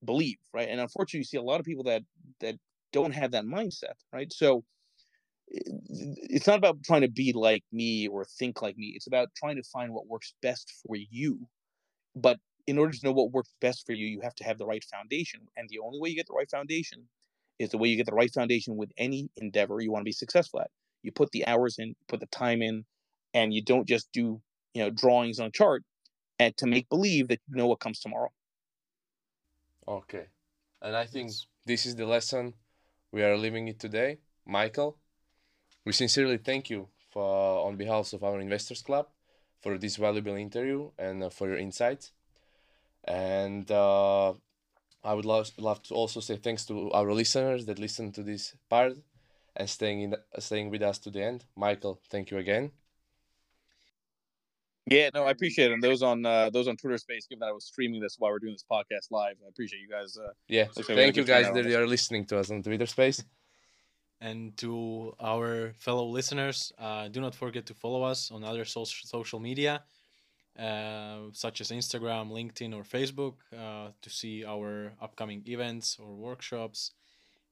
believe, 0.04 0.38
right? 0.54 0.68
And 0.68 0.80
unfortunately, 0.80 1.20
you 1.20 1.26
see 1.26 1.38
a 1.38 1.44
lot 1.44 1.60
of 1.60 1.66
people 1.66 1.84
that 1.84 2.02
that 2.40 2.56
don't 2.92 3.14
have 3.14 3.32
that 3.32 3.46
mindset, 3.46 3.94
right? 4.12 4.32
So 4.34 4.64
it's 5.48 6.48
not 6.48 6.58
about 6.58 6.84
trying 6.84 7.02
to 7.02 7.10
be 7.10 7.34
like 7.34 7.64
me 7.72 8.08
or 8.08 8.26
think 8.26 8.62
like 8.62 8.78
me. 8.78 8.94
It's 8.96 9.08
about 9.08 9.30
trying 9.36 9.58
to 9.58 9.64
find 9.64 9.94
what 9.94 10.08
works 10.08 10.34
best 10.42 10.72
for 10.86 10.96
you. 10.96 11.48
But 12.16 12.40
in 12.68 12.78
order 12.78 12.94
to 12.94 13.06
know 13.06 13.12
what 13.12 13.32
works 13.32 13.54
best 13.62 13.86
for 13.86 13.94
you, 13.94 14.08
you 14.08 14.22
have 14.22 14.36
to 14.36 14.44
have 14.44 14.58
the 14.58 14.66
right 14.66 14.84
foundation. 14.84 15.42
And 15.56 15.70
the 15.70 15.80
only 15.80 16.00
way 16.00 16.10
you 16.10 16.16
get 16.16 16.28
the 16.28 16.34
right 16.34 16.50
foundation 16.50 17.08
is 17.60 17.70
the 17.70 17.78
way 17.78 17.90
you 17.90 17.98
get 17.98 18.06
the 18.06 18.14
right 18.14 18.34
foundation 18.34 18.76
with 18.76 18.92
any 18.98 19.30
endeavor 19.38 19.80
you 19.80 19.92
want 19.92 20.02
to 20.02 20.06
be 20.06 20.12
successful 20.12 20.62
at. 20.62 20.72
You 21.04 21.12
put 21.12 21.32
the 21.32 21.46
hours 21.48 21.78
in, 21.78 21.96
put 22.08 22.20
the 22.20 22.26
time 22.28 22.62
in, 22.62 22.86
and 23.34 23.54
you 23.54 23.62
don't 23.62 23.88
just 23.88 24.12
do 24.12 24.42
you 24.74 24.84
know 24.84 24.90
drawings 24.90 25.40
on 25.40 25.48
a 25.48 25.52
chart 25.52 25.84
and 26.40 26.56
to 26.58 26.66
make 26.66 26.90
believe 26.90 27.28
that 27.28 27.40
you 27.50 27.56
know 27.56 27.68
what 27.68 27.80
comes 27.80 28.00
tomorrow. 28.00 28.32
Okay. 29.88 30.26
And 30.82 30.96
I 30.96 31.06
think 31.06 31.32
this 31.66 31.86
is 31.86 31.96
the 31.96 32.06
lesson 32.06 32.54
we 33.12 33.24
are 33.24 33.38
leaving 33.38 33.68
it 33.68 33.80
today. 33.80 34.18
Michael, 34.46 34.98
we 35.86 35.92
sincerely 35.92 36.38
thank 36.38 36.70
you 36.70 36.88
for 37.12 37.66
on 37.68 37.78
behalf 37.78 38.12
of 38.14 38.24
our 38.24 38.40
investors 38.40 38.82
club 38.82 39.08
for 39.62 39.78
this 39.78 39.96
valuable 39.96 40.36
interview 40.36 40.90
and 40.98 41.24
uh, 41.24 41.30
for 41.30 41.48
your 41.48 41.58
insights. 41.58 42.12
And 43.04 43.70
uh, 43.72 44.34
I 45.04 45.14
would 45.14 45.26
love, 45.26 45.52
love 45.58 45.82
to 45.84 45.94
also 45.94 46.20
say 46.20 46.38
thanks 46.38 46.66
to 46.66 46.92
our 46.92 47.12
listeners 47.14 47.66
that 47.68 47.80
listen 47.80 48.12
to 48.14 48.24
this 48.24 48.56
part 48.70 48.98
and 49.56 49.70
staying 49.70 50.02
in 50.02 50.16
staying 50.40 50.70
with 50.72 50.82
us 50.82 50.98
to 51.00 51.12
the 51.12 51.24
end. 51.24 51.46
Michael, 51.56 52.02
thank 52.10 52.32
you 52.32 52.38
again. 52.38 52.72
Yeah, 54.88 55.10
no, 55.14 55.24
I 55.24 55.32
appreciate 55.32 55.72
it. 55.72 55.74
And 55.74 55.82
those 55.82 56.04
on 56.04 56.26
uh, 56.26 56.50
those 56.50 56.68
on 56.68 56.78
Twitter 56.78 56.98
Space, 56.98 57.26
given 57.28 57.40
that 57.40 57.50
I 57.50 57.52
was 57.52 57.66
streaming 57.66 58.02
this 58.02 58.18
while 58.20 58.32
we're 58.32 58.40
doing 58.40 58.54
this 58.54 58.66
podcast 58.70 59.10
live, 59.10 59.36
I 59.44 59.50
appreciate 59.50 59.82
you 59.82 59.90
guys. 59.90 60.18
Uh, 60.18 60.30
Yeah, 60.48 60.66
Looks 60.76 60.78
like 60.78 60.90
we 60.90 60.94
had 60.96 61.00
a 61.00 61.04
thank 61.04 61.18
you 61.18 61.24
guys 61.24 61.52
that 61.54 61.66
you 61.66 61.78
are 61.78 61.88
listening 61.88 62.26
to 62.26 62.40
us 62.40 62.52
on 62.52 62.62
Twitter 62.62 62.86
Space. 62.86 63.24
And 64.22 64.56
to 64.58 65.14
our 65.20 65.74
fellow 65.78 66.06
listeners, 66.08 66.72
uh, 66.80 67.10
do 67.10 67.20
not 67.22 67.36
forget 67.36 67.66
to 67.68 67.74
follow 67.74 68.04
us 68.04 68.32
on 68.32 68.44
other 68.44 68.66
social 68.66 69.08
social 69.08 69.40
media, 69.40 69.84
uh, 70.58 71.18
such 71.34 71.62
as 71.62 71.72
Instagram, 71.72 72.32
LinkedIn, 72.32 72.74
or 72.74 72.84
Facebook, 72.84 73.36
uh, 73.54 73.92
to 74.02 74.10
see 74.10 74.46
our 74.46 74.94
upcoming 75.02 75.44
events 75.48 75.98
or 76.00 76.16
workshops. 76.16 76.92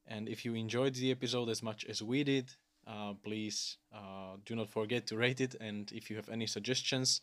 And 0.08 0.28
if 0.28 0.46
you 0.46 0.56
enjoyed 0.56 0.96
the 0.96 1.12
episode 1.12 1.50
as 1.50 1.62
much 1.62 1.86
as 1.86 2.02
we 2.02 2.24
did, 2.24 2.52
uh, 2.88 3.14
please 3.24 3.78
uh, 3.94 4.36
do 4.46 4.56
not 4.56 4.70
forget 4.70 5.08
to 5.08 5.18
rate 5.18 5.42
it. 5.42 5.56
And 5.60 5.92
if 5.92 6.10
you 6.10 6.16
have 6.16 6.30
any 6.30 6.48
suggestions 6.48 7.22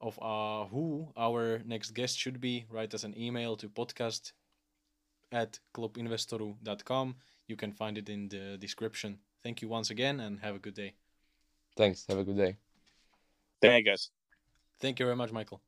of 0.00 0.18
uh, 0.22 0.66
who 0.66 1.08
our 1.16 1.60
next 1.64 1.92
guest 1.92 2.18
should 2.18 2.40
be, 2.40 2.66
write 2.70 2.94
us 2.94 3.04
an 3.04 3.14
email 3.18 3.56
to 3.56 3.68
podcast 3.68 4.32
at 5.32 5.58
clubinvestoru.com. 5.74 7.14
You 7.48 7.56
can 7.56 7.72
find 7.72 7.98
it 7.98 8.08
in 8.08 8.28
the 8.28 8.56
description. 8.58 9.18
Thank 9.42 9.62
you 9.62 9.68
once 9.68 9.90
again 9.90 10.20
and 10.20 10.38
have 10.40 10.54
a 10.54 10.58
good 10.58 10.74
day. 10.74 10.94
Thanks. 11.76 12.06
Have 12.08 12.18
a 12.18 12.24
good 12.24 12.36
day. 12.36 12.56
thank 13.60 13.84
you 13.84 13.90
guys. 13.90 14.10
Thank 14.80 15.00
you 15.00 15.06
very 15.06 15.16
much, 15.16 15.32
Michael. 15.32 15.60